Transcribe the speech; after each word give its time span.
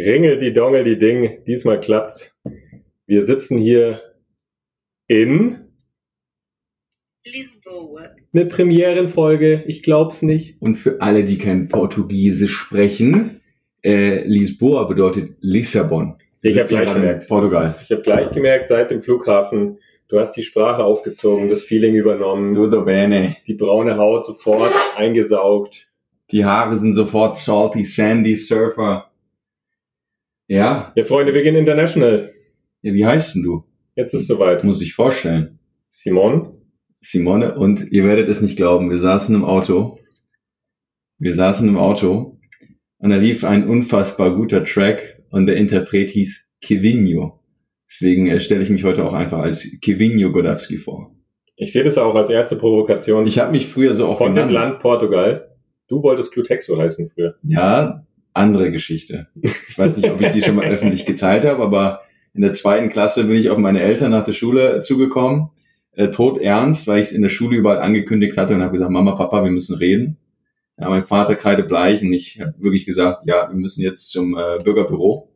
Ringel 0.00 0.38
die 0.38 0.52
Dongel 0.52 0.84
die 0.84 0.98
Ding, 0.98 1.44
diesmal 1.46 1.80
klappt's. 1.80 2.38
Wir 3.06 3.24
sitzen 3.24 3.58
hier 3.58 4.00
in 5.06 5.58
Lisboa. 7.24 8.10
eine 8.32 8.46
Premierenfolge, 8.46 9.64
ich 9.66 9.82
glaub's 9.82 10.22
nicht. 10.22 10.60
Und 10.60 10.76
für 10.76 11.00
alle, 11.00 11.24
die 11.24 11.38
kein 11.38 11.68
Portugiesisch 11.68 12.56
sprechen, 12.56 13.40
äh, 13.82 14.24
Lisboa 14.24 14.84
bedeutet 14.84 15.36
Lissabon. 15.40 16.16
Ich 16.42 16.54
Wir 16.54 16.62
hab 16.62 16.68
sitzen 16.68 16.82
gleich 16.82 16.94
gemerkt. 16.94 17.28
Portugal. 17.28 17.74
Ich 17.82 17.90
habe 17.90 18.02
gleich 18.02 18.30
gemerkt, 18.30 18.68
seit 18.68 18.90
dem 18.90 19.02
Flughafen, 19.02 19.78
du 20.08 20.18
hast 20.18 20.32
die 20.36 20.42
Sprache 20.42 20.82
aufgezogen, 20.82 21.48
das 21.50 21.62
Feeling 21.62 21.94
übernommen, 21.94 22.54
Tutto 22.54 22.82
bene. 22.84 23.36
die 23.46 23.54
braune 23.54 23.96
Haut 23.98 24.24
sofort 24.24 24.72
eingesaugt. 24.96 25.88
Die 26.30 26.44
Haare 26.44 26.76
sind 26.76 26.94
sofort 26.94 27.36
salty, 27.36 27.84
sandy, 27.84 28.34
Surfer. 28.36 29.09
Ja, 30.50 30.92
Ja, 30.96 31.04
Freunde, 31.04 31.32
wir 31.32 31.42
gehen 31.42 31.54
international. 31.54 32.32
ja 32.82 32.92
wie 32.92 33.06
heißt 33.06 33.36
denn 33.36 33.44
du? 33.44 33.62
Jetzt 33.94 34.14
ist 34.14 34.26
soweit. 34.26 34.64
Muss 34.64 34.82
ich 34.82 34.94
vorstellen. 34.94 35.58
Simon, 35.88 36.54
Simone 37.00 37.54
und 37.56 37.90
ihr 37.92 38.04
werdet 38.04 38.28
es 38.28 38.40
nicht 38.40 38.56
glauben, 38.56 38.90
wir 38.90 38.98
saßen 38.98 39.32
im 39.34 39.44
Auto. 39.44 39.98
Wir 41.18 41.34
saßen 41.34 41.68
im 41.68 41.76
Auto 41.76 42.38
und 42.98 43.10
da 43.10 43.16
lief 43.16 43.44
ein 43.44 43.68
unfassbar 43.68 44.34
guter 44.34 44.64
Track 44.64 45.22
und 45.30 45.46
der 45.46 45.56
Interpret 45.56 46.10
hieß 46.10 46.48
Kevinho. 46.60 47.40
Deswegen 47.88 48.26
äh, 48.28 48.40
stelle 48.40 48.62
ich 48.62 48.70
mich 48.70 48.82
heute 48.84 49.04
auch 49.04 49.12
einfach 49.12 49.38
als 49.38 49.78
Kevinho 49.80 50.32
Godowski 50.32 50.78
vor. 50.78 51.14
ich 51.56 51.72
sehe 51.72 51.84
das 51.84 51.96
auch 51.98 52.14
als 52.14 52.28
erste 52.30 52.56
Provokation 52.56 53.26
Ich 53.26 53.38
habe 53.38 53.52
mich 53.52 53.66
früher 53.68 53.94
so 53.94 54.06
auch 54.06 54.18
von 54.18 54.34
dem 54.34 54.48
genannt. 54.48 54.52
Land 54.70 54.80
Portugal. 54.80 55.56
Du 55.88 56.02
wolltest 56.02 56.32
Glutexo 56.32 56.76
heißen 56.78 57.08
früher. 57.08 57.34
Ja, 57.42 58.04
andere 58.32 58.70
Geschichte. 58.70 59.28
Ich 59.42 59.78
weiß 59.78 59.96
nicht, 59.96 60.10
ob 60.10 60.20
ich 60.20 60.28
die 60.30 60.40
schon 60.40 60.56
mal 60.56 60.66
öffentlich 60.66 61.06
geteilt 61.06 61.44
habe, 61.44 61.62
aber 61.62 62.02
in 62.32 62.42
der 62.42 62.52
zweiten 62.52 62.88
Klasse 62.88 63.24
bin 63.24 63.36
ich 63.36 63.50
auf 63.50 63.58
meine 63.58 63.80
Eltern 63.80 64.12
nach 64.12 64.24
der 64.24 64.32
Schule 64.32 64.80
zugekommen, 64.80 65.50
äh, 65.92 66.08
tot 66.08 66.38
ernst, 66.38 66.86
weil 66.86 67.00
ich 67.00 67.08
es 67.08 67.12
in 67.12 67.22
der 67.22 67.28
Schule 67.28 67.56
überall 67.56 67.80
angekündigt 67.80 68.36
hatte 68.36 68.54
und 68.54 68.62
habe 68.62 68.72
gesagt, 68.72 68.90
Mama, 68.90 69.12
Papa, 69.12 69.42
wir 69.42 69.50
müssen 69.50 69.76
reden. 69.76 70.16
Ja, 70.78 70.88
mein 70.88 71.04
Vater 71.04 71.34
kreidebleich 71.34 72.02
und 72.02 72.12
ich 72.12 72.40
habe 72.40 72.54
wirklich 72.58 72.86
gesagt, 72.86 73.24
ja, 73.26 73.48
wir 73.50 73.56
müssen 73.56 73.82
jetzt 73.82 74.10
zum 74.10 74.36
äh, 74.36 74.58
Bürgerbüro. 74.62 75.30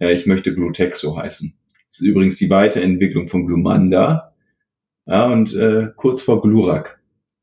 Ja, 0.00 0.10
ich 0.10 0.26
möchte 0.26 0.54
Glutexo 0.54 1.16
heißen. 1.16 1.54
Das 1.88 2.00
ist 2.00 2.06
übrigens 2.06 2.36
die 2.36 2.50
Weiterentwicklung 2.50 3.28
von 3.28 3.46
Glumanda. 3.46 4.34
Ja, 5.06 5.30
und 5.30 5.54
äh, 5.54 5.88
kurz 5.96 6.22
vor 6.22 6.42
Glurak. 6.42 6.97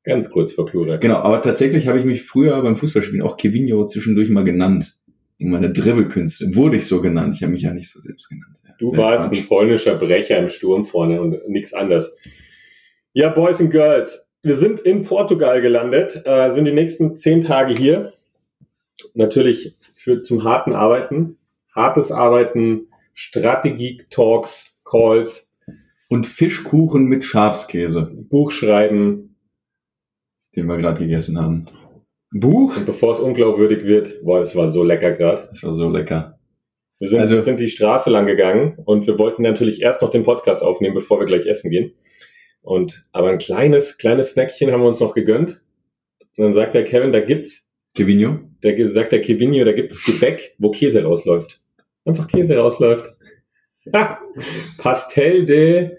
Ganz 0.06 0.30
kurz 0.30 0.52
vor 0.52 0.68
Klurak. 0.68 1.02
Genau, 1.02 1.16
aber 1.16 1.42
tatsächlich 1.42 1.88
habe 1.88 2.00
ich 2.00 2.06
mich 2.06 2.24
früher 2.24 2.62
beim 2.62 2.78
Fußballspielen 2.78 3.24
auch 3.26 3.38
Kevinho 3.38 3.86
zwischendurch 3.86 4.30
mal 4.30 4.44
genannt. 4.44 5.00
In 5.38 5.50
meiner 5.50 5.68
Dribbelkünste 5.70 6.56
wurde 6.56 6.78
ich 6.78 6.86
so 6.86 7.02
genannt. 7.02 7.36
Ich 7.36 7.44
habe 7.44 7.52
mich 7.52 7.64
ja 7.64 7.74
nicht 7.74 7.92
so 7.92 8.00
selbst 8.00 8.30
genannt. 8.30 8.62
Ja, 8.64 8.74
Du 8.80 8.96
warst 8.96 9.34
ein 9.34 9.48
polnischer 9.48 9.96
Brecher 9.96 10.38
im 10.38 10.48
Sturm 10.48 10.86
vorne 10.86 11.20
und 11.20 11.50
nichts 11.50 11.74
anderes. 11.74 12.16
Ja, 13.14 13.30
Boys 13.30 13.60
and 13.60 13.72
Girls, 13.72 14.32
wir 14.44 14.56
sind 14.56 14.80
in 14.82 15.02
Portugal 15.02 15.62
gelandet, 15.62 16.22
äh, 16.24 16.54
sind 16.54 16.66
die 16.66 16.72
nächsten 16.72 17.18
zehn 17.18 17.42
Tage 17.42 17.74
hier. 17.74 18.14
Natürlich 19.14 19.76
für, 19.94 20.22
zum 20.22 20.44
harten 20.44 20.74
Arbeiten, 20.74 21.38
hartes 21.74 22.12
Arbeiten, 22.12 22.88
Strategie-Talks, 23.14 24.78
Calls, 24.86 25.52
Und 26.08 26.28
Fischkuchen 26.28 27.06
mit 27.06 27.26
Schafskäse, 27.26 28.14
Buchschreiben. 28.30 29.35
Den 30.56 30.66
wir 30.68 30.78
gerade 30.78 31.00
gegessen 31.00 31.40
haben. 31.40 31.66
Buch? 32.32 32.76
Und 32.78 32.86
bevor 32.86 33.12
es 33.12 33.20
unglaubwürdig 33.20 33.84
wird, 33.86 34.22
boah, 34.24 34.42
es 34.42 34.56
war 34.56 34.70
so 34.70 34.84
lecker 34.84 35.12
gerade. 35.12 35.48
Das 35.50 35.64
war 35.64 35.74
so 35.74 35.90
lecker. 35.92 36.38
Wir 37.00 37.08
sind, 37.10 37.20
Also- 37.20 37.36
wir 37.36 37.42
sind 37.44 37.60
die 37.60 37.70
Straße 37.70 38.10
lang 38.10 38.26
gegangen 38.26 38.78
und 38.86 39.06
wir 39.08 39.18
wollten 39.20 39.42
natürlich 39.44 39.82
erst 39.82 40.02
noch 40.02 40.10
den 40.10 40.24
Podcast 40.24 40.64
aufnehmen, 40.64 40.96
bevor 40.96 41.20
wir 41.20 41.26
gleich 41.28 41.46
essen 41.46 41.70
gehen. 41.72 41.94
Und 42.62 43.06
aber 43.12 43.30
ein 43.30 43.38
kleines, 43.38 43.98
kleines 43.98 44.32
Snackchen 44.32 44.72
haben 44.72 44.82
wir 44.82 44.88
uns 44.88 45.00
noch 45.00 45.14
gegönnt. 45.14 45.62
Und 46.38 46.44
dann 46.44 46.54
sagt 46.54 46.74
der 46.74 46.84
Kevin, 46.84 47.12
da 47.14 47.20
gibt's, 47.20 47.72
Kevinho? 47.96 48.40
der 48.64 48.90
sagt 48.90 49.12
der 49.12 49.22
Kevinio, 49.22 49.64
da 49.64 49.72
gibt's 49.72 50.04
Gebäck, 50.04 50.56
wo 50.58 50.72
Käse 50.72 51.04
rausläuft. 51.04 51.62
Einfach 52.06 52.28
Käse 52.28 52.58
rausläuft. 52.58 53.18
Pastel 54.78 55.46
de 55.46 55.98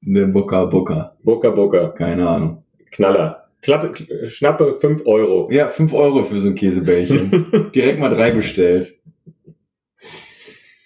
Ne 0.00 0.26
Boca 0.28 0.64
Boca. 0.66 1.16
Boca 1.22 1.50
Boca. 1.50 1.88
Keine 1.88 2.28
Ahnung. 2.28 2.64
Knaller. 2.92 3.47
Klappe, 3.60 4.28
schnappe 4.28 4.74
5 4.74 5.04
Euro. 5.06 5.48
Ja, 5.50 5.68
fünf 5.68 5.92
Euro 5.92 6.22
für 6.22 6.38
so 6.38 6.48
ein 6.48 6.54
Käsebällchen. 6.54 7.70
Direkt 7.74 7.98
mal 7.98 8.08
drei 8.08 8.30
bestellt. 8.30 8.94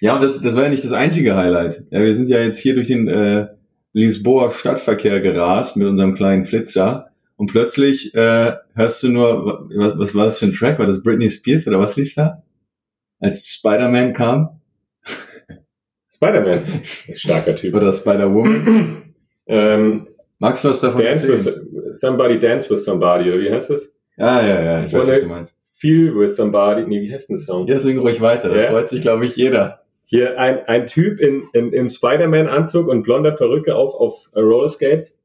Ja, 0.00 0.16
und 0.16 0.22
das, 0.22 0.40
das 0.40 0.56
war 0.56 0.64
ja 0.64 0.68
nicht 0.70 0.84
das 0.84 0.92
einzige 0.92 1.36
Highlight. 1.36 1.84
Ja, 1.90 2.00
wir 2.00 2.14
sind 2.14 2.30
ja 2.30 2.40
jetzt 2.40 2.58
hier 2.58 2.74
durch 2.74 2.88
den 2.88 3.08
äh, 3.08 3.48
Lisboa 3.92 4.50
Stadtverkehr 4.50 5.20
gerast 5.20 5.76
mit 5.76 5.86
unserem 5.86 6.14
kleinen 6.14 6.46
Flitzer 6.46 7.10
und 7.36 7.48
plötzlich 7.48 8.14
äh, 8.14 8.54
hörst 8.74 9.02
du 9.02 9.08
nur, 9.08 9.68
was, 9.74 9.98
was 9.98 10.14
war 10.14 10.24
das 10.24 10.38
für 10.38 10.46
ein 10.46 10.54
Track? 10.54 10.78
War 10.78 10.86
das 10.86 11.02
Britney 11.02 11.28
Spears 11.28 11.68
oder 11.68 11.78
was 11.78 11.96
lief 11.96 12.14
da? 12.14 12.42
Als 13.20 13.46
Spider-Man 13.48 14.12
kam? 14.14 14.60
Spider-Man. 16.12 16.64
Starker 17.14 17.54
Typ. 17.54 17.74
Oder 17.74 17.92
Spider-Woman? 17.92 19.14
ähm, 19.46 20.06
Magst 20.42 20.64
du 20.64 20.70
was 20.70 20.80
davon 20.80 21.02
dance 21.02 21.28
erzählen? 21.28 21.68
Somebody, 21.94 22.38
dance 22.38 22.68
with 22.70 22.84
somebody, 22.84 23.30
oder 23.30 23.40
wie 23.40 23.50
heißt 23.52 23.70
das? 23.70 23.96
Ja, 24.16 24.40
ja, 24.46 24.62
ja, 24.62 24.84
ich 24.84 24.92
weiß, 24.92 25.08
was 25.08 25.20
du 25.20 25.26
meinst. 25.26 25.56
Feel 25.72 26.14
with 26.14 26.36
somebody. 26.36 26.84
Nee, 26.86 27.00
wie 27.02 27.12
heißt 27.12 27.28
denn 27.30 27.36
das 27.36 27.46
Song? 27.46 27.66
Ja, 27.66 27.80
sing 27.80 27.98
ruhig 27.98 28.20
weiter. 28.20 28.48
Das 28.50 28.64
Ja? 28.64 28.70
freut 28.70 28.88
sich, 28.88 29.00
glaube 29.00 29.26
ich, 29.26 29.36
jeder. 29.36 29.80
Hier 30.04 30.38
ein, 30.38 30.60
ein 30.66 30.86
Typ 30.86 31.18
in, 31.18 31.44
in, 31.54 31.72
im 31.72 31.88
Spider-Man-Anzug 31.88 32.86
und 32.88 33.02
blonder 33.02 33.30
Perücke 33.32 33.74
auf, 33.74 33.94
auf 33.94 34.28
äh, 34.34 34.40
Rollerskates 34.40 35.18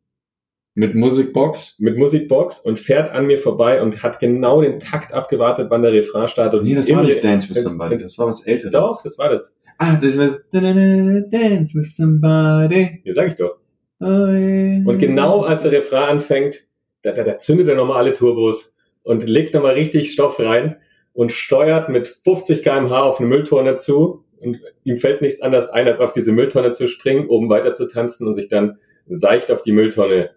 Mit 0.76 0.96
Musikbox. 0.96 1.76
mit 1.80 1.98
Musikbox 1.98 2.62
und 2.62 2.80
fährt 2.80 3.10
an 3.12 3.26
mir 3.28 3.38
vorbei 3.38 3.82
und 3.82 4.02
hat 4.02 4.20
genau 4.20 4.62
den 4.62 4.80
Takt 4.80 5.14
abgewartet, 5.14 5.68
wann 5.70 5.82
der 5.82 5.92
Refrain 5.92 6.28
startet. 6.30 6.64
Nee, 6.64 6.76
das 6.76 6.90
war 6.92 7.04
nicht 7.04 7.22
Dance 7.24 7.50
with 7.50 7.62
Somebody. 7.64 7.98
Das 7.98 8.18
war 8.18 8.28
was 8.28 8.46
Älteres. 8.48 8.72
Doch, 8.72 9.04
das 9.04 9.18
war 9.18 9.30
das. 9.30 9.56
Ah, 9.78 10.00
das 10.02 10.18
war 10.18 10.30
Dance 10.52 11.78
with 11.78 11.96
Somebody. 11.98 13.02
Ja, 13.04 13.14
sag 13.14 13.28
ich 13.28 13.36
doch. 13.36 13.58
Und 14.00 15.00
genau 15.00 15.42
als 15.42 15.64
der 15.64 15.72
Refrain 15.72 16.10
anfängt, 16.10 16.68
da, 17.02 17.12
da, 17.12 17.24
da 17.24 17.40
zündet 17.40 17.68
er 17.68 17.76
nochmal 17.76 17.98
alle 17.98 18.14
Turbos 18.14 18.76
und 19.04 19.28
legt 19.28 19.54
nochmal 19.54 19.74
richtig 19.74 20.12
Stoff 20.12 20.40
rein 20.40 20.78
und 21.14 21.32
steuert 21.32 21.90
mit 21.90 22.08
50 22.08 22.62
km/h 22.62 23.02
auf 23.02 23.20
eine 23.20 23.30
Mülltonne 23.30 23.76
zu. 23.78 24.24
Und 24.40 24.62
ihm 24.84 24.98
fällt 24.98 25.22
nichts 25.22 25.42
anderes 25.42 25.70
ein, 25.70 25.88
als 25.88 26.00
auf 26.00 26.14
diese 26.14 26.32
Mülltonne 26.32 26.74
zu 26.74 26.88
springen, 26.88 27.28
oben 27.28 27.50
weiter 27.50 27.74
zu 27.74 27.88
tanzen 27.88 28.28
und 28.28 28.36
sich 28.36 28.50
dann 28.50 28.78
seicht 29.08 29.50
auf 29.50 29.62
die 29.62 29.72
Mülltonne 29.72 30.32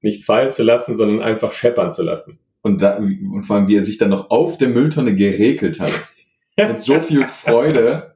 nicht 0.00 0.24
fallen 0.24 0.50
zu 0.50 0.62
lassen, 0.62 0.96
sondern 0.96 1.20
einfach 1.20 1.52
scheppern 1.52 1.92
zu 1.92 2.02
lassen. 2.02 2.38
Und, 2.62 2.80
da, 2.80 2.96
und 2.96 3.44
vor 3.44 3.56
allem, 3.56 3.68
wie 3.68 3.76
er 3.76 3.82
sich 3.82 3.98
dann 3.98 4.10
noch 4.10 4.30
auf 4.30 4.56
der 4.56 4.68
Mülltonne 4.68 5.14
geregelt 5.14 5.80
hat. 5.80 5.92
Mit 6.56 6.80
so 6.80 7.00
viel 7.00 7.26
Freude. 7.26 8.11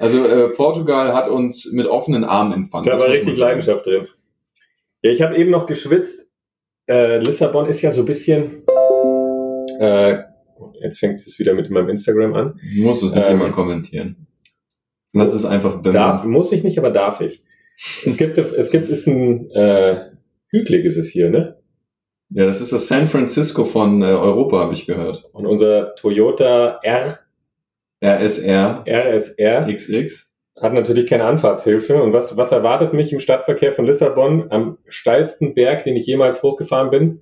Also 0.00 0.24
äh, 0.26 0.48
Portugal 0.48 1.12
hat 1.14 1.28
uns 1.28 1.70
mit 1.72 1.86
offenen 1.86 2.24
Armen 2.24 2.52
empfangen. 2.52 2.86
Da 2.86 2.92
Das 2.92 3.02
war 3.02 3.10
richtig. 3.10 3.38
Leidenschaft 3.38 3.84
drin. 3.86 4.08
Ja, 5.02 5.10
ich 5.10 5.22
habe 5.22 5.36
eben 5.36 5.50
noch 5.50 5.66
geschwitzt. 5.66 6.30
Äh, 6.88 7.18
Lissabon 7.18 7.66
ist 7.66 7.82
ja 7.82 7.90
so 7.92 8.00
ein 8.02 8.06
bisschen. 8.06 8.62
Äh, 9.78 10.18
jetzt 10.82 10.98
fängt 10.98 11.20
es 11.20 11.38
wieder 11.38 11.54
mit 11.54 11.70
meinem 11.70 11.88
Instagram 11.90 12.34
an. 12.34 12.60
Du 12.74 12.82
musst 12.82 13.02
es 13.02 13.14
nicht 13.14 13.26
Ähm, 13.28 13.40
immer 13.40 13.50
kommentieren. 13.50 14.26
Lass 15.12 15.34
es 15.34 15.44
einfach 15.44 15.82
Da, 15.82 15.90
bemerken. 15.90 16.30
muss 16.30 16.52
ich 16.52 16.62
nicht, 16.64 16.78
aber 16.78 16.90
darf 16.90 17.20
ich. 17.20 17.42
Es 18.04 18.16
gibt, 18.16 18.36
es 18.38 18.70
gibt, 18.70 18.88
ist 18.90 19.06
ein 19.06 19.50
äh, 19.52 19.96
hügelig 20.50 20.84
ist 20.84 20.96
es 20.98 21.08
hier, 21.08 21.30
ne? 21.30 21.56
Ja, 22.30 22.46
das 22.46 22.60
ist 22.60 22.72
das 22.72 22.86
San 22.88 23.08
Francisco 23.08 23.64
von 23.64 24.02
äh, 24.02 24.06
Europa, 24.06 24.58
habe 24.60 24.74
ich 24.74 24.86
gehört. 24.86 25.24
Und 25.32 25.46
unser 25.46 25.94
Toyota 25.96 26.78
R, 26.82 27.18
RSR 28.02 28.84
RSR 28.86 29.66
XX. 29.72 30.32
hat 30.60 30.72
natürlich 30.72 31.06
keine 31.06 31.24
Anfahrtshilfe. 31.24 32.02
Und 32.02 32.12
was, 32.12 32.36
was 32.36 32.52
erwartet 32.52 32.92
mich 32.92 33.12
im 33.12 33.18
Stadtverkehr 33.18 33.72
von 33.72 33.86
Lissabon 33.86 34.50
am 34.50 34.78
steilsten 34.86 35.54
Berg, 35.54 35.84
den 35.84 35.96
ich 35.96 36.06
jemals 36.06 36.42
hochgefahren 36.42 36.90
bin? 36.90 37.20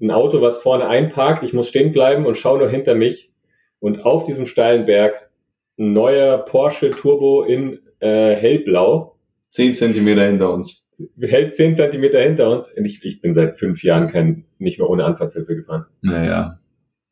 Ein 0.00 0.10
Auto, 0.10 0.40
was 0.40 0.56
vorne 0.56 0.86
einparkt. 0.86 1.42
Ich 1.42 1.52
muss 1.52 1.68
stehen 1.68 1.92
bleiben 1.92 2.26
und 2.26 2.36
schaue 2.36 2.58
nur 2.58 2.68
hinter 2.68 2.94
mich. 2.94 3.32
Und 3.80 4.04
auf 4.04 4.24
diesem 4.24 4.46
steilen 4.46 4.84
Berg 4.86 5.30
ein 5.78 5.92
neuer 5.92 6.38
Porsche 6.38 6.90
Turbo 6.90 7.42
in 7.42 7.80
äh, 8.00 8.34
hellblau. 8.34 9.16
Zehn 9.50 9.74
Zentimeter 9.74 10.26
hinter 10.26 10.52
uns. 10.52 10.84
Hält 11.20 11.56
10 11.56 11.76
Zentimeter 11.76 12.20
hinter 12.20 12.50
uns. 12.50 12.72
Und 12.72 12.84
ich, 12.84 13.04
ich 13.04 13.20
bin 13.20 13.34
seit 13.34 13.54
fünf 13.54 13.82
Jahren 13.82 14.08
kein, 14.08 14.44
nicht 14.58 14.78
mehr 14.78 14.88
ohne 14.88 15.04
Anfahrtshilfe 15.04 15.56
gefahren. 15.56 15.86
Naja. 16.02 16.58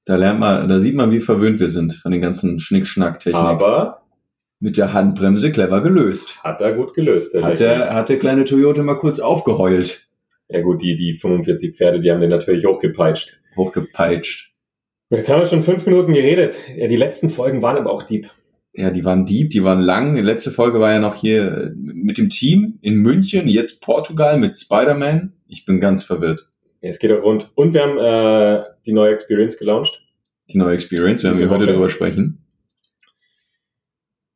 Da 0.05 0.17
lernt 0.17 0.41
man, 0.41 0.69
da 0.69 0.79
sieht 0.81 0.95
man, 0.95 1.11
wie 1.13 1.21
verwöhnt 1.21 1.61
wir 1.61 1.69
sind 1.69 1.95
von 1.95 2.11
den 2.13 2.21
ganzen 2.21 2.59
Schnickschnack-Technik. 2.59 3.37
Aber 3.41 4.03
Mit 4.59 4.77
der 4.77 4.93
Handbremse 4.93 5.53
clever 5.53 5.81
gelöst. 5.81 6.43
hat 6.43 6.61
er 6.61 6.73
gut 6.75 6.95
gelöst. 6.95 7.35
Der 7.35 7.43
Hat 7.45 7.51
Lächeln. 7.61 7.79
der, 7.81 7.95
hat 7.95 8.09
der 8.09 8.19
kleine 8.19 8.45
Toyota 8.45 8.83
mal 8.83 8.99
kurz 8.99 9.21
aufgeheult. 9.21 10.09
Ja 10.49 10.61
gut, 10.61 10.83
die, 10.83 10.97
die 10.97 11.15
45 11.15 11.77
Pferde, 11.77 12.01
die 12.01 12.11
haben 12.11 12.21
den 12.21 12.31
natürlich 12.31 12.67
hochgepeitscht. 12.67 13.39
Hochgepeitscht. 13.57 14.51
Jetzt 15.11 15.31
haben 15.31 15.41
wir 15.41 15.47
schon 15.47 15.63
fünf 15.63 15.87
Minuten 15.87 16.15
geredet. 16.15 16.57
Ja, 16.77 16.89
die 16.89 16.97
letzten 16.97 17.31
Folgen 17.31 17.63
waren 17.63 17.77
aber 17.77 17.91
auch 17.93 18.03
deep. 18.03 18.29
Ja, 18.75 18.91
die 18.91 19.05
waren 19.05 19.27
deep, 19.27 19.51
die 19.51 19.63
waren 19.63 19.81
lang. 19.81 20.15
Die 20.15 20.23
letzte 20.23 20.51
Folge 20.51 20.81
war 20.81 20.93
ja 20.93 20.99
noch 20.99 21.15
hier 21.15 21.73
mit 21.77 22.17
dem 22.17 22.31
Team 22.31 22.79
in 22.81 22.97
München, 22.97 23.47
jetzt 23.47 23.83
Portugal 23.83 24.39
mit 24.39 24.57
Spider-Man. 24.59 25.35
Ich 25.47 25.67
bin 25.67 25.81
ganz 25.81 26.03
verwirrt. 26.05 26.49
Ja, 26.83 26.91
es 26.91 26.99
geht 26.99 27.13
auch 27.13 27.23
rund. 27.23 27.51
Und 27.55 27.73
wir 27.75 27.83
haben 27.83 27.99
äh, 27.99 28.65
die 28.85 28.93
neue 28.93 29.15
Experience 29.15 29.59
gelauncht. 29.59 30.05
Die 30.51 30.59
neue 30.59 30.75
Experience, 30.75 31.23
werden 31.25 31.39
wir 31.39 31.49
heute 31.49 31.67
darüber 31.67 31.89
sprechen. 31.89 32.45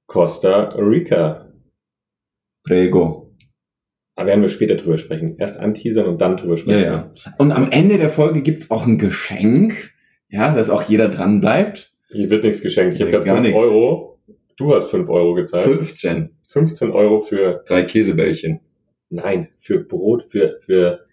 Costa 0.06 0.70
Rica. 0.76 1.52
Prego. 2.64 3.34
Da 4.14 4.25
werden 4.25 4.40
wir 4.40 4.48
später 4.48 4.76
drüber 4.76 4.96
sprechen. 4.96 5.37
Erst 5.38 5.58
anteasern 5.58 6.06
und 6.06 6.20
dann 6.20 6.37
drüber 6.37 6.54
Ja, 6.54 6.58
sprechen. 6.60 6.82
ja. 6.84 7.12
Und 7.38 7.52
am 7.52 7.70
Ende 7.70 7.98
der 7.98 8.08
Folge 8.08 8.40
gibt's 8.40 8.70
auch 8.70 8.87
ein 8.87 8.98
Geschenk. 8.98 9.90
Ja, 10.28 10.54
dass 10.54 10.70
auch 10.70 10.82
jeder 10.84 11.08
dran 11.08 11.40
bleibt. 11.40 11.90
Hier 12.10 12.31
wird 12.31 12.44
nichts 12.44 12.62
geschenkt. 12.62 12.94
Ich 12.94 13.00
habe 13.00 13.10
Nee, 13.10 13.16
gerade 13.16 13.26
gar 13.26 13.37
5 13.37 13.46
nichts. 13.48 13.60
Euro. 13.60 14.20
Du 14.56 14.75
hast 14.75 14.90
5 14.90 15.08
Euro 15.08 15.34
gezahlt. 15.34 15.64
15. 15.64 16.31
15 16.48 16.90
Euro 16.93 17.20
für, 17.20 17.62
Drei 17.69 17.82
Käsebällchen. 17.82 18.60
nein, 19.10 19.48
für 19.58 19.81
Brot, 19.81 20.25
für, 20.31 20.58
für 20.60 21.06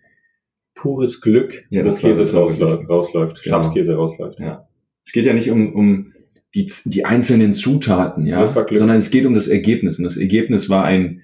pures 0.83 1.21
Glück, 1.21 1.65
Ja, 1.69 1.81
wo 1.81 1.85
das 1.85 2.03
war- 2.03 2.09
Käse 2.11 2.35
rausläuft, 2.35 2.89
rausläuft 2.89 3.41
Genau. 3.43 3.55
Schafskäse 3.63 3.95
rausläuft. 3.95 4.37
Es 5.05 5.11
geht 5.13 5.25
ja 5.25 5.33
nicht 5.33 5.49
um, 5.49 5.73
um 5.73 6.13
die, 6.55 6.69
die 6.85 7.05
einzelnen 7.05 7.53
Zutaten, 7.53 8.25
ja, 8.27 8.45
sondern 8.45 8.97
es 8.97 9.09
geht 9.09 9.25
um 9.25 9.33
das 9.33 9.47
Ergebnis. 9.47 9.97
Und 9.97 10.03
das 10.03 10.17
Ergebnis 10.17 10.69
war 10.69 10.83
ein 10.83 11.21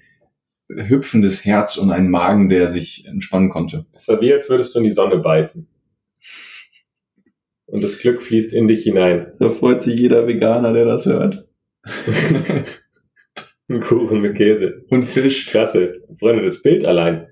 hüpfendes 0.68 1.44
Herz 1.44 1.76
und 1.76 1.90
ein 1.90 2.08
Magen, 2.10 2.48
der 2.48 2.68
sich 2.68 3.04
entspannen 3.06 3.50
konnte. 3.50 3.86
Es 3.92 4.08
war 4.08 4.20
wie, 4.20 4.32
als 4.32 4.48
würdest 4.48 4.74
du 4.74 4.78
in 4.78 4.84
die 4.84 4.92
Sonne 4.92 5.18
beißen. 5.18 5.66
Und 7.66 7.82
das 7.82 7.98
Glück 7.98 8.22
fließt 8.22 8.52
in 8.52 8.66
dich 8.66 8.82
hinein. 8.82 9.32
Da 9.38 9.50
freut 9.50 9.82
sich 9.82 9.94
jeder 9.98 10.26
Veganer, 10.26 10.72
der 10.72 10.84
das 10.86 11.06
hört. 11.06 11.48
Ein 13.68 13.80
Kuchen 13.80 14.20
mit 14.20 14.36
Käse. 14.36 14.84
Und 14.90 15.04
Fisch. 15.06 15.46
Klasse. 15.46 16.02
Freunde, 16.18 16.42
das 16.42 16.62
Bild 16.62 16.84
allein. 16.84 17.26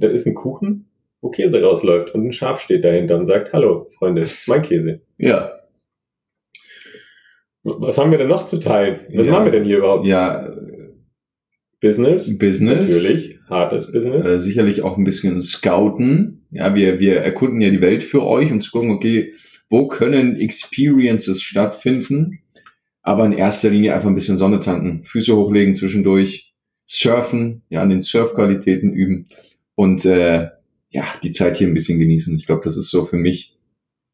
Da 0.00 0.08
ist 0.08 0.26
ein 0.26 0.34
Kuchen, 0.34 0.87
wo 1.20 1.30
Käse 1.30 1.62
rausläuft 1.62 2.14
und 2.14 2.26
ein 2.26 2.32
Schaf 2.32 2.60
steht 2.60 2.84
dahinter 2.84 3.16
und 3.18 3.26
sagt, 3.26 3.52
hallo, 3.52 3.88
Freunde, 3.98 4.20
das 4.22 4.32
ist 4.32 4.48
mein 4.48 4.62
Käse. 4.62 5.00
Ja. 5.18 5.52
Was 7.64 7.98
haben 7.98 8.10
wir 8.10 8.18
denn 8.18 8.28
noch 8.28 8.46
zu 8.46 8.58
teilen? 8.60 9.00
Was 9.14 9.26
Ja. 9.26 9.32
machen 9.32 9.46
wir 9.46 9.52
denn 9.52 9.64
hier 9.64 9.78
überhaupt? 9.78 10.06
Ja, 10.06 10.54
Business. 11.80 12.36
Business. 12.38 12.90
Natürlich. 12.90 13.38
Hartes 13.48 13.92
Business. 13.92 14.26
Äh, 14.28 14.40
sicherlich 14.40 14.82
auch 14.82 14.96
ein 14.96 15.04
bisschen 15.04 15.42
scouten. 15.42 16.46
Ja, 16.50 16.74
wir, 16.74 16.98
wir 16.98 17.20
erkunden 17.20 17.60
ja 17.60 17.70
die 17.70 17.80
Welt 17.80 18.02
für 18.02 18.24
euch 18.24 18.50
und 18.50 18.60
zu 18.62 18.70
gucken, 18.70 18.90
okay, 18.90 19.34
wo 19.70 19.86
können 19.86 20.36
Experiences 20.36 21.42
stattfinden? 21.42 22.40
Aber 23.02 23.24
in 23.26 23.32
erster 23.32 23.70
Linie 23.70 23.94
einfach 23.94 24.08
ein 24.08 24.14
bisschen 24.14 24.36
Sonne 24.36 24.58
tanken, 24.58 25.04
Füße 25.04 25.34
hochlegen 25.36 25.72
zwischendurch, 25.74 26.52
surfen, 26.86 27.62
ja, 27.68 27.80
an 27.82 27.90
den 27.90 28.00
Surfqualitäten 28.00 28.92
üben 28.92 29.28
und 29.74 30.04
äh, 30.04 30.48
ja, 30.90 31.04
die 31.22 31.30
Zeit 31.30 31.56
hier 31.56 31.66
ein 31.68 31.74
bisschen 31.74 31.98
genießen. 31.98 32.36
Ich 32.36 32.46
glaube, 32.46 32.62
das 32.64 32.76
ist 32.76 32.90
so 32.90 33.04
für 33.04 33.16
mich 33.16 33.56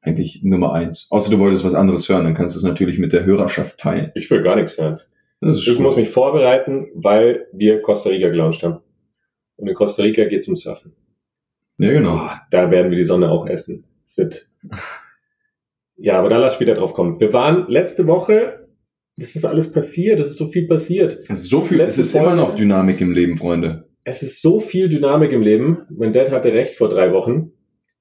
eigentlich 0.01 0.43
Nummer 0.43 0.73
eins. 0.73 1.07
Außer 1.11 1.31
du 1.31 1.39
wolltest 1.39 1.65
was 1.65 1.75
anderes 1.75 2.09
hören, 2.09 2.25
dann 2.25 2.35
kannst 2.35 2.55
du 2.55 2.59
es 2.59 2.65
natürlich 2.65 2.99
mit 2.99 3.13
der 3.13 3.25
Hörerschaft 3.25 3.79
teilen. 3.79 4.11
Ich 4.15 4.31
will 4.31 4.43
gar 4.43 4.57
nichts 4.57 4.77
hören. 4.77 4.99
Das 5.41 5.57
ist 5.57 5.67
Ich 5.67 5.77
cool. 5.77 5.83
muss 5.83 5.97
mich 5.97 6.09
vorbereiten, 6.11 6.89
weil 6.95 7.47
wir 7.53 7.81
Costa 7.83 8.11
Rica 8.11 8.29
gelauncht 8.29 8.63
haben. 8.63 8.81
Und 9.57 9.69
in 9.69 9.75
Costa 9.75 10.03
Rica 10.03 10.25
geht 10.25 10.41
es 10.41 10.49
um 10.49 10.57
Surfen. 10.57 10.93
Ja, 11.79 11.91
genau. 11.93 12.17
Oh, 12.17 12.37
da 12.51 12.71
werden 12.71 12.91
wir 12.91 12.99
die 12.99 13.05
Sonne 13.05 13.31
auch 13.31 13.47
essen. 13.47 13.85
Es 14.05 14.17
wird. 14.17 14.49
Ja, 15.97 16.19
aber 16.19 16.29
da 16.29 16.39
lass 16.39 16.55
später 16.55 16.75
drauf 16.75 16.93
kommen. 16.93 17.21
Wir 17.21 17.33
waren 17.33 17.67
letzte 17.69 18.07
Woche, 18.09 18.67
was 19.17 19.37
ist 19.37 19.45
alles 19.45 19.71
passiert? 19.71 20.19
Es 20.19 20.31
ist 20.31 20.39
so 20.39 20.49
viel 20.49 20.67
passiert. 20.67 21.21
Also 21.31 21.47
so 21.47 21.63
viel, 21.63 21.79
Letzte 21.79 22.01
es 22.01 22.09
ist 22.09 22.15
immer 22.15 22.25
Folge- 22.31 22.37
noch 22.41 22.55
Dynamik 22.57 23.01
im 23.01 23.13
Leben, 23.13 23.37
Freunde. 23.37 23.89
Es 24.05 24.23
ist 24.23 24.43
so 24.43 24.61
viel 24.61 24.89
Dynamik 24.89 25.33
im 25.33 25.43
Leben. 25.43 25.87
Mein 25.89 26.13
Dad 26.13 26.31
hatte 26.31 26.53
recht 26.53 26.75
vor 26.75 26.91
drei 26.91 27.13
Wochen. 27.13 27.53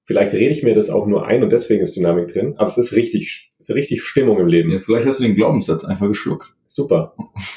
Vielleicht 0.06 0.34
rede 0.34 0.52
ich 0.52 0.62
mir 0.62 0.76
das 0.76 0.90
auch 0.90 1.08
nur 1.08 1.26
ein 1.26 1.44
und 1.44 1.52
deswegen 1.52 1.82
ist 1.82 1.96
Dynamik 1.96 2.28
drin. 2.28 2.56
Aber 2.58 2.68
es 2.68 2.78
ist 2.78 2.92
richtig, 2.92 3.54
es 3.58 3.70
ist 3.70 3.76
richtig 3.76 4.04
Stimmung 4.04 4.38
im 4.38 4.48
Leben. 4.48 4.70
Ja, 4.72 4.80
vielleicht 4.80 5.08
hast 5.08 5.22
du 5.22 5.24
den 5.24 5.36
Glaubenssatz 5.36 5.86
einfach 5.86 6.08
geschluckt. 6.08 6.54
Super. 6.66 7.16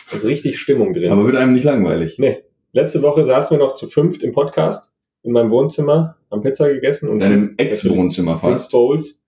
Es 0.09 0.23
ist 0.23 0.27
richtig 0.27 0.61
Stimmung 0.61 0.93
drin. 0.93 1.11
Aber 1.11 1.27
wird 1.27 1.35
einem 1.35 1.55
nicht 1.55 1.65
langweilig. 1.65 2.19
Nee. 2.19 2.45
Letzte 2.73 3.03
Woche 3.03 3.25
saßen 3.25 3.57
wir 3.57 3.65
noch 3.65 3.75
zu 3.75 3.89
fünft 3.89 4.23
im 4.23 4.33
Podcast 4.33 4.95
in 5.25 5.33
meinem 5.33 5.51
Wohnzimmer, 5.51 6.19
haben 6.31 6.43
Pizza 6.43 6.73
gegessen 6.73 7.09
und 7.09 7.17
In 7.17 7.21
deinem 7.21 7.55
Ex-Wohnzimmer 7.57 8.37
fast. 8.37 8.71
Bowls 8.71 9.27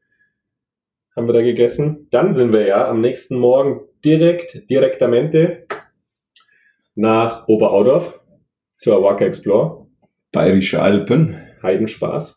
haben 1.16 1.26
wir 1.26 1.32
da 1.32 1.42
gegessen. 1.42 2.06
Dann 2.10 2.34
sind 2.34 2.52
wir 2.52 2.66
ja 2.66 2.88
am 2.88 3.00
nächsten 3.00 3.36
Morgen 3.36 3.80
direkt, 4.04 4.70
direktamente 4.70 5.66
nach 6.94 7.48
Oberaudorf 7.48 8.20
zur 8.78 8.96
Awaka 8.96 9.24
Explore. 9.26 9.86
Bayerische 10.32 10.80
Alpen. 10.80 11.36
Heidenspaß. 11.62 12.36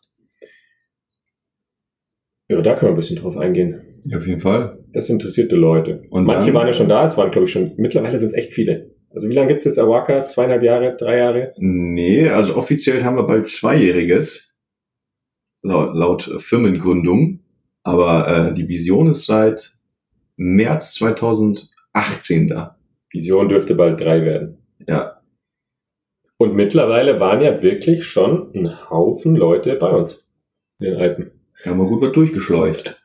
Ja, 2.48 2.60
da 2.60 2.74
können 2.74 2.90
wir 2.90 2.94
ein 2.94 2.96
bisschen 2.96 3.16
drauf 3.16 3.36
eingehen. 3.36 4.00
Ja, 4.04 4.18
auf 4.18 4.26
jeden 4.26 4.40
Fall. 4.40 4.78
Das 4.92 5.08
interessiert 5.08 5.52
die 5.52 5.56
Leute. 5.56 6.02
Und 6.10 6.24
Manche 6.24 6.46
dann- 6.46 6.54
waren 6.54 6.66
ja 6.66 6.72
schon 6.72 6.88
da, 6.88 7.04
es 7.04 7.16
waren 7.16 7.30
glaube 7.30 7.46
ich 7.46 7.52
schon, 7.52 7.72
mittlerweile 7.76 8.18
sind 8.18 8.28
es 8.28 8.34
echt 8.34 8.52
viele. 8.52 8.90
Also 9.10 9.28
wie 9.28 9.34
lange 9.34 9.48
gibt 9.48 9.58
es 9.60 9.64
jetzt 9.66 9.78
Awaka? 9.78 10.26
Zweieinhalb 10.26 10.62
Jahre, 10.62 10.96
drei 10.96 11.18
Jahre? 11.18 11.52
Nee, 11.58 12.28
also 12.28 12.56
offiziell 12.56 13.04
haben 13.04 13.16
wir 13.16 13.24
bald 13.24 13.46
Zweijähriges. 13.46 14.60
Laut, 15.62 15.94
laut 15.94 16.22
Firmengründung. 16.40 17.40
Aber 17.84 18.28
äh, 18.50 18.54
die 18.54 18.68
Vision 18.68 19.08
ist 19.08 19.26
seit 19.26 19.72
März 20.36 20.94
2018 20.94 22.48
da. 22.48 22.76
Vision 23.10 23.48
dürfte 23.48 23.74
bald 23.74 24.00
drei 24.00 24.22
werden. 24.22 24.58
Ja. 24.88 25.20
Und 26.42 26.56
mittlerweile 26.56 27.20
waren 27.20 27.40
ja 27.40 27.62
wirklich 27.62 28.02
schon 28.02 28.52
ein 28.52 28.90
Haufen 28.90 29.36
Leute 29.36 29.76
bei 29.76 29.90
uns 29.90 30.28
in 30.80 30.86
den 30.86 30.96
Alpen. 30.96 31.30
Haben 31.64 31.78
wir 31.78 31.86
gut 31.86 32.02
was 32.02 32.10
durchgeschleust. 32.10 33.00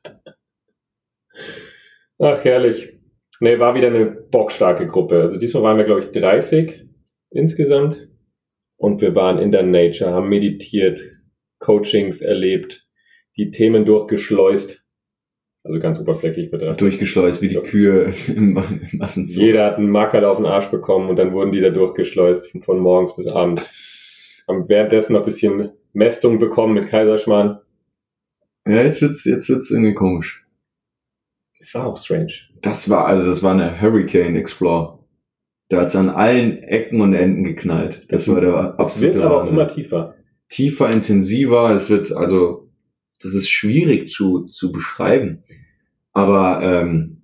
Ach, 2.17 2.43
herrlich. 2.43 2.97
Nee, 3.39 3.59
war 3.59 3.75
wieder 3.75 3.89
eine 3.89 4.07
bockstarke 4.07 4.87
Gruppe. 4.87 5.21
Also 5.21 5.37
diesmal 5.37 5.61
waren 5.61 5.77
wir, 5.77 5.83
glaube 5.83 6.01
ich, 6.01 6.11
30 6.19 6.87
insgesamt. 7.29 8.09
Und 8.75 9.01
wir 9.01 9.13
waren 9.13 9.37
in 9.37 9.51
der 9.51 9.61
Nature, 9.61 10.13
haben 10.13 10.29
meditiert, 10.29 10.99
Coachings 11.59 12.21
erlebt, 12.21 12.87
die 13.35 13.51
Themen 13.51 13.85
durchgeschleust. 13.85 14.83
Also 15.67 15.81
ganz 15.81 15.99
oberflächlich 15.99 16.49
betrachtet. 16.49 16.79
Durchgeschleust 16.79 17.41
wie 17.41 17.49
die 17.49 17.57
Kühe 17.57 18.09
im, 18.29 18.53
Massenzucht. 18.93 19.37
Jeder 19.37 19.65
hat 19.65 19.77
einen 19.77 19.89
Mackerl 19.89 20.23
auf 20.23 20.37
den 20.37 20.45
Arsch 20.45 20.67
bekommen 20.67 21.09
und 21.09 21.17
dann 21.17 21.33
wurden 21.33 21.51
die 21.51 21.59
da 21.59 21.69
durchgeschleust 21.69 22.49
von, 22.49 22.61
von 22.61 22.79
morgens 22.79 23.13
bis 23.17 23.27
abends. 23.27 23.69
Haben 24.47 24.69
währenddessen 24.69 25.11
noch 25.13 25.21
ein 25.21 25.25
bisschen 25.25 25.71
Mästung 25.91 26.39
bekommen 26.39 26.73
mit 26.73 26.87
Kaiserschmarrn. 26.87 27.59
Ja, 28.65 28.81
jetzt 28.81 29.01
wird's, 29.01 29.25
jetzt 29.25 29.49
wird's 29.49 29.69
irgendwie 29.69 29.93
komisch. 29.93 30.45
Das 31.59 31.73
war 31.73 31.87
auch 31.87 31.97
strange. 31.97 32.33
Das 32.61 32.89
war, 32.89 33.05
also 33.05 33.27
das 33.27 33.43
war 33.43 33.51
eine 33.51 33.81
Hurricane 33.81 34.37
Explore. 34.37 34.99
Da 35.67 35.81
hat's 35.81 35.97
an 35.97 36.09
allen 36.09 36.63
Ecken 36.63 37.01
und 37.01 37.13
Enden 37.13 37.43
geknallt. 37.43 38.05
Das, 38.07 38.23
Das 38.23 38.33
war 38.33 38.39
der 38.39 38.51
Es 38.51 38.55
wird 38.55 38.79
absolute 38.79 39.23
aber 39.25 39.43
auch 39.43 39.51
immer 39.51 39.67
tiefer. 39.67 40.15
tiefer, 40.47 40.89
intensiver. 40.93 41.71
Es 41.71 41.89
wird, 41.89 42.13
also, 42.13 42.66
das 43.21 43.33
ist 43.33 43.49
schwierig 43.49 44.09
zu, 44.09 44.45
zu 44.45 44.71
beschreiben. 44.71 45.43
Aber 46.13 46.61
ähm, 46.63 47.21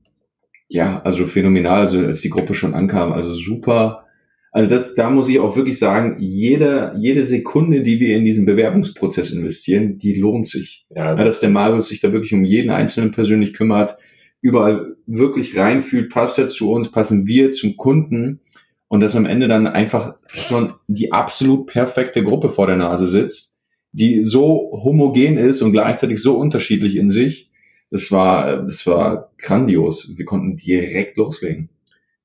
ja, 0.70 1.02
also 1.02 1.26
phänomenal, 1.26 1.82
also 1.82 2.00
als 2.00 2.22
die 2.22 2.30
Gruppe 2.30 2.54
schon 2.54 2.74
ankam, 2.74 3.12
also 3.12 3.34
super. 3.34 4.06
Also 4.52 4.70
das, 4.70 4.94
da 4.94 5.10
muss 5.10 5.30
ich 5.30 5.40
auch 5.40 5.56
wirklich 5.56 5.80
sagen, 5.80 6.18
jede, 6.20 6.96
jede 7.00 7.26
Sekunde, 7.26 7.82
die 7.82 8.00
wir 8.00 8.16
in 8.16 8.24
diesen 8.24 8.46
Bewerbungsprozess 8.46 9.32
investieren, 9.32 9.98
die 9.98 10.14
lohnt 10.14 10.46
sich. 10.46 10.86
Ja, 10.90 11.16
Ja, 11.18 11.24
dass 11.24 11.40
der 11.40 11.50
Marius 11.50 11.88
sich 11.88 12.02
da 12.02 12.12
wirklich 12.12 12.34
um 12.34 12.44
jeden 12.44 12.70
Einzelnen 12.70 13.12
persönlich 13.12 13.54
kümmert, 13.54 13.98
überall 14.42 14.96
wirklich 15.08 15.58
reinfühlt, 15.58 16.12
passt 16.12 16.38
er 16.38 16.48
zu 16.48 16.72
uns, 16.72 16.92
passen 16.92 17.26
wir 17.26 17.50
zum 17.50 17.78
Kunden 17.78 18.42
und 18.88 19.02
dass 19.02 19.16
am 19.16 19.26
Ende 19.26 19.48
dann 19.48 19.66
einfach 19.66 20.16
schon 20.28 20.74
die 20.88 21.12
absolut 21.12 21.66
perfekte 21.66 22.24
Gruppe 22.24 22.50
vor 22.50 22.68
der 22.68 22.76
Nase 22.76 23.08
sitzt, 23.08 23.53
die 23.94 24.24
so 24.24 24.72
homogen 24.84 25.38
ist 25.38 25.62
und 25.62 25.72
gleichzeitig 25.72 26.22
so 26.22 26.38
unterschiedlich 26.38 26.98
in 26.98 27.10
sich. 27.10 27.50
Das 27.92 28.12
war, 28.12 28.64
das 28.64 28.86
war 28.88 29.32
grandios. 29.38 30.12
Wir 30.16 30.26
konnten 30.26 30.58
direkt 30.58 31.16
loslegen. 31.16 31.70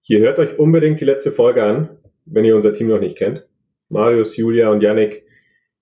Hier 0.00 0.20
hört 0.20 0.38
euch 0.38 0.58
unbedingt 0.58 0.98
die 1.00 1.04
letzte 1.04 1.30
Folge 1.30 1.62
an, 1.62 1.90
wenn 2.24 2.44
ihr 2.44 2.56
unser 2.56 2.72
Team 2.72 2.88
noch 2.88 3.00
nicht 3.00 3.18
kennt. 3.18 3.46
Marius, 3.90 4.36
Julia 4.36 4.70
und 4.70 4.82
Yannick, 4.82 5.24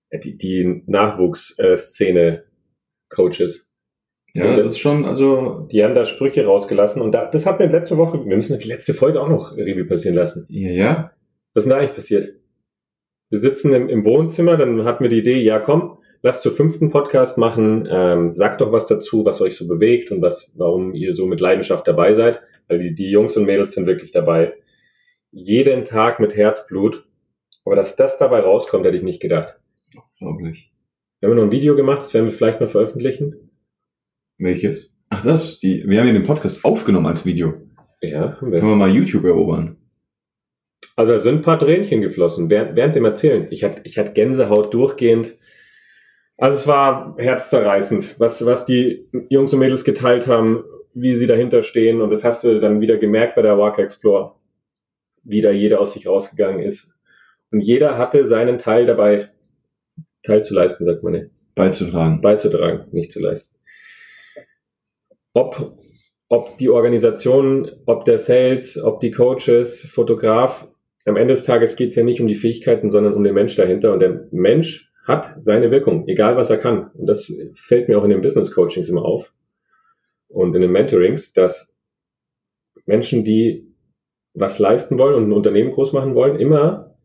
äh, 0.09 0.19
die, 0.19 0.37
die 0.37 0.83
Nachwuchsszene-Coaches. 0.85 3.69
Ja, 4.33 4.55
das 4.55 4.65
ist 4.65 4.79
schon, 4.79 5.05
also, 5.05 5.67
Die 5.71 5.83
haben 5.83 5.95
da 5.95 6.05
Sprüche 6.05 6.45
rausgelassen 6.45 7.01
und 7.01 7.13
da, 7.13 7.25
das 7.25 7.45
hat 7.45 7.59
mir 7.59 7.67
letzte 7.67 7.97
Woche, 7.97 8.25
wir 8.25 8.35
müssen 8.35 8.59
die 8.59 8.67
letzte 8.67 8.93
Folge 8.93 9.21
auch 9.21 9.29
noch 9.29 9.55
Revue 9.55 9.85
passieren 9.85 10.15
lassen. 10.15 10.45
ja, 10.49 10.69
ja. 10.69 11.11
Was 11.53 11.63
ist 11.63 11.69
denn 11.69 11.71
da 11.71 11.77
eigentlich 11.77 11.95
passiert? 11.95 12.33
Wir 13.29 13.39
sitzen 13.39 13.73
im, 13.73 13.89
im 13.89 14.05
Wohnzimmer, 14.05 14.57
dann 14.57 14.85
hatten 14.85 15.03
wir 15.03 15.09
die 15.09 15.19
Idee, 15.19 15.41
ja 15.41 15.59
komm, 15.59 15.97
Lass 16.23 16.41
zur 16.41 16.51
fünften 16.51 16.89
Podcast 16.89 17.37
machen. 17.37 17.87
Ähm, 17.89 18.31
sagt 18.31 18.61
doch 18.61 18.71
was 18.71 18.87
dazu, 18.87 19.23
was 19.25 19.41
euch 19.41 19.55
so 19.55 19.67
bewegt 19.67 20.11
und 20.11 20.21
was, 20.21 20.51
warum 20.55 20.93
ihr 20.93 21.13
so 21.13 21.27
mit 21.27 21.39
Leidenschaft 21.39 21.87
dabei 21.87 22.13
seid. 22.13 22.41
Weil 22.67 22.79
die, 22.79 22.95
die 22.95 23.09
Jungs 23.09 23.37
und 23.37 23.45
Mädels 23.45 23.73
sind 23.73 23.85
wirklich 23.85 24.11
dabei. 24.11 24.53
Jeden 25.31 25.83
Tag 25.85 26.19
mit 26.19 26.35
Herzblut. 26.35 27.07
Aber 27.65 27.75
dass 27.75 27.95
das 27.95 28.17
dabei 28.17 28.39
rauskommt, 28.39 28.85
hätte 28.85 28.97
ich 28.97 29.03
nicht 29.03 29.21
gedacht. 29.21 29.59
Unglaublich. 30.19 30.71
Wir 31.19 31.29
haben 31.29 31.35
noch 31.35 31.43
ein 31.43 31.51
Video 31.51 31.75
gemacht, 31.75 32.01
das 32.01 32.13
werden 32.13 32.25
wir 32.25 32.33
vielleicht 32.33 32.59
mal 32.59 32.67
veröffentlichen. 32.67 33.51
Welches? 34.37 34.95
Ach 35.09 35.23
das, 35.23 35.59
die, 35.59 35.83
wir 35.87 35.99
haben 35.99 36.07
ja 36.07 36.13
den 36.13 36.23
Podcast 36.23 36.63
aufgenommen 36.63 37.07
als 37.07 37.25
Video. 37.25 37.53
Ja, 38.01 38.39
haben 38.39 38.51
wir. 38.51 38.59
Können 38.59 38.71
wir 38.71 38.75
mal 38.75 38.89
YouTube 38.89 39.23
erobern. 39.23 39.76
Also 40.97 41.13
da 41.13 41.19
sind 41.19 41.35
ein 41.35 41.41
paar 41.43 41.59
Tränchen 41.59 42.01
geflossen 42.01 42.49
während, 42.49 42.75
während 42.75 42.95
dem 42.95 43.05
Erzählen. 43.05 43.47
Ich 43.51 43.63
hatte, 43.63 43.81
ich 43.83 43.99
hatte 43.99 44.13
Gänsehaut 44.13 44.73
durchgehend. 44.73 45.35
Also 46.37 46.55
es 46.55 46.67
war 46.67 47.15
herzzerreißend, 47.19 48.19
was, 48.19 48.43
was 48.45 48.65
die 48.65 49.07
Jungs 49.29 49.53
und 49.53 49.59
Mädels 49.59 49.83
geteilt 49.83 50.25
haben, 50.25 50.63
wie 50.95 51.15
sie 51.15 51.27
dahinter 51.27 51.61
stehen. 51.61 52.01
Und 52.01 52.09
das 52.09 52.23
hast 52.23 52.43
du 52.43 52.59
dann 52.59 52.81
wieder 52.81 52.97
gemerkt 52.97 53.35
bei 53.35 53.43
der 53.43 53.59
Walker 53.59 53.83
Explore, 53.83 54.33
wie 55.23 55.41
da 55.41 55.51
jeder 55.51 55.79
aus 55.79 55.93
sich 55.93 56.07
rausgegangen 56.07 56.61
ist. 56.61 56.91
Und 57.51 57.59
jeder 57.59 57.99
hatte 57.99 58.25
seinen 58.25 58.57
Teil 58.57 58.87
dabei 58.87 59.29
teilzuleisten, 60.23 60.83
sagt 60.83 61.03
man 61.03 61.13
nicht. 61.13 61.29
Beizutragen. 61.53 62.21
Beizutragen, 62.21 62.87
nicht 62.91 63.11
zu 63.11 63.19
leisten. 63.19 63.59
Ob, 65.33 65.77
ob 66.27 66.57
die 66.57 66.69
Organisation, 66.69 67.71
ob 67.85 68.05
der 68.05 68.17
Sales, 68.17 68.81
ob 68.81 68.99
die 68.99 69.11
Coaches, 69.11 69.81
Fotograf, 69.83 70.67
am 71.07 71.15
Ende 71.15 71.33
des 71.33 71.45
Tages 71.45 71.75
geht 71.75 71.89
es 71.89 71.95
ja 71.95 72.03
nicht 72.03 72.19
um 72.19 72.27
die 72.27 72.35
Fähigkeiten, 72.35 72.89
sondern 72.89 73.13
um 73.13 73.23
den 73.23 73.33
Mensch 73.33 73.55
dahinter. 73.55 73.93
Und 73.93 74.01
der 74.01 74.27
Mensch 74.31 74.91
hat 75.05 75.37
seine 75.39 75.71
Wirkung, 75.71 76.07
egal 76.07 76.35
was 76.35 76.49
er 76.49 76.57
kann. 76.57 76.91
Und 76.95 77.07
das 77.07 77.33
fällt 77.53 77.87
mir 77.87 77.97
auch 77.97 78.03
in 78.03 78.09
den 78.09 78.21
Business 78.21 78.53
Coachings 78.53 78.89
immer 78.89 79.05
auf 79.05 79.33
und 80.27 80.53
in 80.53 80.61
den 80.61 80.71
Mentorings, 80.71 81.31
dass 81.31 81.75
Menschen, 82.85 83.23
die 83.23 83.73
was 84.33 84.59
leisten 84.59 84.99
wollen 84.99 85.15
und 85.15 85.29
ein 85.29 85.33
Unternehmen 85.33 85.71
groß 85.71 85.93
machen 85.93 86.13
wollen, 86.13 86.39
immer 86.39 86.97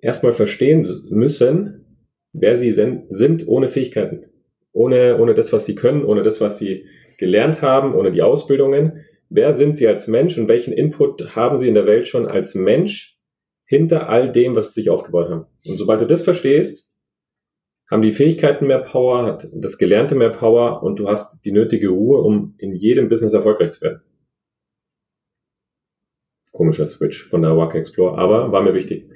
erstmal 0.00 0.32
verstehen 0.32 0.86
müssen, 1.10 2.00
wer 2.32 2.56
sie 2.56 2.72
sind 2.72 3.46
ohne 3.46 3.68
Fähigkeiten, 3.68 4.24
ohne, 4.72 5.18
ohne 5.18 5.34
das, 5.34 5.52
was 5.52 5.66
sie 5.66 5.74
können, 5.74 6.04
ohne 6.04 6.22
das, 6.22 6.40
was 6.40 6.58
sie 6.58 6.86
gelernt 7.18 7.60
haben, 7.60 7.94
ohne 7.94 8.10
die 8.10 8.22
Ausbildungen. 8.22 9.04
Wer 9.28 9.52
sind 9.52 9.76
sie 9.76 9.86
als 9.86 10.08
Mensch 10.08 10.38
und 10.38 10.48
welchen 10.48 10.72
Input 10.72 11.36
haben 11.36 11.58
sie 11.58 11.68
in 11.68 11.74
der 11.74 11.86
Welt 11.86 12.06
schon 12.06 12.26
als 12.26 12.54
Mensch 12.54 13.17
hinter 13.68 14.08
all 14.08 14.32
dem, 14.32 14.56
was 14.56 14.72
sie 14.72 14.80
sich 14.80 14.90
aufgebaut 14.90 15.28
haben? 15.28 15.46
Und 15.66 15.76
sobald 15.76 16.00
du 16.00 16.06
das 16.06 16.22
verstehst, 16.22 16.90
haben 17.90 18.02
die 18.02 18.12
Fähigkeiten 18.12 18.66
mehr 18.66 18.80
Power, 18.80 19.26
hat 19.26 19.48
das 19.52 19.78
Gelernte 19.78 20.14
mehr 20.14 20.30
Power 20.30 20.82
und 20.82 20.98
du 20.98 21.08
hast 21.08 21.44
die 21.44 21.52
nötige 21.52 21.88
Ruhe, 21.88 22.20
um 22.22 22.54
in 22.58 22.74
jedem 22.74 23.08
Business 23.08 23.34
erfolgreich 23.34 23.72
zu 23.72 23.82
werden. 23.82 24.02
Komischer 26.52 26.86
Switch 26.86 27.24
von 27.28 27.42
der 27.42 27.56
Waka 27.56 27.78
Explore, 27.78 28.18
aber 28.18 28.50
war 28.52 28.62
mir 28.62 28.74
wichtig. 28.74 29.08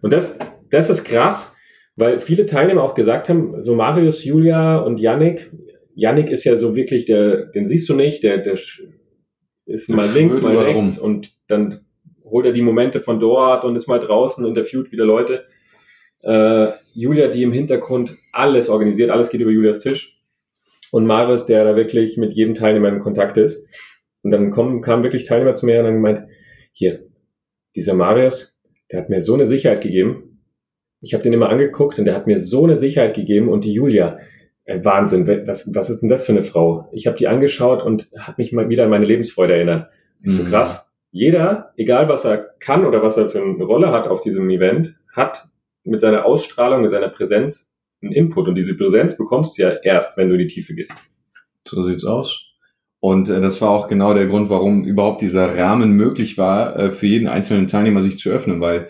Und 0.00 0.12
das, 0.12 0.38
das 0.70 0.90
ist 0.90 1.04
krass, 1.04 1.54
weil 1.96 2.18
viele 2.20 2.46
Teilnehmer 2.46 2.82
auch 2.82 2.94
gesagt 2.94 3.28
haben, 3.28 3.60
so 3.60 3.74
Marius, 3.74 4.24
Julia 4.24 4.78
und 4.78 5.00
Yannick, 5.00 5.52
Yannick 5.94 6.30
ist 6.30 6.44
ja 6.44 6.56
so 6.56 6.76
wirklich, 6.76 7.04
der, 7.04 7.46
den 7.46 7.66
siehst 7.66 7.88
du 7.88 7.94
nicht, 7.94 8.22
der, 8.22 8.38
der 8.38 8.58
ist 9.66 9.90
mal 9.90 10.10
links, 10.10 10.40
mal 10.40 10.56
rechts 10.56 10.98
und 10.98 11.36
dann 11.48 11.87
holt 12.30 12.46
er 12.46 12.52
die 12.52 12.62
Momente 12.62 13.00
von 13.00 13.20
dort 13.20 13.64
und 13.64 13.76
ist 13.76 13.88
mal 13.88 13.98
draußen, 13.98 14.44
interviewt 14.44 14.92
wieder 14.92 15.04
Leute. 15.04 15.46
Äh, 16.22 16.68
Julia, 16.94 17.28
die 17.28 17.42
im 17.42 17.52
Hintergrund 17.52 18.16
alles 18.32 18.68
organisiert, 18.68 19.10
alles 19.10 19.30
geht 19.30 19.40
über 19.40 19.50
Julias 19.50 19.80
Tisch. 19.80 20.20
Und 20.90 21.06
Marius, 21.06 21.46
der 21.46 21.64
da 21.64 21.76
wirklich 21.76 22.16
mit 22.16 22.34
jedem 22.34 22.54
Teilnehmer 22.54 22.88
in 22.88 23.00
Kontakt 23.00 23.36
ist. 23.36 23.66
Und 24.22 24.30
dann 24.30 24.50
kommen, 24.50 24.80
kamen 24.80 25.02
wirklich 25.02 25.24
Teilnehmer 25.24 25.54
zu 25.54 25.66
mir 25.66 25.80
und 25.80 25.86
haben 25.86 25.94
gemeint, 25.94 26.28
hier, 26.72 27.06
dieser 27.76 27.94
Marius, 27.94 28.60
der 28.90 29.00
hat 29.00 29.10
mir 29.10 29.20
so 29.20 29.34
eine 29.34 29.46
Sicherheit 29.46 29.82
gegeben. 29.82 30.40
Ich 31.00 31.14
habe 31.14 31.22
den 31.22 31.32
immer 31.32 31.50
angeguckt 31.50 31.98
und 31.98 32.06
der 32.06 32.14
hat 32.14 32.26
mir 32.26 32.38
so 32.38 32.64
eine 32.64 32.76
Sicherheit 32.76 33.14
gegeben. 33.14 33.48
Und 33.48 33.64
die 33.64 33.72
Julia, 33.72 34.18
äh, 34.64 34.84
Wahnsinn, 34.84 35.26
was, 35.46 35.74
was 35.74 35.90
ist 35.90 36.00
denn 36.00 36.08
das 36.08 36.24
für 36.24 36.32
eine 36.32 36.42
Frau? 36.42 36.88
Ich 36.92 37.06
habe 37.06 37.16
die 37.16 37.28
angeschaut 37.28 37.82
und 37.82 38.10
habe 38.18 38.42
mich 38.42 38.52
mal 38.52 38.68
wieder 38.68 38.84
an 38.84 38.90
meine 38.90 39.06
Lebensfreude 39.06 39.54
erinnert. 39.54 39.88
Ich 40.22 40.32
so 40.32 40.42
mhm. 40.42 40.48
krass. 40.48 40.87
Jeder, 41.10 41.72
egal 41.76 42.08
was 42.08 42.24
er 42.24 42.38
kann 42.60 42.84
oder 42.84 43.02
was 43.02 43.16
er 43.16 43.28
für 43.28 43.42
eine 43.42 43.64
Rolle 43.64 43.90
hat 43.90 44.08
auf 44.08 44.20
diesem 44.20 44.48
Event, 44.50 44.96
hat 45.14 45.48
mit 45.84 46.00
seiner 46.00 46.24
Ausstrahlung, 46.24 46.82
mit 46.82 46.90
seiner 46.90 47.08
Präsenz 47.08 47.72
einen 48.02 48.12
Input. 48.12 48.48
Und 48.48 48.54
diese 48.54 48.76
Präsenz 48.76 49.16
bekommst 49.16 49.58
du 49.58 49.62
ja 49.62 49.70
erst, 49.82 50.16
wenn 50.16 50.28
du 50.28 50.34
in 50.34 50.40
die 50.40 50.46
Tiefe 50.46 50.74
gehst. 50.74 50.92
So 51.66 51.82
sieht's 51.84 52.04
aus. 52.04 52.44
Und 53.00 53.28
äh, 53.30 53.40
das 53.40 53.60
war 53.60 53.70
auch 53.70 53.88
genau 53.88 54.14
der 54.14 54.26
Grund, 54.26 54.50
warum 54.50 54.84
überhaupt 54.84 55.20
dieser 55.20 55.56
Rahmen 55.56 55.92
möglich 55.92 56.36
war, 56.36 56.78
äh, 56.78 56.90
für 56.90 57.06
jeden 57.06 57.28
einzelnen 57.28 57.66
Teilnehmer 57.66 58.02
sich 58.02 58.18
zu 58.18 58.30
öffnen, 58.30 58.60
weil 58.60 58.88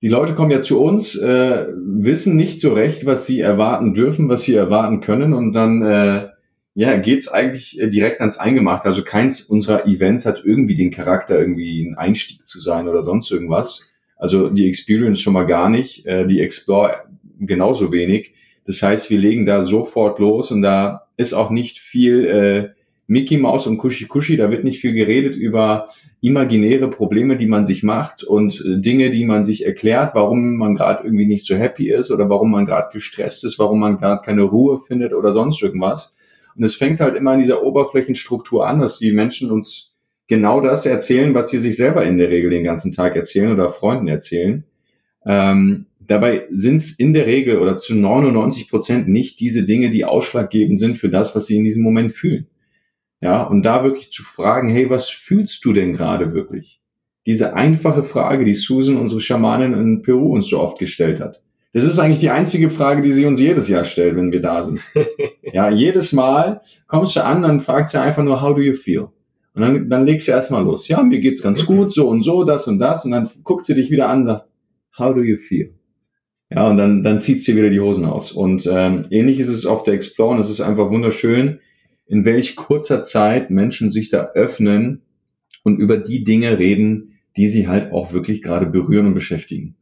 die 0.00 0.08
Leute 0.08 0.34
kommen 0.34 0.50
ja 0.50 0.60
zu 0.60 0.82
uns, 0.82 1.16
äh, 1.16 1.66
wissen 1.76 2.36
nicht 2.36 2.60
so 2.60 2.74
recht, 2.74 3.06
was 3.06 3.26
sie 3.26 3.40
erwarten 3.40 3.94
dürfen, 3.94 4.28
was 4.28 4.42
sie 4.42 4.54
erwarten 4.54 5.00
können 5.00 5.32
und 5.32 5.52
dann 5.52 5.82
äh, 5.82 6.28
ja, 6.74 6.96
geht's 6.96 7.28
eigentlich 7.28 7.80
äh, 7.80 7.88
direkt 7.88 8.20
ans 8.20 8.38
Eingemachte. 8.38 8.88
Also 8.88 9.02
keins 9.02 9.40
unserer 9.40 9.86
Events 9.86 10.26
hat 10.26 10.42
irgendwie 10.44 10.74
den 10.74 10.90
Charakter, 10.90 11.38
irgendwie 11.38 11.86
ein 11.86 11.94
Einstieg 11.94 12.46
zu 12.46 12.60
sein 12.60 12.88
oder 12.88 13.00
sonst 13.00 13.30
irgendwas. 13.30 13.92
Also 14.16 14.48
die 14.48 14.66
Experience 14.66 15.20
schon 15.20 15.34
mal 15.34 15.46
gar 15.46 15.68
nicht, 15.68 16.04
äh, 16.06 16.26
die 16.26 16.40
Explore 16.40 17.04
genauso 17.38 17.92
wenig. 17.92 18.34
Das 18.66 18.82
heißt, 18.82 19.10
wir 19.10 19.18
legen 19.18 19.46
da 19.46 19.62
sofort 19.62 20.18
los 20.18 20.50
und 20.50 20.62
da 20.62 21.06
ist 21.16 21.34
auch 21.34 21.50
nicht 21.50 21.78
viel 21.78 22.24
äh, 22.24 22.68
Mickey 23.06 23.36
Mouse 23.36 23.66
und 23.66 23.76
Kushi 23.76 24.06
Kushi, 24.06 24.36
da 24.36 24.50
wird 24.50 24.64
nicht 24.64 24.80
viel 24.80 24.94
geredet 24.94 25.36
über 25.36 25.88
imaginäre 26.22 26.88
Probleme, 26.88 27.36
die 27.36 27.46
man 27.46 27.66
sich 27.66 27.82
macht 27.82 28.24
und 28.24 28.64
äh, 28.66 28.80
Dinge, 28.80 29.10
die 29.10 29.26
man 29.26 29.44
sich 29.44 29.66
erklärt, 29.66 30.14
warum 30.14 30.56
man 30.56 30.74
gerade 30.74 31.04
irgendwie 31.04 31.26
nicht 31.26 31.46
so 31.46 31.54
happy 31.54 31.90
ist 31.90 32.10
oder 32.10 32.28
warum 32.30 32.50
man 32.50 32.64
gerade 32.64 32.88
gestresst 32.92 33.44
ist, 33.44 33.58
warum 33.58 33.78
man 33.78 33.98
gerade 33.98 34.22
keine 34.24 34.42
Ruhe 34.42 34.78
findet 34.78 35.12
oder 35.12 35.32
sonst 35.32 35.62
irgendwas. 35.62 36.16
Und 36.56 36.64
es 36.64 36.74
fängt 36.74 37.00
halt 37.00 37.16
immer 37.16 37.34
in 37.34 37.40
dieser 37.40 37.62
Oberflächenstruktur 37.62 38.66
an, 38.66 38.78
dass 38.78 38.98
die 38.98 39.12
Menschen 39.12 39.50
uns 39.50 39.94
genau 40.28 40.60
das 40.60 40.86
erzählen, 40.86 41.34
was 41.34 41.50
sie 41.50 41.58
sich 41.58 41.76
selber 41.76 42.04
in 42.04 42.18
der 42.18 42.30
Regel 42.30 42.50
den 42.50 42.64
ganzen 42.64 42.92
Tag 42.92 43.16
erzählen 43.16 43.52
oder 43.52 43.70
Freunden 43.70 44.08
erzählen. 44.08 44.64
Ähm, 45.26 45.86
dabei 46.00 46.46
sind 46.50 46.76
es 46.76 46.92
in 46.92 47.12
der 47.12 47.26
Regel 47.26 47.58
oder 47.58 47.76
zu 47.76 47.94
99 47.94 48.68
Prozent 48.68 49.08
nicht 49.08 49.40
diese 49.40 49.64
Dinge, 49.64 49.90
die 49.90 50.04
ausschlaggebend 50.04 50.78
sind 50.78 50.96
für 50.96 51.08
das, 51.08 51.34
was 51.34 51.46
sie 51.46 51.56
in 51.56 51.64
diesem 51.64 51.82
Moment 51.82 52.12
fühlen. 52.12 52.46
Ja, 53.20 53.42
und 53.42 53.62
da 53.62 53.84
wirklich 53.84 54.10
zu 54.12 54.22
fragen, 54.22 54.68
hey, 54.68 54.90
was 54.90 55.08
fühlst 55.08 55.64
du 55.64 55.72
denn 55.72 55.94
gerade 55.94 56.34
wirklich? 56.34 56.80
Diese 57.26 57.54
einfache 57.54 58.04
Frage, 58.04 58.44
die 58.44 58.54
Susan, 58.54 58.96
unsere 58.96 59.22
Schamanin 59.22 59.72
in 59.72 60.02
Peru, 60.02 60.34
uns 60.34 60.48
so 60.48 60.60
oft 60.60 60.78
gestellt 60.78 61.20
hat. 61.20 61.42
Das 61.74 61.82
ist 61.82 61.98
eigentlich 61.98 62.20
die 62.20 62.30
einzige 62.30 62.70
Frage, 62.70 63.02
die 63.02 63.10
sie 63.10 63.26
uns 63.26 63.40
jedes 63.40 63.68
Jahr 63.68 63.84
stellt, 63.84 64.14
wenn 64.14 64.30
wir 64.30 64.40
da 64.40 64.62
sind. 64.62 64.80
ja, 65.52 65.68
jedes 65.68 66.12
Mal 66.12 66.60
kommst 66.86 67.16
du 67.16 67.24
an, 67.24 67.42
dann 67.42 67.58
fragt 67.58 67.88
sie 67.88 68.00
einfach 68.00 68.22
nur, 68.22 68.40
how 68.40 68.54
do 68.54 68.60
you 68.60 68.74
feel? 68.74 69.08
Und 69.54 69.62
dann, 69.62 69.88
dann 69.88 70.06
legst 70.06 70.28
du 70.28 70.32
erstmal 70.32 70.62
los. 70.62 70.86
Ja, 70.86 71.02
mir 71.02 71.18
geht's 71.18 71.42
ganz 71.42 71.66
gut, 71.66 71.92
so 71.92 72.08
und 72.08 72.22
so, 72.22 72.44
das 72.44 72.68
und 72.68 72.78
das. 72.78 73.04
Und 73.04 73.10
dann 73.10 73.28
guckt 73.42 73.66
sie 73.66 73.74
dich 73.74 73.90
wieder 73.90 74.08
an 74.08 74.18
und 74.18 74.24
sagt, 74.24 74.44
how 74.96 75.12
do 75.12 75.20
you 75.20 75.36
feel? 75.36 75.74
Ja, 76.48 76.68
und 76.68 76.76
dann, 76.76 77.02
dann 77.02 77.20
zieht 77.20 77.40
sie 77.40 77.56
wieder 77.56 77.70
die 77.70 77.80
Hosen 77.80 78.04
aus. 78.04 78.30
Und 78.30 78.68
ähm, 78.72 79.06
ähnlich 79.10 79.40
ist 79.40 79.48
es 79.48 79.66
auf 79.66 79.82
der 79.82 79.94
Explore. 79.94 80.34
Und 80.34 80.40
es 80.40 80.50
ist 80.50 80.60
einfach 80.60 80.90
wunderschön, 80.90 81.58
in 82.06 82.24
welch 82.24 82.54
kurzer 82.54 83.02
Zeit 83.02 83.50
Menschen 83.50 83.90
sich 83.90 84.10
da 84.10 84.30
öffnen 84.34 85.02
und 85.64 85.80
über 85.80 85.96
die 85.96 86.22
Dinge 86.22 86.56
reden, 86.56 87.18
die 87.36 87.48
sie 87.48 87.66
halt 87.66 87.90
auch 87.90 88.12
wirklich 88.12 88.42
gerade 88.42 88.66
berühren 88.66 89.06
und 89.06 89.14
beschäftigen. 89.14 89.74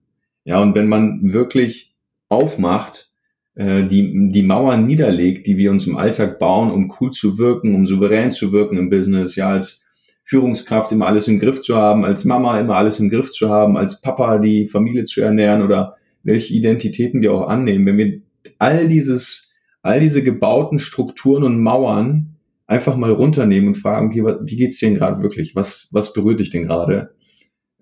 Ja, 0.45 0.61
und 0.61 0.75
wenn 0.75 0.89
man 0.89 1.33
wirklich 1.33 1.95
aufmacht, 2.29 3.11
äh, 3.55 3.87
die, 3.87 4.31
die 4.33 4.43
Mauern 4.43 4.87
niederlegt, 4.87 5.47
die 5.47 5.57
wir 5.57 5.71
uns 5.71 5.87
im 5.87 5.97
Alltag 5.97 6.39
bauen, 6.39 6.71
um 6.71 6.93
cool 7.01 7.11
zu 7.11 7.39
wirken, 7.39 7.75
um 7.75 7.87
souverän 7.87 8.31
zu 8.31 8.53
wirken 8.53 8.77
im 8.77 8.91
Business, 8.91 9.37
ja, 9.37 9.51
als 9.51 9.85
Führungskraft 10.25 10.93
immer 10.93 11.07
alles 11.07 11.29
im 11.29 11.39
Griff 11.39 11.61
zu 11.61 11.77
haben, 11.77 12.05
als 12.05 12.25
Mama 12.25 12.59
immer 12.59 12.77
alles 12.77 13.01
im 13.01 13.11
Griff 13.11 13.33
zu 13.33 13.51
haben, 13.51 13.77
als 13.77 14.01
Papa 14.01 14.39
die 14.39 14.67
Familie 14.67 15.05
zu 15.05 15.21
ernähren 15.21 15.63
oder 15.63 15.97
welche 16.23 16.55
Identitäten 16.55 17.23
wir 17.23 17.35
auch 17.35 17.49
annehmen. 17.49 17.87
Wenn 17.87 17.99
wir 17.99 18.21
all 18.59 18.89
dieses, 18.89 19.53
all 19.83 20.01
diese 20.01 20.23
gebauten 20.23 20.79
Strukturen 20.79 21.43
und 21.43 21.61
Mauern 21.61 22.37
einfach 22.67 22.97
mal 22.97 23.11
runternehmen 23.11 23.69
und 23.69 23.75
fragen, 23.75 24.07
okay, 24.09 24.39
wie 24.43 24.57
geht's 24.57 24.79
dir 24.79 24.89
denn 24.89 24.97
gerade 24.97 25.23
wirklich? 25.23 25.55
Was, 25.57 25.89
was 25.93 26.13
berührt 26.13 26.41
dich 26.41 26.51
denn 26.51 26.63
gerade? 26.63 27.09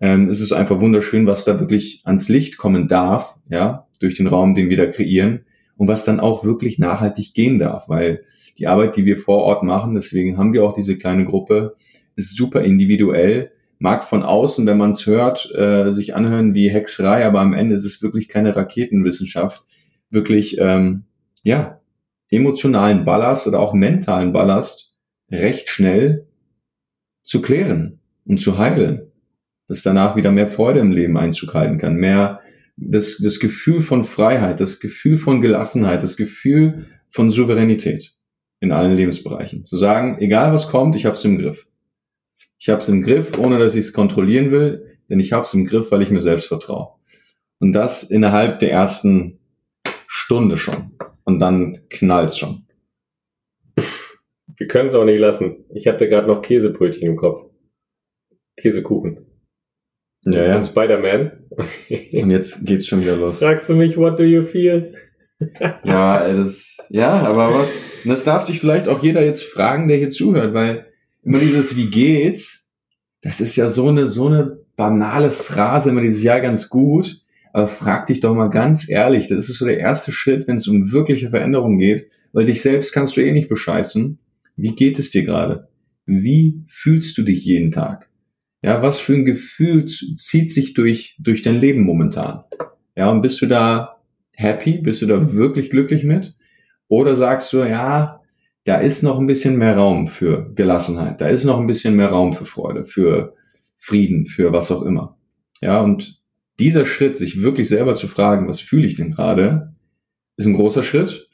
Ähm, 0.00 0.28
es 0.28 0.40
ist 0.40 0.52
einfach 0.52 0.80
wunderschön, 0.80 1.26
was 1.26 1.44
da 1.44 1.60
wirklich 1.60 2.00
ans 2.04 2.28
Licht 2.28 2.58
kommen 2.58 2.88
darf, 2.88 3.36
ja, 3.48 3.86
durch 4.00 4.16
den 4.16 4.26
Raum, 4.26 4.54
den 4.54 4.70
wir 4.70 4.76
da 4.76 4.86
kreieren 4.86 5.44
und 5.76 5.88
was 5.88 6.04
dann 6.04 6.20
auch 6.20 6.44
wirklich 6.44 6.78
nachhaltig 6.78 7.34
gehen 7.34 7.58
darf, 7.58 7.88
weil 7.88 8.24
die 8.58 8.66
Arbeit, 8.66 8.96
die 8.96 9.04
wir 9.04 9.16
vor 9.16 9.38
Ort 9.38 9.62
machen, 9.62 9.94
deswegen 9.94 10.38
haben 10.38 10.52
wir 10.52 10.64
auch 10.64 10.72
diese 10.72 10.96
kleine 10.96 11.24
Gruppe, 11.24 11.74
ist 12.16 12.36
super 12.36 12.62
individuell, 12.62 13.52
mag 13.78 14.04
von 14.04 14.22
außen, 14.22 14.66
wenn 14.66 14.78
man 14.78 14.90
es 14.90 15.06
hört, 15.06 15.50
äh, 15.54 15.90
sich 15.92 16.14
anhören 16.14 16.54
wie 16.54 16.70
Hexerei, 16.70 17.24
aber 17.24 17.40
am 17.40 17.54
Ende 17.54 17.74
ist 17.74 17.84
es 17.84 18.02
wirklich 18.02 18.28
keine 18.28 18.54
Raketenwissenschaft, 18.54 19.64
wirklich 20.10 20.58
ähm, 20.58 21.04
ja, 21.42 21.78
emotionalen 22.30 23.04
Ballast 23.04 23.46
oder 23.46 23.60
auch 23.60 23.72
mentalen 23.72 24.32
Ballast 24.32 24.98
recht 25.30 25.68
schnell 25.68 26.26
zu 27.22 27.42
klären 27.42 28.00
und 28.24 28.38
zu 28.38 28.58
heilen. 28.58 29.09
Dass 29.70 29.84
danach 29.84 30.16
wieder 30.16 30.32
mehr 30.32 30.48
Freude 30.48 30.80
im 30.80 30.90
Leben 30.90 31.16
Einzug 31.16 31.54
halten 31.54 31.78
kann, 31.78 31.94
mehr 31.94 32.40
das, 32.76 33.18
das 33.18 33.38
Gefühl 33.38 33.80
von 33.80 34.02
Freiheit, 34.02 34.58
das 34.58 34.80
Gefühl 34.80 35.16
von 35.16 35.40
Gelassenheit, 35.40 36.02
das 36.02 36.16
Gefühl 36.16 36.86
von 37.08 37.30
Souveränität 37.30 38.16
in 38.58 38.72
allen 38.72 38.96
Lebensbereichen. 38.96 39.64
Zu 39.64 39.76
sagen, 39.76 40.18
egal 40.18 40.52
was 40.52 40.66
kommt, 40.66 40.96
ich 40.96 41.04
habe 41.04 41.14
es 41.14 41.24
im 41.24 41.38
Griff. 41.38 41.68
Ich 42.58 42.68
habe 42.68 42.78
es 42.78 42.88
im 42.88 43.02
Griff, 43.02 43.38
ohne 43.38 43.60
dass 43.60 43.76
ich 43.76 43.86
es 43.86 43.92
kontrollieren 43.92 44.50
will, 44.50 44.98
denn 45.08 45.20
ich 45.20 45.32
habe 45.32 45.42
es 45.42 45.54
im 45.54 45.66
Griff, 45.66 45.92
weil 45.92 46.02
ich 46.02 46.10
mir 46.10 46.20
selbst 46.20 46.48
vertraue. 46.48 46.94
Und 47.60 47.72
das 47.72 48.02
innerhalb 48.02 48.58
der 48.58 48.72
ersten 48.72 49.38
Stunde 50.08 50.56
schon. 50.56 50.96
Und 51.22 51.38
dann 51.38 51.78
knallt's 51.90 52.36
schon. 52.36 52.66
Wir 54.56 54.66
können 54.66 54.88
es 54.88 54.96
auch 54.96 55.04
nicht 55.04 55.20
lassen. 55.20 55.64
Ich 55.72 55.86
hatte 55.86 56.08
gerade 56.08 56.26
noch 56.26 56.42
Käsebrötchen 56.42 57.06
im 57.06 57.16
Kopf. 57.16 57.44
Käsekuchen. 58.56 59.29
Ja, 60.24 60.44
ja. 60.44 60.62
Spider-Man. 60.62 61.32
Und 62.12 62.30
jetzt 62.30 62.64
geht's 62.66 62.86
schon 62.86 63.00
wieder 63.00 63.16
los. 63.16 63.38
Fragst 63.38 63.68
du 63.68 63.74
mich, 63.74 63.96
what 63.96 64.18
do 64.18 64.24
you 64.24 64.42
feel? 64.42 64.92
Ja, 65.84 66.28
das, 66.32 66.76
ja, 66.90 67.10
aber 67.20 67.54
was, 67.54 67.72
das 68.04 68.24
darf 68.24 68.42
sich 68.42 68.60
vielleicht 68.60 68.88
auch 68.88 69.02
jeder 69.02 69.24
jetzt 69.24 69.44
fragen, 69.44 69.88
der 69.88 69.96
hier 69.96 70.10
zuhört, 70.10 70.52
weil 70.52 70.86
immer 71.22 71.38
dieses, 71.38 71.76
wie 71.76 71.86
geht's? 71.86 72.74
Das 73.22 73.40
ist 73.40 73.56
ja 73.56 73.70
so 73.70 73.88
eine, 73.88 74.04
so 74.04 74.26
eine 74.26 74.58
banale 74.76 75.30
Phrase, 75.30 75.90
immer 75.90 76.02
dieses, 76.02 76.22
ja, 76.22 76.38
ganz 76.40 76.68
gut. 76.68 77.20
Aber 77.52 77.68
frag 77.68 78.06
dich 78.06 78.20
doch 78.20 78.34
mal 78.34 78.48
ganz 78.48 78.88
ehrlich, 78.88 79.28
das 79.28 79.48
ist 79.48 79.58
so 79.58 79.66
der 79.66 79.78
erste 79.78 80.12
Schritt, 80.12 80.46
wenn 80.46 80.56
es 80.56 80.68
um 80.68 80.92
wirkliche 80.92 81.30
Veränderung 81.30 81.78
geht, 81.78 82.08
weil 82.32 82.44
dich 82.44 82.60
selbst 82.60 82.92
kannst 82.92 83.16
du 83.16 83.22
eh 83.22 83.32
nicht 83.32 83.48
bescheißen. 83.48 84.18
Wie 84.56 84.74
geht 84.74 84.98
es 84.98 85.10
dir 85.10 85.24
gerade? 85.24 85.68
Wie 86.04 86.62
fühlst 86.66 87.16
du 87.18 87.22
dich 87.22 87.44
jeden 87.44 87.70
Tag? 87.70 88.09
Ja, 88.62 88.82
was 88.82 89.00
für 89.00 89.14
ein 89.14 89.24
Gefühl 89.24 89.86
zieht 89.86 90.52
sich 90.52 90.74
durch, 90.74 91.16
durch 91.18 91.42
dein 91.42 91.60
Leben 91.60 91.82
momentan? 91.82 92.44
Ja, 92.96 93.10
und 93.10 93.22
bist 93.22 93.40
du 93.40 93.46
da 93.46 93.96
happy? 94.32 94.78
Bist 94.78 95.02
du 95.02 95.06
da 95.06 95.32
wirklich 95.32 95.70
glücklich 95.70 96.04
mit? 96.04 96.36
Oder 96.88 97.14
sagst 97.14 97.52
du, 97.52 97.58
ja, 97.58 98.20
da 98.64 98.76
ist 98.78 99.02
noch 99.02 99.18
ein 99.18 99.26
bisschen 99.26 99.56
mehr 99.56 99.76
Raum 99.76 100.08
für 100.08 100.52
Gelassenheit, 100.54 101.20
da 101.20 101.28
ist 101.28 101.44
noch 101.44 101.58
ein 101.58 101.66
bisschen 101.66 101.96
mehr 101.96 102.08
Raum 102.08 102.32
für 102.32 102.44
Freude, 102.44 102.84
für 102.84 103.34
Frieden, 103.76 104.26
für 104.26 104.52
was 104.52 104.70
auch 104.70 104.82
immer. 104.82 105.16
Ja, 105.62 105.80
und 105.80 106.20
dieser 106.58 106.84
Schritt, 106.84 107.16
sich 107.16 107.42
wirklich 107.42 107.68
selber 107.68 107.94
zu 107.94 108.06
fragen, 108.06 108.48
was 108.48 108.60
fühle 108.60 108.86
ich 108.86 108.96
denn 108.96 109.12
gerade, 109.12 109.72
ist 110.36 110.46
ein 110.46 110.54
großer 110.54 110.82
Schritt, 110.82 111.28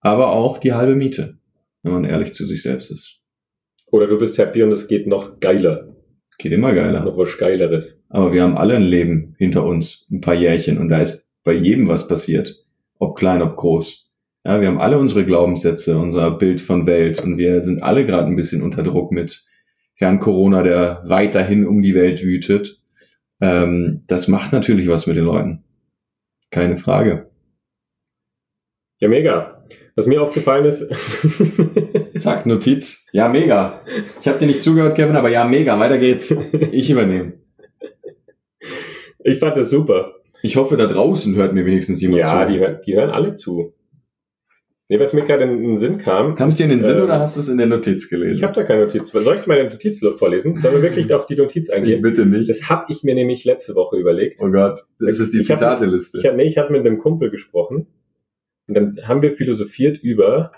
aber 0.00 0.28
auch 0.28 0.58
die 0.58 0.72
halbe 0.72 0.94
Miete, 0.94 1.38
wenn 1.82 1.92
man 1.92 2.04
ehrlich 2.04 2.32
zu 2.32 2.44
sich 2.44 2.62
selbst 2.62 2.90
ist. 2.90 3.18
Oder 3.86 4.06
du 4.06 4.18
bist 4.18 4.38
happy 4.38 4.62
und 4.62 4.70
es 4.70 4.86
geht 4.86 5.06
noch 5.06 5.40
geiler. 5.40 5.89
Geht 6.40 6.52
immer 6.52 6.72
geiler. 6.72 7.04
Noch 7.04 7.18
was 7.18 7.36
Geileres. 7.36 8.02
Aber 8.08 8.32
wir 8.32 8.42
haben 8.42 8.56
alle 8.56 8.76
ein 8.76 8.82
Leben 8.82 9.34
hinter 9.36 9.62
uns, 9.62 10.06
ein 10.10 10.22
paar 10.22 10.34
Jährchen, 10.34 10.78
und 10.78 10.88
da 10.88 10.98
ist 10.98 11.30
bei 11.44 11.52
jedem 11.52 11.86
was 11.86 12.08
passiert. 12.08 12.64
Ob 12.98 13.18
klein, 13.18 13.42
ob 13.42 13.56
groß. 13.56 14.08
Ja, 14.46 14.58
wir 14.58 14.68
haben 14.68 14.80
alle 14.80 14.98
unsere 14.98 15.26
Glaubenssätze, 15.26 15.98
unser 15.98 16.30
Bild 16.30 16.62
von 16.62 16.86
Welt 16.86 17.22
und 17.22 17.36
wir 17.36 17.60
sind 17.60 17.82
alle 17.82 18.06
gerade 18.06 18.26
ein 18.26 18.36
bisschen 18.36 18.62
unter 18.62 18.82
Druck 18.82 19.12
mit 19.12 19.44
Herrn 19.96 20.18
Corona, 20.18 20.62
der 20.62 21.02
weiterhin 21.04 21.66
um 21.66 21.82
die 21.82 21.94
Welt 21.94 22.22
wütet. 22.22 22.80
Ähm, 23.42 24.04
das 24.06 24.26
macht 24.26 24.54
natürlich 24.54 24.88
was 24.88 25.06
mit 25.06 25.18
den 25.18 25.26
Leuten. 25.26 25.62
Keine 26.50 26.78
Frage. 26.78 27.30
Ja, 28.98 29.08
mega. 29.08 29.62
Was 29.94 30.06
mir 30.06 30.22
aufgefallen 30.22 30.64
ist. 30.64 30.88
Zack, 32.20 32.46
Notiz. 32.46 33.06
Ja, 33.12 33.28
mega. 33.28 33.80
Ich 34.20 34.28
habe 34.28 34.38
dir 34.38 34.46
nicht 34.46 34.62
zugehört, 34.62 34.94
Kevin, 34.94 35.16
aber 35.16 35.28
ja, 35.30 35.44
mega. 35.44 35.78
Weiter 35.78 35.98
geht's. 35.98 36.34
Ich 36.72 36.90
übernehme. 36.90 37.34
Ich 39.24 39.38
fand 39.38 39.56
das 39.56 39.70
super. 39.70 40.14
Ich 40.42 40.56
hoffe, 40.56 40.76
da 40.76 40.86
draußen 40.86 41.34
hört 41.36 41.52
mir 41.52 41.66
wenigstens 41.66 42.00
jemand 42.00 42.20
ja, 42.20 42.46
zu. 42.46 42.52
die, 42.52 42.58
hören- 42.58 42.78
die 42.86 42.96
hören 42.96 43.10
alle 43.10 43.34
zu. 43.34 43.74
Nee, 44.88 44.98
was 44.98 45.12
mir 45.12 45.22
gerade 45.22 45.44
in 45.44 45.62
den 45.62 45.76
Sinn 45.78 45.98
kam. 45.98 46.34
Kam 46.34 46.48
es 46.48 46.56
dir 46.56 46.64
in 46.64 46.70
den 46.70 46.80
Sinn 46.80 46.98
äh, 46.98 47.02
oder 47.02 47.20
hast 47.20 47.36
du 47.36 47.40
es 47.40 47.48
in 47.48 47.58
der 47.58 47.68
Notiz 47.68 48.08
gelesen? 48.08 48.38
Ich 48.38 48.42
habe 48.42 48.54
da 48.54 48.64
keine 48.64 48.82
Notiz. 48.86 49.08
Soll 49.12 49.34
ich 49.36 49.40
dir 49.42 49.48
meine 49.48 49.68
Notiz 49.70 50.00
vorlesen? 50.16 50.58
Sollen 50.58 50.74
wir 50.74 50.82
wirklich 50.82 51.12
auf 51.12 51.26
die 51.26 51.36
Notiz 51.36 51.68
ich 51.68 51.74
eingehen? 51.74 52.02
bitte 52.02 52.26
nicht. 52.26 52.50
Das 52.50 52.68
habe 52.68 52.86
ich 52.90 53.04
mir 53.04 53.14
nämlich 53.14 53.44
letzte 53.44 53.76
Woche 53.76 53.96
überlegt. 53.98 54.40
Oh 54.42 54.50
Gott, 54.50 54.80
das 54.98 55.20
ist 55.20 55.32
die 55.32 55.40
Ich 55.42 55.50
hab- 55.50 55.58
Zitateliste. 55.58 56.18
Ich 56.18 56.26
hab, 56.26 56.34
nee, 56.34 56.42
ich 56.44 56.56
mit 56.56 56.80
einem 56.84 56.98
Kumpel 56.98 57.30
gesprochen 57.30 57.86
und 58.66 58.74
dann 58.76 58.88
haben 59.06 59.22
wir 59.22 59.32
philosophiert 59.32 59.98
über, 60.02 60.50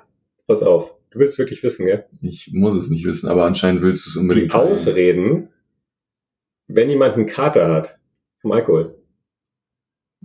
pass 0.47 0.63
auf, 0.63 0.95
du 1.13 1.19
willst 1.19 1.39
wirklich 1.39 1.63
wissen, 1.63 1.87
gell? 1.87 2.05
Ich 2.23 2.51
muss 2.53 2.75
es 2.75 2.91
nicht 2.91 3.05
wissen, 3.05 3.29
aber 3.29 3.45
anscheinend 3.45 3.83
willst 3.83 4.05
du 4.07 4.09
es 4.09 4.15
Die 4.15 4.21
unbedingt. 4.21 4.53
teilen. 4.53 4.71
Ausreden, 4.71 5.49
wenn 6.69 6.91
jemand 6.91 7.15
einen 7.17 7.27
Kater 7.27 7.71
hat 7.73 7.99
vom 8.41 8.53
Alkohol, 8.53 8.99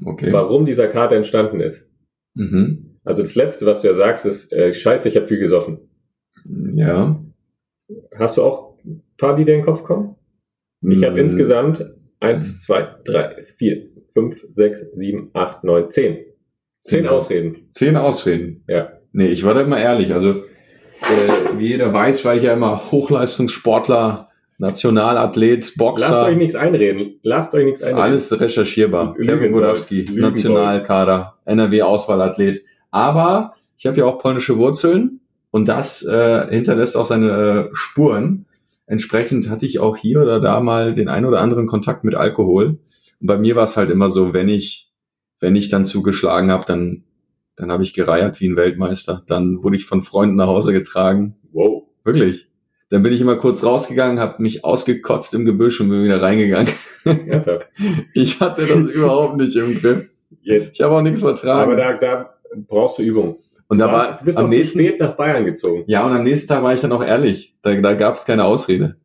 Okay. 0.04 0.32
warum 0.32 0.66
dieser 0.66 0.88
Kater 0.88 1.16
entstanden 1.16 1.60
ist. 1.60 1.90
Mhm. 2.36 3.00
Also 3.04 3.22
das 3.24 3.36
Letzte, 3.36 3.66
was 3.66 3.82
du 3.82 3.88
ja 3.88 3.94
sagst, 3.94 4.26
ist, 4.26 4.52
äh, 4.54 4.74
scheiße, 4.74 5.08
ich 5.10 5.16
habe 5.16 5.28
viel 5.28 5.40
gesoffen. 5.40 5.80
Ja. 6.76 7.24
Hast 8.16 8.38
du 8.38 8.44
auch 8.44 8.78
ein 8.86 9.02
paar, 9.18 9.36
die 9.36 9.46
dir 9.46 9.54
in 9.56 9.60
den 9.62 9.66
Kopf 9.66 9.84
kommen? 9.84 10.16
Ich 10.82 11.04
habe 11.04 11.14
Mhm. 11.14 11.20
insgesamt 11.22 11.84
eins, 12.20 12.64
zwei, 12.64 12.96
drei, 13.06 13.44
vier, 13.44 13.90
fünf, 14.14 14.46
sechs, 14.52 14.86
sieben, 14.94 15.32
acht, 15.34 15.64
neun, 15.64 15.90
zehn. 15.90 16.18
Zehn 16.84 17.02
Zehn 17.02 17.08
Ausreden. 17.08 17.66
Zehn 17.70 17.96
Ausreden. 17.98 18.64
Ja. 18.68 18.94
Nee, 19.12 19.28
ich 19.30 19.44
war 19.44 19.54
da 19.56 19.62
immer 19.62 19.80
ehrlich. 19.80 20.14
Also, 20.14 20.44
äh, 21.02 21.58
wie 21.58 21.68
jeder 21.68 21.94
weiß, 21.94 22.24
war 22.26 22.36
ich 22.36 22.44
ja 22.44 22.54
immer 22.54 22.92
Hochleistungssportler, 22.92 24.30
Nationalathlet, 24.60 25.74
Boxer. 25.78 26.10
Lasst 26.10 26.28
euch 26.30 26.38
nichts 26.38 26.56
einreden. 26.56 27.20
Lasst 27.24 27.54
euch 27.54 27.66
nichts 27.66 27.84
einreden. 27.84 28.02
alles 28.02 28.40
recherchierbar. 28.42 29.16
Lügendeut- 29.18 29.38
Kevin 29.40 29.52
Godowski. 29.54 30.10
Nationalkader, 30.14 31.36
NRW-Auswahlathlet. 31.46 32.64
Aber 32.92 33.54
ich 33.78 33.86
habe 33.86 33.98
ja 33.98 34.06
auch 34.06 34.18
polnische 34.18 34.58
Wurzeln 34.58 35.20
und 35.52 35.68
das 35.68 36.04
äh, 36.04 36.48
hinterlässt 36.50 36.98
auch 36.98 37.06
seine 37.06 37.70
äh, 37.70 37.70
Spuren. 37.74 38.46
Entsprechend 38.88 39.50
hatte 39.50 39.66
ich 39.66 39.80
auch 39.80 39.98
hier 39.98 40.22
oder 40.22 40.40
da 40.40 40.60
mal 40.60 40.94
den 40.96 41.10
ein 41.10 41.26
oder 41.26 41.42
anderen 41.42 41.68
Kontakt 41.68 42.04
mit 42.04 42.16
Alkohol. 42.16 42.80
Und 43.20 43.28
bei 43.28 43.38
mir 43.38 43.56
war 43.56 43.66
es 43.66 43.78
halt 43.78 43.90
immer 43.90 44.10
so, 44.10 44.34
wenn 44.34 44.48
ich, 44.48 44.90
wenn 45.40 45.56
ich 45.56 45.70
dann 45.70 45.86
zugeschlagen 45.86 46.52
habe, 46.52 46.66
dann, 46.66 47.04
dann 47.58 47.72
habe 47.72 47.84
ich 47.84 47.94
gereiert 47.94 48.40
wie 48.40 48.48
ein 48.48 48.56
Weltmeister. 48.56 49.24
Dann 49.28 49.64
wurde 49.64 49.76
ich 49.76 49.86
von 49.86 50.04
Freunden 50.04 50.36
nach 50.36 50.48
Hause 50.48 50.72
getragen. 50.72 51.36
Wow. 51.52 51.84
Wirklich. 52.04 52.48
Dann 52.90 53.04
bin 53.04 53.12
ich 53.12 53.20
immer 53.20 53.36
kurz 53.36 53.64
rausgegangen, 53.64 54.20
habe 54.20 54.42
mich 54.42 54.64
ausgekotzt 54.64 55.34
im 55.34 55.44
Gebüsch 55.44 55.82
und 55.82 55.90
bin 55.90 56.04
wieder 56.04 56.22
reingegangen. 56.22 56.72
Ich 58.14 58.42
hatte 58.42 58.62
das 58.64 58.90
überhaupt 58.94 59.38
nicht 59.38 59.56
im 59.56 59.80
Griff. 59.80 60.10
Ich 60.42 60.82
habe 60.82 60.96
auch 60.96 61.02
nichts 61.02 61.22
vertragen. 61.22 61.72
Aber 61.72 61.76
da, 61.78 61.94
da 61.94 62.34
brauchst 62.68 63.00
du 63.00 63.04
Übung. 63.04 63.38
und 63.70 63.78
da 63.78 63.88
du, 63.88 63.94
warst, 63.94 64.10
war 64.10 64.18
du 64.20 64.26
bist 64.26 64.38
am 64.40 64.50
nächsten, 64.50 64.80
spät 64.80 65.00
nach 65.00 65.16
Bayern 65.16 65.46
gezogen. 65.46 65.86
ja, 65.88 66.06
und 66.06 66.12
am 66.12 66.26
nächsten 66.26 66.50
Tag 66.50 66.64
war 66.64 66.74
ich 66.74 66.82
dann 66.82 66.92
auch 66.92 67.02
ehrlich. 67.04 67.56
Da, 67.62 67.74
da 67.76 67.94
gab 67.94 68.16
es 68.16 68.26
keine 68.26 68.44
Ausrede. 68.44 68.98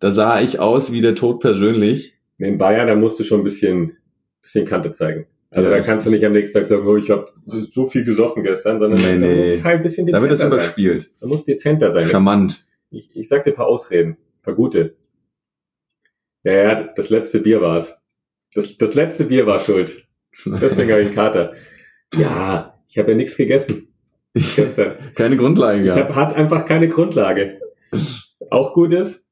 Da 0.00 0.10
sah 0.10 0.42
ich 0.42 0.60
aus 0.60 0.92
wie 0.92 1.00
der 1.00 1.14
Tod 1.14 1.40
persönlich. 1.40 2.18
In 2.36 2.58
Bayern, 2.58 2.88
da 2.88 2.94
musst 2.94 3.18
du 3.18 3.24
schon 3.24 3.40
ein 3.40 3.44
bisschen, 3.44 3.96
bisschen 4.42 4.66
Kante 4.66 4.92
zeigen. 4.92 5.26
Also 5.56 5.70
Ja, 5.70 5.76
da 5.78 5.82
kannst 5.82 6.04
du 6.06 6.10
nicht 6.10 6.24
am 6.24 6.32
nächsten 6.32 6.58
Tag 6.58 6.66
sagen, 6.66 6.86
oh, 6.86 6.96
ich 6.96 7.10
habe 7.10 7.32
so 7.62 7.86
viel 7.88 8.04
gesoffen 8.04 8.42
gestern, 8.42 8.78
sondern 8.78 9.00
Nee, 9.00 9.18
da 9.20 9.26
nee. 9.26 9.36
muss 9.38 9.46
es 9.46 9.64
halt 9.64 9.76
ein 9.78 9.82
bisschen 9.82 10.06
Da 10.06 10.18
dezenter 10.18 10.22
wird 10.28 10.32
es 10.32 10.40
sein. 10.40 10.48
überspielt. 10.52 11.10
Da 11.20 11.26
muss 11.26 11.44
dezenter 11.44 11.92
sein. 11.92 12.06
Charmant. 12.08 12.66
Ich, 12.90 13.10
ich 13.16 13.28
sag 13.28 13.44
dir 13.44 13.50
ein 13.52 13.56
paar 13.56 13.66
Ausreden, 13.66 14.10
ein 14.12 14.42
paar 14.42 14.54
gute. 14.54 14.96
Ja, 16.44 16.52
ja, 16.52 16.82
das 16.94 17.10
letzte 17.10 17.40
Bier 17.40 17.60
war's. 17.60 18.00
Das, 18.54 18.76
das 18.78 18.94
letzte 18.94 19.24
Bier 19.24 19.46
war 19.46 19.60
schuld. 19.60 20.06
Deswegen 20.44 20.90
habe 20.90 21.00
ich 21.00 21.06
einen 21.08 21.14
Kater. 21.16 21.54
Ja, 22.14 22.78
ich 22.88 22.98
habe 22.98 23.10
ja 23.12 23.16
nichts 23.16 23.36
gegessen 23.36 23.88
gestern. 24.56 24.96
keine 25.14 25.36
Grundlage 25.36 25.80
Ich 25.80 25.86
gehabt. 25.86 26.10
hab, 26.10 26.14
hat 26.14 26.34
einfach 26.36 26.64
keine 26.66 26.88
Grundlage. 26.88 27.60
Auch 28.50 28.74
gut 28.74 28.92
ist, 28.92 29.25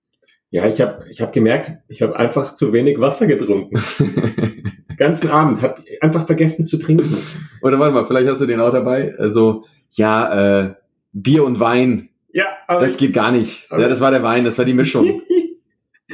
ja, 0.54 0.68
ich 0.68 0.80
habe 0.80 1.04
ich 1.10 1.20
hab 1.20 1.32
gemerkt, 1.32 1.72
ich 1.88 2.00
habe 2.00 2.16
einfach 2.16 2.54
zu 2.54 2.72
wenig 2.72 3.00
Wasser 3.00 3.26
getrunken. 3.26 3.82
Ganzen 4.96 5.28
Abend, 5.28 5.60
habe 5.62 5.82
einfach 6.00 6.26
vergessen 6.26 6.64
zu 6.64 6.78
trinken. 6.78 7.12
Oder 7.60 7.80
warte 7.80 7.92
mal, 7.92 8.04
vielleicht 8.04 8.28
hast 8.28 8.40
du 8.40 8.46
den 8.46 8.60
auch 8.60 8.70
dabei. 8.70 9.16
Also, 9.18 9.64
ja, 9.90 10.66
äh, 10.66 10.74
Bier 11.12 11.42
und 11.42 11.58
Wein, 11.58 12.10
Ja, 12.32 12.44
aber 12.68 12.82
das 12.82 12.96
geht 12.98 13.12
gar 13.14 13.32
nicht. 13.32 13.68
Ja, 13.68 13.88
das 13.88 14.00
war 14.00 14.12
der 14.12 14.22
Wein, 14.22 14.44
das 14.44 14.56
war 14.56 14.64
die 14.64 14.74
Mischung. 14.74 15.22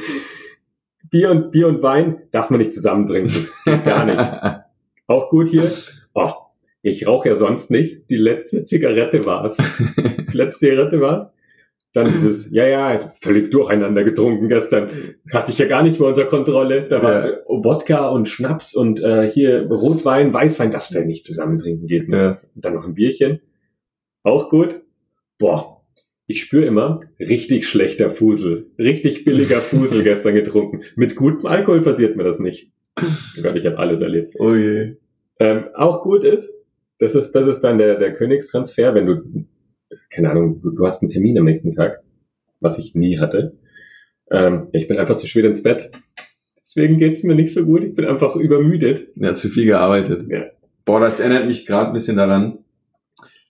Bier 1.11 1.29
und 1.29 1.51
Bier 1.51 1.67
und 1.67 1.83
Wein 1.83 2.23
darf 2.31 2.49
man 2.49 2.61
nicht 2.61 2.73
zusammen 2.73 3.05
trinken. 3.05 3.47
Geht 3.63 3.83
gar 3.83 4.05
nicht. 4.05 4.63
Auch 5.05 5.29
gut 5.29 5.49
hier. 5.49 5.71
Oh, 6.15 6.33
ich 6.81 7.05
rauche 7.05 7.29
ja 7.29 7.35
sonst 7.35 7.69
nicht. 7.69 8.09
Die 8.09 8.17
letzte 8.17 8.65
Zigarette 8.65 9.23
war's. 9.23 9.57
Die 9.57 10.35
letzte 10.35 10.65
Zigarette 10.65 10.99
war's. 10.99 11.31
Dann 11.93 12.07
dieses, 12.11 12.51
ja, 12.53 12.65
ja, 12.67 12.99
völlig 13.21 13.51
durcheinander 13.51 14.03
getrunken 14.03 14.47
gestern. 14.47 14.89
Hatte 15.33 15.51
ich 15.51 15.57
ja 15.57 15.67
gar 15.67 15.83
nicht 15.83 15.99
mehr 15.99 16.09
unter 16.09 16.25
Kontrolle. 16.25 16.83
Da 16.87 17.03
war 17.03 17.27
Ja. 17.29 17.37
Wodka 17.47 18.09
und 18.09 18.27
Schnaps 18.27 18.73
und 18.75 19.01
äh, 19.01 19.29
hier 19.29 19.67
Rotwein, 19.67 20.33
Weißwein 20.33 20.71
darfst 20.71 20.93
du 20.93 20.99
ja 20.99 21.05
nicht 21.05 21.25
zusammen 21.25 21.59
trinken, 21.59 21.87
geht 21.87 22.07
nicht. 22.07 22.17
ja. 22.17 22.39
Und 22.55 22.65
dann 22.65 22.73
noch 22.75 22.85
ein 22.85 22.93
Bierchen. 22.93 23.41
Auch 24.23 24.49
gut. 24.49 24.81
Boah, 25.39 25.81
ich 26.27 26.41
spüre 26.41 26.65
immer 26.65 27.01
richtig 27.19 27.67
schlechter 27.67 28.09
Fusel. 28.09 28.67
Richtig 28.77 29.25
billiger 29.25 29.59
Fusel 29.61 30.03
gestern 30.03 30.35
getrunken. 30.35 30.81
Mit 30.95 31.15
gutem 31.15 31.45
Alkohol 31.45 31.81
passiert 31.81 32.15
mir 32.15 32.23
das 32.23 32.39
nicht. 32.39 32.71
Oh 32.99 33.41
Gott, 33.41 33.55
ich 33.57 33.65
habe 33.65 33.79
alles 33.79 34.01
erlebt. 34.01 34.35
Oh 34.39 34.53
je. 34.53 34.95
Ähm, 35.39 35.65
auch 35.73 36.03
gut 36.03 36.23
ist, 36.23 36.53
das 36.99 37.15
ist, 37.15 37.31
das 37.33 37.47
ist 37.47 37.61
dann 37.61 37.79
der, 37.79 37.97
der 37.97 38.13
Königstransfer, 38.13 38.93
wenn 38.93 39.07
du, 39.07 39.45
keine 40.09 40.29
Ahnung, 40.31 40.61
du, 40.61 40.71
du 40.71 40.85
hast 40.85 41.01
einen 41.01 41.11
Termin 41.11 41.37
am 41.37 41.45
nächsten 41.45 41.73
Tag, 41.73 42.01
was 42.59 42.79
ich 42.79 42.95
nie 42.95 43.19
hatte. 43.19 43.57
Ähm, 44.29 44.67
ich 44.71 44.87
bin 44.87 44.97
einfach 44.97 45.15
zu 45.15 45.27
spät 45.27 45.45
ins 45.45 45.63
Bett. 45.63 45.91
Deswegen 46.59 46.99
geht's 46.99 47.23
mir 47.23 47.35
nicht 47.35 47.53
so 47.53 47.65
gut. 47.65 47.83
Ich 47.83 47.95
bin 47.95 48.05
einfach 48.05 48.35
übermüdet. 48.35 49.07
Ja, 49.15 49.35
zu 49.35 49.49
viel 49.49 49.65
gearbeitet. 49.65 50.25
Ja. 50.29 50.45
Boah, 50.85 50.99
das 50.99 51.19
erinnert 51.19 51.47
mich 51.47 51.65
gerade 51.65 51.87
ein 51.87 51.93
bisschen 51.93 52.17
daran. 52.17 52.59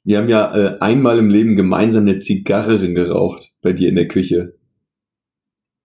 Wir 0.04 0.18
haben 0.18 0.30
ja 0.30 0.56
äh, 0.56 0.80
einmal 0.80 1.20
im 1.20 1.30
Leben 1.30 1.56
gemeinsam 1.56 2.04
eine 2.04 2.18
Zigarre 2.18 2.78
geraucht 2.94 3.54
bei 3.62 3.74
dir 3.74 3.90
in 3.90 3.96
der 3.96 4.08
Küche. 4.08 4.56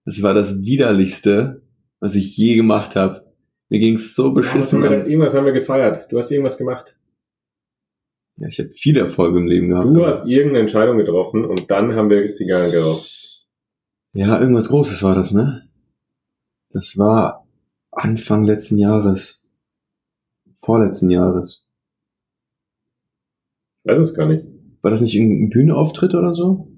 Das 0.06 0.22
war 0.22 0.32
das 0.32 0.62
widerlichste, 0.64 1.62
was 2.00 2.14
ich 2.14 2.36
je 2.36 2.56
gemacht 2.56 2.96
habe. 2.96 3.24
Mir 3.68 3.80
ging's 3.80 4.14
so 4.14 4.34
Was 4.34 4.46
beschissen. 4.46 4.82
haben 4.82 4.90
wir, 4.90 5.06
irgendwas 5.06 5.34
haben 5.34 5.44
wir 5.44 5.52
gefeiert. 5.52 6.10
Du 6.10 6.18
hast 6.18 6.30
irgendwas 6.30 6.56
gemacht. 6.56 6.96
Ja, 8.38 8.48
ich 8.48 8.58
habe 8.58 8.68
viele 8.70 9.00
Erfolge 9.00 9.38
im 9.38 9.46
Leben 9.46 9.70
gehabt. 9.70 9.88
Du 9.88 10.04
hast 10.06 10.26
irgendeine 10.26 10.60
Entscheidung 10.60 10.98
getroffen 10.98 11.44
und 11.44 11.70
dann 11.70 11.94
haben 11.94 12.10
wir 12.10 12.32
Zigarren 12.32 12.70
geraucht. 12.70 13.46
Ja, 14.12 14.38
irgendwas 14.40 14.68
Großes 14.68 15.02
war 15.02 15.14
das, 15.14 15.32
ne? 15.32 15.68
Das 16.70 16.98
war 16.98 17.46
Anfang 17.92 18.44
letzten 18.44 18.78
Jahres. 18.78 19.42
Vorletzten 20.62 21.10
Jahres. 21.10 21.68
Ich 23.84 23.90
weiß 23.92 24.00
es 24.00 24.14
gar 24.14 24.26
nicht. 24.26 24.44
War 24.82 24.90
das 24.90 25.00
nicht 25.00 25.14
irgendein 25.14 25.50
Bühnenauftritt 25.50 26.14
oder 26.14 26.34
so? 26.34 26.68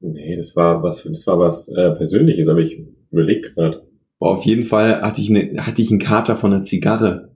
Nee, 0.00 0.36
das 0.36 0.56
war 0.56 0.82
was, 0.82 1.02
das 1.04 1.26
war 1.26 1.38
was 1.38 1.68
äh, 1.68 1.90
Persönliches, 1.92 2.48
aber 2.48 2.60
ich 2.60 2.82
überlege 3.10 3.52
gerade. 3.52 3.86
Boah, 4.18 4.32
auf 4.32 4.44
jeden 4.44 4.64
Fall 4.64 5.02
hatte 5.02 5.20
ich, 5.20 5.30
eine, 5.30 5.64
hatte 5.66 5.82
ich 5.82 5.90
einen 5.90 6.00
Kater 6.00 6.36
von 6.36 6.52
einer 6.52 6.62
Zigarre. 6.62 7.34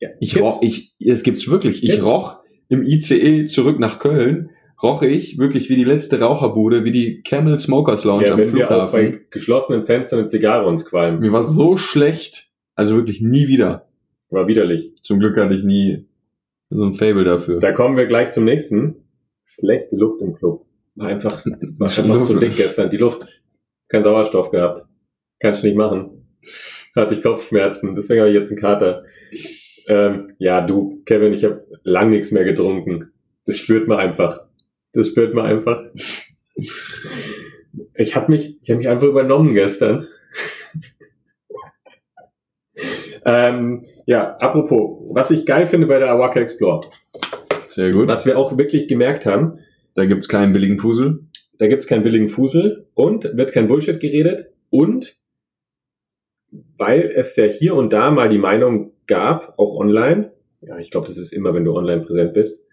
Ja, 0.00 0.08
Ich 0.20 0.32
gibt's? 0.34 0.42
roch, 0.44 0.62
ich, 0.62 0.94
es 0.98 1.22
gibt's 1.22 1.48
wirklich. 1.48 1.82
Ich 1.82 1.90
Gibt's? 1.90 2.06
roch 2.06 2.39
im 2.70 2.82
ICE 2.82 3.44
zurück 3.46 3.78
nach 3.78 3.98
Köln, 3.98 4.50
roch 4.82 5.02
ich 5.02 5.36
wirklich 5.36 5.68
wie 5.68 5.76
die 5.76 5.84
letzte 5.84 6.20
Raucherbude, 6.20 6.84
wie 6.84 6.92
die 6.92 7.22
Camel 7.22 7.58
Smokers 7.58 8.04
Lounge 8.04 8.26
ja, 8.26 8.32
am 8.32 8.38
wenn 8.38 8.54
wir 8.54 8.64
auch 8.64 8.90
Flughafen. 8.90 9.12
bei 9.12 9.20
geschlossenen 9.30 9.84
Fenstern 9.84 10.20
eine 10.20 10.28
Zigarre 10.28 10.66
uns 10.66 10.86
qualmen. 10.86 11.20
Mir 11.20 11.32
war 11.32 11.42
so 11.42 11.76
schlecht. 11.76 12.48
Also 12.74 12.96
wirklich 12.96 13.20
nie 13.20 13.48
wieder. 13.48 13.88
War 14.30 14.46
widerlich. 14.46 14.94
Zum 15.02 15.18
Glück 15.18 15.36
hatte 15.36 15.54
ich 15.54 15.64
nie 15.64 16.06
so 16.70 16.84
ein 16.84 16.94
Fable 16.94 17.24
dafür. 17.24 17.58
Da 17.58 17.72
kommen 17.72 17.96
wir 17.96 18.06
gleich 18.06 18.30
zum 18.30 18.44
nächsten. 18.44 18.96
Schlechte 19.44 19.96
Luft 19.96 20.22
im 20.22 20.34
Club. 20.34 20.64
War 20.94 21.08
einfach, 21.08 21.44
war 21.44 21.88
einfach 21.88 22.22
zu 22.22 22.38
dick 22.38 22.56
gestern. 22.56 22.88
Die 22.90 22.96
Luft, 22.96 23.26
kein 23.88 24.02
Sauerstoff 24.02 24.50
gehabt. 24.50 24.86
Kannst 25.40 25.62
du 25.62 25.66
nicht 25.66 25.76
machen. 25.76 26.26
Hatte 26.94 27.14
ich 27.14 27.22
Kopfschmerzen, 27.22 27.94
deswegen 27.94 28.20
habe 28.20 28.30
ich 28.30 28.36
jetzt 28.36 28.50
einen 28.50 28.60
Kater. 28.60 29.04
Ähm, 29.90 30.34
ja, 30.38 30.60
du, 30.60 31.02
Kevin, 31.04 31.32
ich 31.32 31.44
habe 31.44 31.66
lang 31.82 32.10
nichts 32.10 32.30
mehr 32.30 32.44
getrunken. 32.44 33.10
Das 33.44 33.58
spürt 33.58 33.88
man 33.88 33.98
einfach. 33.98 34.40
Das 34.92 35.08
spürt 35.08 35.34
man 35.34 35.46
einfach. 35.46 35.82
Ich 37.94 38.14
habe 38.14 38.30
mich, 38.30 38.58
ich 38.62 38.70
habe 38.70 38.78
mich 38.78 38.88
einfach 38.88 39.08
übernommen 39.08 39.52
gestern. 39.52 40.06
ähm, 43.24 43.84
ja, 44.06 44.36
apropos, 44.36 45.02
was 45.12 45.30
ich 45.32 45.44
geil 45.44 45.66
finde 45.66 45.86
bei 45.88 45.98
der 45.98 46.10
Awaka 46.10 46.38
Explore, 46.40 46.88
Sehr 47.66 47.90
gut. 47.90 48.08
was 48.08 48.24
wir 48.26 48.38
auch 48.38 48.56
wirklich 48.56 48.86
gemerkt 48.88 49.26
haben, 49.26 49.58
Da 49.94 50.06
gibt's 50.06 50.28
keinen 50.28 50.52
billigen 50.52 50.76
Pusel. 50.76 51.24
da 51.58 51.66
gibt's 51.66 51.86
keinen 51.88 52.04
billigen 52.04 52.28
Fusel 52.28 52.86
und 52.94 53.24
wird 53.36 53.52
kein 53.52 53.66
Bullshit 53.66 53.98
geredet 54.00 54.46
und 54.70 55.16
weil 56.78 57.10
es 57.14 57.34
ja 57.36 57.44
hier 57.44 57.74
und 57.74 57.92
da 57.92 58.10
mal 58.10 58.28
die 58.28 58.38
Meinung 58.38 58.92
gab, 59.06 59.58
auch 59.58 59.76
online, 59.78 60.32
ja, 60.62 60.78
ich 60.78 60.90
glaube, 60.90 61.06
das 61.06 61.18
ist 61.18 61.32
immer, 61.32 61.54
wenn 61.54 61.64
du 61.64 61.74
online 61.74 62.02
präsent 62.02 62.34
bist, 62.34 62.64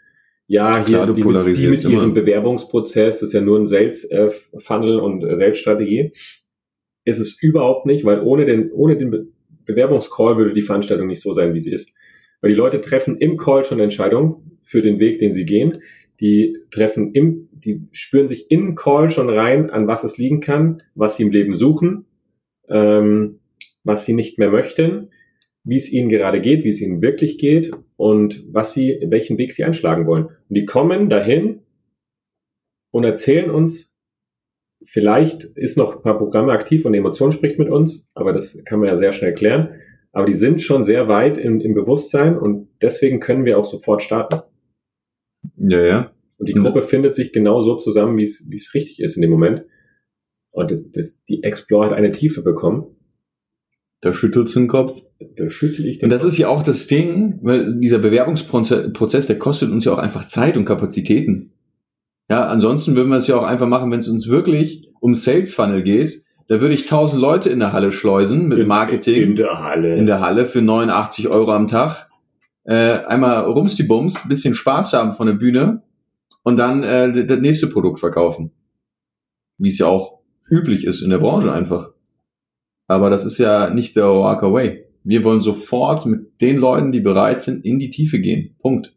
ja, 0.50 0.78
hier 0.78 0.96
Klar, 0.98 1.08
du 1.08 1.14
die, 1.14 1.24
mit- 1.24 1.58
die 1.58 1.68
mit 1.68 1.84
ihrem 1.84 2.04
immer. 2.06 2.14
Bewerbungsprozess, 2.14 3.20
das 3.20 3.30
ist 3.30 3.34
ja 3.34 3.42
nur 3.42 3.60
ein 3.60 3.66
Sales-Funnel 3.66 5.00
und 5.00 5.22
Sales-Strategie, 5.38 6.14
ist 7.06 7.20
es 7.20 7.42
überhaupt 7.42 7.86
nicht, 7.86 8.06
weil 8.06 8.22
ohne 8.22 8.46
den, 8.46 8.72
ohne 8.72 8.96
den 8.98 9.12
Be 9.12 9.28
Bewerbungscall 9.66 10.38
würde 10.38 10.54
die 10.54 10.62
Veranstaltung 10.62 11.08
nicht 11.08 11.20
so 11.20 11.34
sein, 11.34 11.54
wie 11.54 11.60
sie 11.60 11.74
ist. 11.74 11.94
Weil 12.40 12.52
die 12.52 12.56
Leute 12.56 12.80
treffen 12.80 13.18
im 13.18 13.36
Call 13.36 13.66
schon 13.66 13.76
eine 13.76 13.84
Entscheidung 13.84 14.58
für 14.62 14.82
den 14.82 14.98
Weg, 15.00 15.20
den 15.20 15.34
sie 15.34 15.44
gehen. 15.44 15.74
Die 16.22 16.58
treffen 16.72 17.12
im, 17.14 17.50
die 17.52 17.82
spüren 17.92 18.30
sich 18.30 18.50
im 18.50 18.76
Call 18.76 19.10
schon 19.10 19.30
rein, 19.30 19.70
an 19.70 19.86
was 19.86 20.06
es 20.06 20.18
liegen 20.18 20.40
kann, 20.40 20.82
was 20.96 21.18
sie 21.18 21.24
im 21.24 21.32
Leben 21.32 21.54
suchen, 21.54 22.06
ähm, 22.70 23.40
was 23.84 24.06
sie 24.06 24.14
nicht 24.14 24.40
mehr 24.40 24.52
möchten, 24.52 25.10
wie 25.68 25.78
es 25.78 25.92
ihnen 25.92 26.08
gerade 26.08 26.40
geht, 26.40 26.64
wie 26.64 26.70
es 26.70 26.82
ihnen 26.82 27.02
wirklich 27.02 27.38
geht 27.38 27.72
und 27.98 28.46
was 28.52 28.74
sie, 28.74 29.00
welchen 29.10 29.38
Weg 29.38 29.52
sie 29.54 29.66
einschlagen 29.66 30.08
wollen. 30.08 30.26
Und 30.26 30.56
die 30.56 30.66
kommen 30.66 31.10
dahin 31.10 31.60
und 32.92 33.04
erzählen 33.04 33.52
uns, 33.52 34.00
vielleicht 34.82 35.44
ist 35.44 35.78
noch 35.78 35.98
ein 35.98 36.02
paar 36.04 36.18
Programme 36.18 36.54
aktiv 36.54 36.86
und 36.86 36.94
Emotion 36.94 37.34
spricht 37.34 37.60
mit 37.60 37.70
uns, 37.70 38.10
aber 38.16 38.32
das 38.32 38.64
kann 38.64 38.80
man 38.80 38.88
ja 38.88 38.96
sehr 38.96 39.12
schnell 39.12 39.34
klären. 39.34 39.82
Aber 40.14 40.26
die 40.26 40.36
sind 40.36 40.62
schon 40.62 40.86
sehr 40.86 41.10
weit 41.10 41.38
im, 41.38 41.60
im 41.60 41.74
Bewusstsein 41.74 42.38
und 42.38 42.70
deswegen 42.82 43.20
können 43.20 43.44
wir 43.44 43.60
auch 43.60 43.66
sofort 43.66 44.02
starten. 44.02 44.42
Ja, 45.58 45.86
ja. 45.86 46.12
Und 46.38 46.48
die. 46.48 46.54
Gruppe 46.54 46.82
findet 46.82 47.14
sich 47.14 47.34
genau 47.34 47.60
so 47.60 47.76
zusammen, 47.76 48.18
wie 48.18 48.24
es, 48.24 48.48
wie 48.50 48.56
es 48.56 48.74
richtig 48.74 49.02
ist 49.02 49.18
in 49.18 49.22
dem 49.22 49.32
Moment. 49.32 49.66
Und 50.52 50.72
das, 50.72 50.90
das, 50.92 51.24
die 51.26 51.44
Explore 51.44 51.88
hat 51.88 51.94
eine 51.94 52.12
Tiefe 52.12 52.42
bekommen. 52.42 52.97
Da 54.02 54.14
schüttelt's 54.14 54.54
den 54.54 54.68
Kopf. 54.68 55.02
Da 55.38 55.50
schüttel 55.50 55.86
ich 55.88 55.98
den 56.00 56.06
Und 56.06 56.10
das 56.12 56.24
ist 56.24 56.38
ja 56.38 56.48
auch 56.50 56.62
das 56.64 56.88
Ding, 56.88 57.40
weil 57.42 57.80
dieser 57.80 57.98
Bewerbungsprozess, 57.98 58.94
Prozess, 58.94 59.28
der 59.28 59.40
kostet 59.40 59.72
uns 59.72 59.86
ja 59.86 59.94
auch 59.94 59.98
einfach 59.98 60.28
Zeit 60.28 60.56
und 60.58 60.66
Kapazitäten. 60.66 61.52
Ja, 62.30 62.46
ansonsten 62.48 62.96
würden 62.96 63.10
wir 63.10 63.18
es 63.18 63.28
ja 63.28 63.38
auch 63.38 63.44
einfach 63.44 63.68
machen, 63.68 63.90
wenn 63.92 64.00
es 64.00 64.10
uns 64.10 64.28
wirklich 64.28 64.92
um 65.00 65.16
Sales 65.16 65.54
Funnel 65.56 65.82
geht. 65.82 66.24
Da 66.50 66.62
würde 66.62 66.74
ich 66.76 66.86
tausend 66.86 67.22
Leute 67.22 67.50
in 67.50 67.60
der 67.60 67.74
Halle 67.74 67.92
schleusen 67.92 68.48
mit 68.48 68.60
In- 68.60 68.68
Marketing 68.68 69.22
in 69.22 69.36
der 69.36 69.64
Halle. 69.64 69.96
in 69.96 70.06
der 70.06 70.20
Halle 70.22 70.46
für 70.46 70.62
89 70.62 71.28
Euro 71.30 71.52
am 71.52 71.68
Tag. 71.68 72.08
Äh, 72.66 73.00
einmal 73.06 73.46
rums 73.46 73.76
die 73.76 73.84
Bums, 73.84 74.28
bisschen 74.28 74.54
Spaß 74.54 74.94
haben 74.94 75.14
von 75.14 75.28
der 75.28 75.34
Bühne 75.34 75.82
und 76.44 76.58
dann 76.58 76.84
äh, 76.84 77.26
das 77.26 77.40
nächste 77.40 77.68
Produkt 77.68 78.00
verkaufen. 78.00 78.52
Wie 79.58 79.70
es 79.70 79.78
ja 79.80 79.88
auch 79.88 80.20
üblich 80.50 80.86
ist 80.86 81.02
in 81.02 81.10
der 81.10 81.18
Branche 81.18 81.52
einfach. 81.52 81.92
Aber 82.88 83.10
das 83.10 83.26
ist 83.26 83.38
ja 83.38 83.70
nicht 83.70 83.96
der 83.96 84.06
Walk 84.06 84.44
Away. 84.44 84.86
Wir 85.04 85.24
wollen 85.24 85.42
sofort 85.42 86.06
mit 86.06 86.42
den 86.42 86.58
Leuten, 86.58 86.92
die 86.92 87.00
bereit 87.00 87.42
sind, 87.42 87.64
in 87.64 87.80
die 87.80 87.90
Tiefe 87.90 88.20
gehen. 88.20 88.56
Punkt. 88.60 88.94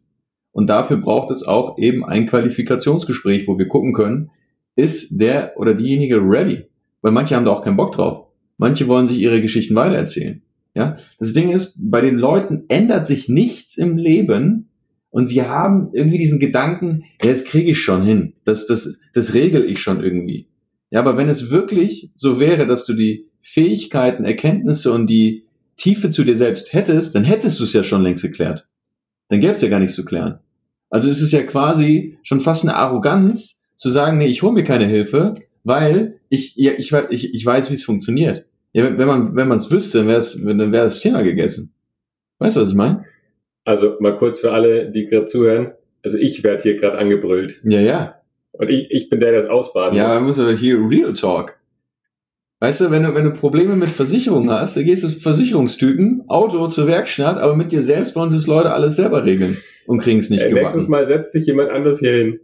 Und 0.51 0.69
dafür 0.69 0.97
braucht 0.97 1.31
es 1.31 1.43
auch 1.43 1.77
eben 1.77 2.03
ein 2.03 2.27
Qualifikationsgespräch, 2.27 3.47
wo 3.47 3.57
wir 3.57 3.67
gucken 3.67 3.93
können, 3.93 4.31
ist 4.75 5.19
der 5.19 5.53
oder 5.57 5.73
diejenige 5.73 6.17
ready? 6.17 6.65
Weil 7.01 7.11
manche 7.11 7.35
haben 7.35 7.45
da 7.45 7.51
auch 7.51 7.63
keinen 7.63 7.77
Bock 7.77 7.93
drauf. 7.93 8.27
Manche 8.57 8.87
wollen 8.87 9.07
sich 9.07 9.19
ihre 9.19 9.41
Geschichten 9.41 9.75
weitererzählen. 9.75 10.41
Ja, 10.73 10.97
das 11.19 11.33
Ding 11.33 11.51
ist, 11.51 11.77
bei 11.79 11.99
den 11.99 12.17
Leuten 12.17 12.63
ändert 12.69 13.05
sich 13.05 13.27
nichts 13.27 13.77
im 13.77 13.97
Leben 13.97 14.69
und 15.09 15.27
sie 15.27 15.41
haben 15.43 15.89
irgendwie 15.91 16.17
diesen 16.17 16.39
Gedanken, 16.39 17.03
ja, 17.21 17.29
das 17.29 17.43
kriege 17.43 17.71
ich 17.71 17.81
schon 17.81 18.03
hin, 18.03 18.33
das, 18.45 18.67
das, 18.67 18.97
das 19.13 19.33
regel 19.33 19.65
ich 19.65 19.79
schon 19.79 20.01
irgendwie. 20.01 20.47
Ja, 20.89 21.01
aber 21.01 21.17
wenn 21.17 21.27
es 21.27 21.51
wirklich 21.51 22.11
so 22.15 22.39
wäre, 22.39 22.67
dass 22.67 22.85
du 22.85 22.93
die 22.93 23.30
Fähigkeiten, 23.41 24.25
Erkenntnisse 24.25 24.91
und 24.91 25.07
die 25.07 25.45
Tiefe 25.77 26.09
zu 26.09 26.23
dir 26.23 26.35
selbst 26.35 26.73
hättest, 26.73 27.15
dann 27.15 27.23
hättest 27.23 27.59
du 27.59 27.63
es 27.63 27.73
ja 27.73 27.83
schon 27.83 28.03
längst 28.03 28.23
geklärt. 28.23 28.67
Dann 29.29 29.39
gäbe 29.39 29.53
es 29.53 29.61
ja 29.61 29.69
gar 29.69 29.79
nichts 29.79 29.95
zu 29.95 30.05
klären. 30.05 30.39
Also 30.89 31.09
es 31.09 31.21
ist 31.21 31.31
ja 31.31 31.41
quasi 31.43 32.17
schon 32.23 32.39
fast 32.41 32.63
eine 32.63 32.75
Arroganz 32.75 33.63
zu 33.77 33.89
sagen, 33.89 34.17
nee, 34.17 34.27
ich 34.27 34.43
hole 34.43 34.53
mir 34.53 34.63
keine 34.63 34.85
Hilfe, 34.85 35.33
weil 35.63 36.19
ich, 36.29 36.55
ja, 36.55 36.73
ich, 36.77 36.91
ich, 37.09 37.33
ich 37.33 37.45
weiß, 37.45 37.69
wie 37.69 37.75
es 37.75 37.83
funktioniert. 37.83 38.45
Ja, 38.73 38.97
wenn 38.97 39.07
man 39.07 39.35
wenn 39.35 39.47
man 39.47 39.57
es 39.57 39.69
wüsste, 39.71 39.99
dann 39.99 40.07
wäre 40.07 40.21
dann 40.55 40.71
wäre 40.71 40.83
das 40.85 41.01
Thema 41.01 41.23
gegessen. 41.23 41.73
Weißt 42.39 42.55
du, 42.57 42.61
was 42.61 42.69
ich 42.69 42.75
meine? 42.75 43.05
Also 43.65 43.95
mal 43.99 44.15
kurz 44.15 44.39
für 44.39 44.51
alle, 44.51 44.91
die 44.91 45.07
gerade 45.07 45.25
zuhören. 45.25 45.71
Also 46.03 46.17
ich 46.17 46.43
werde 46.43 46.63
hier 46.63 46.75
gerade 46.75 46.97
angebrüllt. 46.97 47.59
Ja, 47.63 47.79
ja. 47.79 48.15
Und 48.53 48.69
ich, 48.69 48.89
ich 48.91 49.09
bin 49.09 49.19
der, 49.19 49.31
der 49.31 49.39
es 49.39 49.45
ausbaden 49.47 49.97
Ja, 49.97 50.05
muss. 50.05 50.13
man 50.13 50.23
muss 50.23 50.39
aber 50.39 50.53
hier 50.53 50.77
Real 50.77 51.13
Talk. 51.13 51.57
Weißt 52.61 52.79
du, 52.79 52.91
wenn 52.91 53.03
du, 53.03 53.13
wenn 53.15 53.25
du 53.25 53.31
Probleme 53.31 53.75
mit 53.75 53.89
Versicherung 53.89 54.49
hast, 54.51 54.77
dann 54.77 54.85
gehst 54.85 55.03
du 55.03 55.09
zu 55.09 55.19
Versicherungstypen, 55.19 56.23
Auto 56.27 56.65
zur 56.67 56.85
Werkstatt, 56.87 57.37
aber 57.37 57.55
mit 57.55 57.71
dir 57.71 57.81
selbst 57.83 58.15
wollen 58.15 58.29
das 58.29 58.45
Leute 58.47 58.71
alles 58.71 58.95
selber 58.95 59.25
regeln 59.25 59.57
und 59.87 59.99
kriegen 59.99 60.19
es 60.19 60.29
nicht 60.29 60.43
Äh, 60.43 60.53
nächstes. 60.53 60.87
Mal 60.87 61.05
setzt 61.05 61.31
sich 61.31 61.47
jemand 61.47 61.71
anders 61.71 61.99
hier 61.99 62.11
hin 62.13 62.39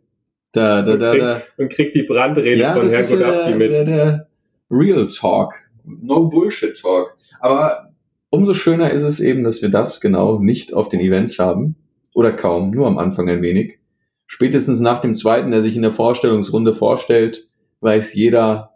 Da, 0.54 0.82
da, 0.82 0.98
da, 0.98 1.16
da. 1.16 1.42
und 1.58 1.70
kriegt 1.72 1.94
die 1.96 2.02
Brandrede 2.04 2.56
Ja, 2.60 2.74
von 2.74 2.90
Herrn 2.90 3.08
Godowski 3.08 3.48
der, 3.50 3.56
mit. 3.56 3.72
der, 3.72 3.86
der 3.86 4.28
Real 4.72 5.06
Talk. 5.08 5.54
No 5.86 6.26
Bullshit 6.28 6.76
Talk. 6.78 7.16
Aber 7.40 7.94
umso 8.32 8.54
schöner 8.56 8.92
ist 8.92 9.04
es 9.04 9.20
eben, 9.20 9.44
dass 9.44 9.62
wir 9.62 9.70
das 9.70 10.02
genau 10.02 10.40
nicht 10.40 10.74
auf 10.74 10.90
den 10.90 11.00
Events 11.00 11.38
haben. 11.40 11.76
Oder 12.16 12.32
kaum, 12.34 12.72
nur 12.72 12.88
am 12.88 12.98
Anfang 12.98 13.30
ein 13.30 13.44
wenig. 13.44 13.78
spätestens 14.26 14.80
nach 14.80 15.00
dem 15.00 15.14
zweiten, 15.14 15.52
der 15.52 15.62
sich 15.62 15.76
in 15.76 15.84
der 15.84 15.92
Vorstellungsrunde 15.94 16.74
vorstellt, 16.74 17.46
weiß 17.82 18.14
jeder, 18.16 18.72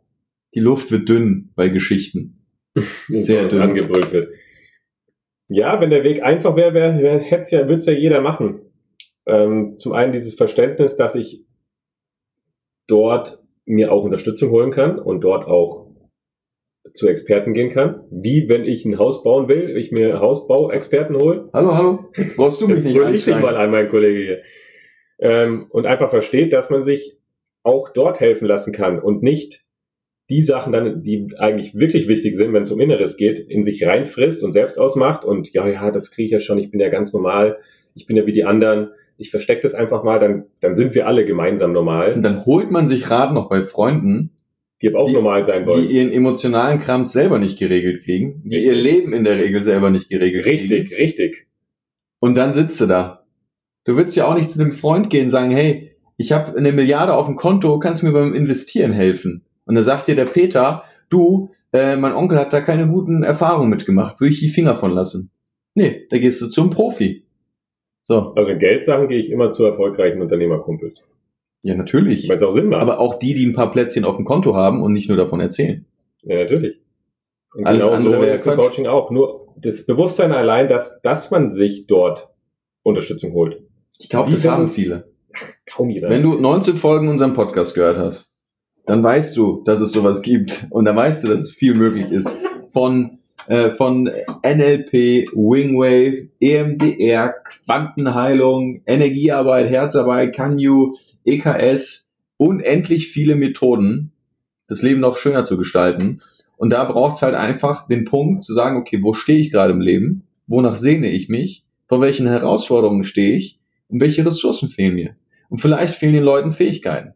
die 0.54 0.60
Luft 0.60 0.92
wird 0.92 1.08
dünn 1.10 1.52
bei 1.56 1.70
Geschichten. 1.70 2.46
Sehr 3.08 3.48
dünn. 3.48 3.62
angebrüllt 3.62 4.12
wird. 4.12 4.34
Ja, 5.48 5.82
wenn 5.82 5.90
der 5.90 6.04
Weg 6.04 6.24
einfach 6.24 6.56
wäre, 6.56 6.74
wär, 6.74 7.02
wär, 7.02 7.22
ja, 7.28 7.60
würde 7.68 7.76
es 7.76 7.86
ja 7.86 7.94
jeder 7.94 8.22
machen. 8.22 8.62
Ähm, 9.26 9.78
zum 9.78 9.92
einen 9.94 10.12
dieses 10.12 10.34
Verständnis, 10.34 10.96
dass 10.96 11.16
ich 11.16 11.46
dort 12.88 13.44
mir 13.66 13.92
auch 13.92 14.04
Unterstützung 14.04 14.52
holen 14.52 14.72
kann 14.72 14.98
und 14.98 15.24
dort 15.24 15.46
auch 15.46 15.92
zu 16.94 17.08
Experten 17.08 17.54
gehen 17.54 17.70
kann. 17.70 18.04
Wie 18.10 18.50
wenn 18.50 18.66
ich 18.66 18.86
ein 18.86 18.98
Haus 18.98 19.24
bauen 19.24 19.48
will, 19.48 19.78
ich 19.78 19.92
mir 19.92 20.20
Hausbauexperten 20.20 21.16
hole. 21.16 21.50
Hallo, 21.54 21.76
hallo. 21.76 22.12
Jetzt 22.16 22.38
brauchst 22.38 22.62
du 22.62 22.68
mich 22.68 22.84
nicht 22.84 22.98
ich 22.98 23.26
dich 23.26 23.40
mal 23.40 23.56
an, 23.56 23.72
mein 23.72 23.90
Kollege 23.90 24.20
hier. 24.20 24.42
Ähm, 25.20 25.68
und 25.70 25.86
einfach 25.86 26.10
versteht, 26.10 26.54
dass 26.54 26.70
man 26.70 26.84
sich 26.84 27.20
auch 27.64 27.90
dort 27.90 28.20
helfen 28.20 28.48
lassen 28.48 28.74
kann 28.74 29.00
und 29.00 29.22
nicht 29.22 29.64
die 30.32 30.42
Sachen 30.42 30.72
dann, 30.72 31.04
die 31.04 31.28
eigentlich 31.38 31.76
wirklich 31.76 32.08
wichtig 32.08 32.36
sind, 32.36 32.54
wenn 32.54 32.64
es 32.64 32.72
um 32.72 32.80
Inneres 32.80 33.18
geht, 33.18 33.38
in 33.38 33.64
sich 33.64 33.86
reinfrisst 33.86 34.44
und 34.44 34.54
selbst 34.54 34.80
ausmacht 34.80 35.26
und 35.26 35.52
ja, 35.54 35.68
ja, 35.68 35.92
das 35.92 36.10
kriege 36.10 36.26
ich 36.26 36.32
ja 36.32 36.40
schon, 36.40 36.58
ich 36.58 36.72
bin 36.72 36.80
ja 36.80 36.90
ganz 36.90 37.14
normal, 37.14 37.58
ich 37.94 38.08
bin 38.08 38.16
ja 38.16 38.26
wie 38.26 38.32
die 38.32 38.46
anderen, 38.46 38.92
ich 39.18 39.30
verstecke 39.30 39.62
das 39.62 39.76
einfach 39.76 40.04
mal, 40.04 40.20
dann, 40.20 40.46
dann 40.62 40.74
sind 40.74 40.96
wir 40.96 41.06
alle 41.06 41.26
gemeinsam 41.26 41.74
normal. 41.74 42.14
Und 42.14 42.24
dann 42.24 42.46
holt 42.46 42.72
man 42.72 42.88
sich 42.88 43.10
Rat 43.10 43.34
noch 43.34 43.50
bei 43.50 43.64
Freunden, 43.64 44.32
die 44.82 44.88
aber 44.88 45.02
auch 45.02 45.08
die, 45.08 45.14
normal 45.14 45.44
sein 45.46 45.66
wollen. 45.66 45.88
Die 45.88 45.94
ihren 45.94 46.12
emotionalen 46.12 46.80
Kram 46.80 47.04
selber 47.04 47.38
nicht 47.38 47.60
geregelt 47.60 48.04
kriegen, 48.04 48.42
die 48.46 48.56
richtig. 48.56 48.76
ihr 48.76 48.82
Leben 48.82 49.14
in 49.14 49.26
der 49.26 49.38
Regel 49.38 49.62
selber 49.62 49.90
nicht 49.90 50.10
geregelt 50.10 50.46
richtig, 50.46 50.70
kriegen. 50.70 50.96
Richtig, 50.96 51.00
richtig. 51.00 51.48
Und 52.20 52.38
dann 52.38 52.54
sitzt 52.54 52.80
du 52.80 52.86
da. 52.86 53.26
Du 53.84 53.98
willst 53.98 54.16
ja 54.16 54.28
auch 54.28 54.36
nicht 54.36 54.50
zu 54.50 54.60
dem 54.60 54.72
Freund 54.72 55.10
gehen 55.10 55.26
und 55.26 55.30
sagen, 55.30 55.52
hey, 55.52 55.92
ich 56.18 56.32
habe 56.32 56.56
eine 56.58 56.72
Milliarde 56.72 57.14
auf 57.14 57.26
dem 57.26 57.36
Konto, 57.36 57.80
kannst 57.80 58.02
du 58.02 58.08
mir 58.08 58.14
beim 58.14 58.34
Investieren 58.34 58.94
helfen? 58.94 59.44
Und 59.72 59.76
da 59.76 59.84
sagt 59.84 60.10
dir 60.10 60.18
der 60.18 60.26
Peter, 60.26 60.84
du, 61.08 61.50
äh, 61.72 61.96
mein 61.96 62.12
Onkel 62.12 62.38
hat 62.38 62.52
da 62.52 62.60
keine 62.60 62.90
guten 62.90 63.24
Erfahrungen 63.24 63.70
mitgemacht, 63.70 64.20
würde 64.20 64.34
ich 64.34 64.42
die 64.42 64.50
Finger 64.50 64.76
von 64.76 64.92
lassen. 64.92 65.32
Nee, 65.76 66.08
da 66.10 66.18
gehst 66.18 66.42
du 66.42 66.50
zum 66.50 66.72
Profi. 66.72 67.24
So. 68.04 68.34
Also 68.36 68.52
in 68.52 68.60
Geldsachen 68.60 69.08
gehe 69.08 69.18
ich 69.18 69.32
immer 69.32 69.50
zu 69.50 69.64
erfolgreichen 69.64 70.22
Unternehmerkumpels. 70.22 71.08
Ja, 71.62 71.76
natürlich. 71.76 72.28
Weil 72.28 72.36
es 72.36 72.44
auch 72.44 72.52
Sinn 72.52 72.68
macht. 72.68 72.82
Aber 72.82 73.00
auch 73.00 73.16
die, 73.16 73.34
die 73.34 73.46
ein 73.46 73.54
paar 73.54 73.72
Plätzchen 73.72 74.04
auf 74.04 74.18
dem 74.18 74.26
Konto 74.26 74.58
haben 74.58 74.84
und 74.84 74.92
nicht 74.92 75.08
nur 75.08 75.16
davon 75.16 75.40
erzählen. 75.40 75.86
Ja, 76.24 76.36
natürlich. 76.40 76.76
Und 77.56 77.66
Alles 77.66 77.86
genau 77.86 77.96
andere 77.96 78.18
so 78.18 78.34
ist 78.34 78.48
im 78.48 78.58
Coaching 78.58 78.88
auch. 78.88 79.10
Nur 79.10 79.54
das 79.56 79.86
Bewusstsein 79.86 80.34
allein, 80.34 80.68
dass, 80.68 81.02
dass 81.02 81.32
man 81.32 81.50
sich 81.50 81.88
dort 81.88 82.28
Unterstützung 82.84 83.32
holt. 83.32 83.62
Ich 84.00 84.10
glaube, 84.10 84.32
das 84.32 84.46
haben 84.46 84.68
viele. 84.68 85.14
Ach, 85.34 85.48
kaum 85.66 85.90
jeder. 85.90 86.10
Wenn 86.10 86.24
du 86.24 86.34
19 86.34 86.76
Folgen 86.76 87.08
unserem 87.08 87.32
Podcast 87.32 87.74
gehört 87.74 87.98
hast, 87.98 88.31
dann 88.86 89.04
weißt 89.04 89.38
du, 89.38 89.62
dass 89.64 89.82
es 89.82 89.92
sowas 89.92 90.22
gibt. 90.22 90.68
Und 90.70 90.86
dann 90.86 90.96
weißt 90.96 91.24
du, 91.24 91.28
dass 91.28 91.42
es 91.42 91.52
viel 91.52 91.74
möglich 91.76 92.12
ist. 92.12 92.38
Von, 92.70 93.20
äh, 93.48 93.72
von 93.72 94.06
NLP, 94.44 95.28
Wingwave, 95.34 96.30
EMDR, 96.40 97.36
Quantenheilung, 97.44 98.82
Energiearbeit, 98.86 99.70
Herzarbeit, 99.70 100.36
Kanyu, 100.36 100.94
EKS, 101.26 102.14
unendlich 102.38 103.10
viele 103.10 103.36
Methoden, 103.36 104.12
das 104.68 104.82
Leben 104.82 105.02
noch 105.02 105.18
schöner 105.18 105.44
zu 105.44 105.58
gestalten. 105.58 106.22
Und 106.58 106.72
da 106.72 106.86
braucht 106.86 107.16
es 107.16 107.22
halt 107.22 107.36
einfach 107.36 107.88
den 107.88 108.06
Punkt 108.06 108.44
zu 108.44 108.54
sagen, 108.54 108.78
okay, 108.78 109.00
wo 109.02 109.14
stehe 109.14 109.40
ich 109.40 109.52
gerade 109.52 109.74
im 109.74 109.82
Leben? 109.82 110.24
Wonach 110.48 110.76
sehne 110.76 111.10
ich 111.10 111.28
mich? 111.30 111.66
Vor 111.88 112.02
welchen 112.02 112.28
Herausforderungen 112.28 113.04
stehe 113.04 113.36
ich? 113.36 113.60
Und 113.90 114.00
welche 114.00 114.26
Ressourcen 114.26 114.70
fehlen 114.70 114.96
mir? 114.96 115.16
Und 115.50 115.58
vielleicht 115.58 115.96
fehlen 115.96 116.14
den 116.14 116.24
Leuten 116.24 116.52
Fähigkeiten. 116.52 117.14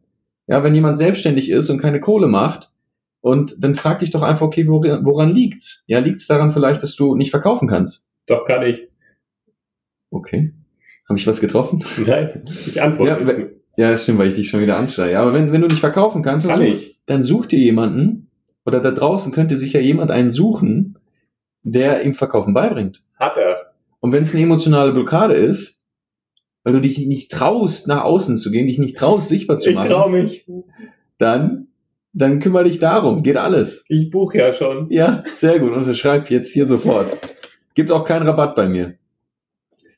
Ja, 0.48 0.64
wenn 0.64 0.76
jemand 0.76 0.98
selbstständig 0.98 1.50
ist 1.50 1.70
und 1.70 1.80
keine 1.80 2.00
Kohle 2.00 2.28
macht, 2.28 2.72
und 3.26 3.56
dann 3.58 3.74
frag 3.74 3.98
dich 3.98 4.12
doch 4.12 4.22
einfach, 4.22 4.46
okay, 4.46 4.68
woran, 4.68 5.04
woran 5.04 5.34
liegt's? 5.34 5.82
Ja, 5.88 5.98
liegt's 5.98 6.28
daran 6.28 6.52
vielleicht, 6.52 6.84
dass 6.84 6.96
du 6.96 7.16
nicht 7.16 7.32
verkaufen 7.32 7.68
kannst? 7.68 8.08
Doch, 8.28 8.46
kann 8.46 8.62
ich. 8.62 8.88
Okay. 10.12 10.54
Habe 11.10 11.18
ich 11.18 11.26
was 11.26 11.42
getroffen? 11.42 11.84
Nein, 12.06 12.46
ich 12.68 12.80
antworte 12.80 13.10
ja, 13.10 13.28
wenn, 13.28 13.50
ja, 13.78 13.98
stimmt, 13.98 14.20
weil 14.20 14.30
ich 14.30 14.36
dich 14.36 14.48
schon 14.48 14.62
wieder 14.62 14.78
anschreie. 14.78 15.18
Aber 15.18 15.34
wenn, 15.34 15.52
wenn 15.52 15.62
du 15.62 15.68
nicht 15.68 15.80
verkaufen 15.80 16.22
kannst, 16.22 16.48
kann 16.48 16.60
dann, 16.60 16.76
such, 16.76 16.96
dann 17.08 17.24
such 17.24 17.48
dir 17.48 17.58
jemanden, 17.58 18.30
oder 18.64 18.80
da 18.80 18.92
draußen 18.92 19.32
könnte 19.32 19.58
sich 19.58 19.74
ja 19.74 19.80
jemand 19.80 20.12
einen 20.12 20.30
suchen, 20.30 21.00
der 21.64 22.04
ihm 22.04 22.14
Verkaufen 22.14 22.54
beibringt. 22.54 23.04
Hat 23.20 23.38
er. 23.38 23.74
Und 24.02 24.12
wenn 24.12 24.22
es 24.22 24.36
eine 24.36 24.44
emotionale 24.44 24.92
Blockade 24.92 25.34
ist, 25.34 25.75
weil 26.66 26.74
du 26.74 26.82
dich 26.82 26.98
nicht 26.98 27.32
traust, 27.32 27.88
nach 27.88 28.04
außen 28.04 28.38
zu 28.38 28.50
gehen, 28.50 28.66
dich 28.66 28.80
nicht 28.80 28.98
traust, 28.98 29.30
sichtbar 29.30 29.58
zu 29.58 29.72
machen. 29.72 29.86
Ich 29.86 29.94
trau 29.94 30.10
mich. 30.10 30.48
Dann, 31.20 31.68
dann 32.12 32.40
kümmere 32.40 32.64
dich 32.64 32.80
darum. 32.80 33.22
Geht 33.22 33.38
alles. 33.38 33.86
Ich 33.88 34.10
buche 34.10 34.40
ja 34.40 34.52
schon. 34.52 34.88
Ja, 34.90 35.24
sehr 35.36 35.60
gut. 35.60 35.74
Unterschreib 35.74 36.30
jetzt 36.32 36.52
hier 36.52 36.66
sofort. 36.66 37.16
Gibt 37.76 37.92
auch 37.92 38.04
keinen 38.04 38.28
Rabatt 38.28 38.56
bei 38.56 38.68
mir. 38.68 38.96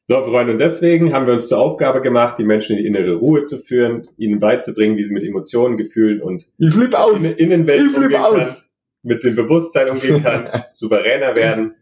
So, 0.03 0.21
Freunde, 0.23 0.53
und 0.53 0.59
deswegen 0.59 1.13
haben 1.13 1.25
wir 1.25 1.33
uns 1.33 1.47
zur 1.47 1.59
Aufgabe 1.59 2.01
gemacht, 2.01 2.37
die 2.37 2.43
Menschen 2.43 2.75
in 2.75 2.83
die 2.83 2.87
innere 2.87 3.15
Ruhe 3.15 3.45
zu 3.45 3.59
führen, 3.59 4.07
ihnen 4.17 4.39
beizubringen, 4.39 4.97
wie 4.97 5.03
sie 5.05 5.13
mit 5.13 5.23
Emotionen, 5.23 5.77
Gefühlen 5.77 6.21
und 6.21 6.49
ich 6.57 6.73
flipp 6.73 6.93
aus. 6.93 7.23
In, 7.23 7.37
Innenwelt 7.37 7.85
ich 7.85 7.91
flipp 7.91 8.13
aus. 8.13 8.35
kann, 8.35 8.55
mit 9.03 9.23
dem 9.23 9.35
Bewusstsein 9.35 9.89
umgehen 9.89 10.21
kann, 10.21 10.63
souveräner 10.73 11.35
werden 11.35 11.75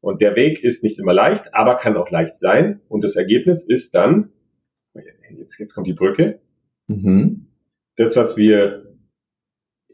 und 0.00 0.20
der 0.20 0.36
Weg 0.36 0.62
ist 0.62 0.84
nicht 0.84 0.98
immer 0.98 1.12
leicht, 1.12 1.54
aber 1.54 1.76
kann 1.76 1.96
auch 1.96 2.10
leicht 2.10 2.38
sein. 2.38 2.80
Und 2.88 3.04
das 3.04 3.16
Ergebnis 3.16 3.64
ist 3.66 3.94
dann, 3.94 4.30
jetzt, 5.36 5.58
jetzt 5.58 5.74
kommt 5.74 5.86
die 5.86 5.94
Brücke, 5.94 6.40
mhm. 6.86 7.46
das, 7.96 8.16
was 8.16 8.36
wir 8.36 8.96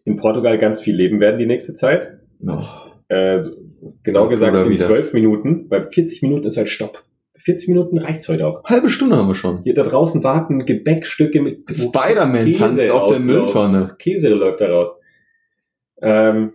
in 0.05 0.17
Portugal 0.17 0.59
ganz 0.59 0.81
viel 0.81 0.95
leben 0.95 1.21
werden 1.21 1.39
die 1.39 1.47
nächste 1.47 1.75
Zeit. 1.75 2.21
Oh. 2.47 2.63
Äh, 3.09 3.41
genau 4.03 4.29
gesagt 4.29 4.57
in 4.57 4.77
zwölf 4.77 5.13
Minuten, 5.13 5.67
weil 5.71 5.91
40 5.91 6.23
Minuten 6.23 6.47
ist 6.47 6.57
halt 6.57 6.69
Stopp. 6.69 7.05
40 7.39 7.69
Minuten 7.69 7.99
reicht's 7.99 8.29
heute 8.29 8.47
auch. 8.47 8.65
Halbe 8.65 8.89
Stunde 8.89 9.17
haben 9.17 9.29
wir 9.29 9.35
schon. 9.35 9.63
Hier 9.65 9.75
da 9.75 9.83
draußen 9.83 10.25
warten 10.25 10.65
Gebäckstücke 10.65 11.43
mit 11.43 11.71
Spider-Man 11.71 12.53
tanzt 12.55 12.91
auf 12.91 13.09
der 13.09 13.21
Mülltonne. 13.21 13.95
Käse 13.99 14.31
läuft 14.31 14.63
da 14.63 14.69
raus. 14.69 14.89
Ähm, 16.01 16.55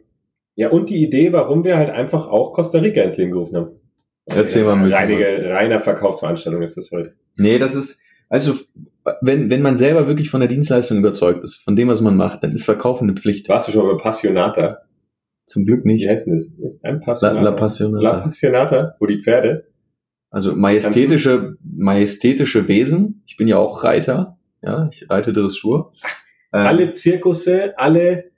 ja, 0.60 0.70
und 0.72 0.90
die 0.90 1.02
Idee, 1.02 1.32
warum 1.32 1.64
wir 1.64 1.78
halt 1.78 1.90
einfach 1.90 2.28
auch 2.28 2.52
Costa 2.52 2.80
Rica 2.80 3.02
ins 3.02 3.16
Leben 3.16 3.32
gerufen 3.32 3.56
haben. 3.56 3.80
Erzähl 4.26 4.66
mal 4.66 4.74
ein 4.74 4.84
bisschen. 4.84 5.00
Reinige, 5.00 5.50
reiner 5.52 5.80
Verkaufsveranstaltung 5.80 6.62
ist 6.62 6.76
das 6.76 6.92
heute. 6.92 7.14
Nee, 7.38 7.60
das 7.60 7.76
ist, 7.76 8.04
also, 8.28 8.56
wenn, 9.22 9.50
wenn 9.50 9.62
man 9.62 9.78
selber 9.78 10.06
wirklich 10.08 10.30
von 10.30 10.42
der 10.42 10.50
Dienstleistung 10.50 10.98
überzeugt 10.98 11.46
ist, 11.46 11.64
von 11.64 11.78
dem, 11.78 11.88
was 11.88 12.02
man 12.02 12.18
macht, 12.18 12.44
dann 12.44 12.50
ist 12.50 12.66
Verkaufen 12.66 13.06
eine 13.06 13.18
Pflicht. 13.18 13.48
Warst 13.48 13.70
du 13.70 13.72
schon 13.72 13.88
bei 13.88 14.04
Passionata? 14.04 14.80
Zum 15.46 15.66
Glück 15.66 15.86
nicht. 15.86 16.04
Wie 16.04 16.10
heißt 16.10 16.28
denn 16.28 16.34
das? 16.34 16.48
Ist 16.48 16.84
ein 16.84 17.00
Passionata. 17.00 17.40
La, 17.42 17.52
La 17.52 17.56
Passionata. 17.56 18.04
La 18.04 18.20
Passionata, 18.20 18.96
wo 19.00 19.06
die 19.06 19.22
Pferde. 19.22 19.66
Also 20.30 20.54
majestätische, 20.54 21.56
majestätische 21.64 22.68
Wesen. 22.68 23.24
Ich 23.28 23.38
bin 23.38 23.48
ja 23.48 23.56
auch 23.56 23.86
Reiter. 23.86 24.38
Ja, 24.62 24.90
ich 24.92 25.10
reite 25.10 25.32
Dressur. 25.32 25.94
Ähm, 26.52 26.60
alle 26.68 26.92
Zirkusse, 26.92 27.76
alle 27.78 28.29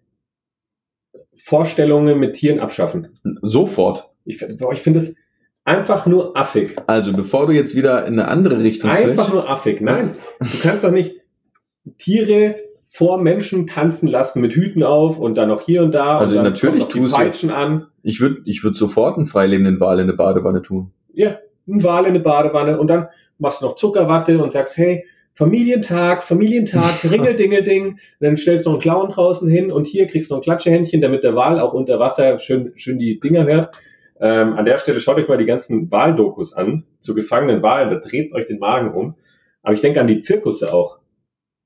Vorstellungen 1.35 2.19
mit 2.19 2.33
Tieren 2.33 2.59
abschaffen. 2.59 3.09
Sofort. 3.41 4.09
Ich, 4.25 4.41
ich 4.41 4.79
finde 4.81 4.99
es 4.99 5.15
einfach 5.63 6.05
nur 6.05 6.35
affig. 6.37 6.75
Also 6.87 7.13
bevor 7.13 7.47
du 7.47 7.53
jetzt 7.53 7.75
wieder 7.75 8.05
in 8.05 8.19
eine 8.19 8.27
andere 8.27 8.63
Richtung 8.63 8.91
Einfach 8.91 9.25
switch, 9.25 9.33
nur 9.33 9.49
affig. 9.49 9.81
Nein, 9.81 10.15
du 10.39 10.57
kannst 10.61 10.83
doch 10.83 10.91
nicht 10.91 11.15
Tiere 11.97 12.55
vor 12.83 13.21
Menschen 13.21 13.67
tanzen 13.67 14.07
lassen 14.07 14.41
mit 14.41 14.53
Hüten 14.53 14.83
auf 14.83 15.17
und 15.17 15.35
dann 15.37 15.49
noch 15.49 15.61
hier 15.61 15.81
und 15.81 15.93
da. 15.93 16.19
Also 16.19 16.37
und 16.37 16.43
natürlich 16.43 16.85
tust 16.85 17.15
Peitschen 17.15 17.49
du. 17.49 17.55
an. 17.55 17.87
Ich 18.03 18.19
würde 18.19 18.41
ich 18.45 18.63
würd 18.63 18.75
sofort 18.75 19.17
einen 19.17 19.27
freilebenden 19.27 19.79
Wal 19.79 19.99
in 19.99 20.03
eine 20.03 20.13
Badewanne 20.13 20.61
tun. 20.61 20.91
Ja, 21.13 21.37
einen 21.67 21.83
Wal 21.83 22.03
in 22.03 22.09
eine 22.09 22.19
Badewanne 22.19 22.79
und 22.79 22.89
dann 22.89 23.07
machst 23.37 23.61
du 23.61 23.65
noch 23.65 23.75
Zuckerwatte 23.75 24.41
und 24.43 24.51
sagst, 24.51 24.77
hey, 24.77 25.05
Familientag, 25.33 26.23
Familientag, 26.23 27.03
Ringeldingelding. 27.09 27.99
dann 28.19 28.37
stellst 28.37 28.65
du 28.65 28.71
einen 28.71 28.79
Clown 28.79 29.09
draußen 29.09 29.49
hin 29.49 29.71
und 29.71 29.87
hier 29.87 30.07
kriegst 30.07 30.29
du 30.31 30.35
ein 30.35 30.41
Klatschehändchen, 30.41 31.01
damit 31.01 31.23
der 31.23 31.35
Wal 31.35 31.59
auch 31.59 31.73
unter 31.73 31.99
Wasser 31.99 32.39
schön, 32.39 32.73
schön 32.75 32.99
die 32.99 33.19
Dinger 33.19 33.45
hört. 33.45 33.77
Ähm, 34.19 34.53
an 34.53 34.65
der 34.65 34.77
Stelle 34.77 34.99
schaut 34.99 35.17
euch 35.17 35.27
mal 35.27 35.37
die 35.37 35.45
ganzen 35.45 35.91
Wahldokus 35.91 36.53
an, 36.53 36.85
zu 36.99 37.15
gefangenen 37.15 37.63
Wahlen, 37.63 37.89
da 37.89 37.95
dreht's 37.95 38.35
euch 38.35 38.45
den 38.45 38.59
Magen 38.59 38.93
um. 38.93 39.15
Aber 39.63 39.73
ich 39.73 39.81
denke 39.81 39.99
an 39.99 40.07
die 40.07 40.19
Zirkusse 40.19 40.73
auch. 40.73 40.99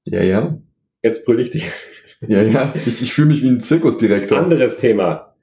Ja, 0.05 0.21
ja. 0.21 0.57
Jetzt 1.01 1.25
brüll 1.25 1.39
ich 1.39 1.51
dich. 1.51 1.69
Ja, 2.27 2.41
ja. 2.41 2.73
Ich, 2.75 3.01
ich 3.01 3.13
fühle 3.13 3.27
mich 3.27 3.43
wie 3.43 3.49
ein 3.49 3.59
Zirkusdirektor. 3.59 4.37
Anderes 4.37 4.77
Thema. 4.77 5.35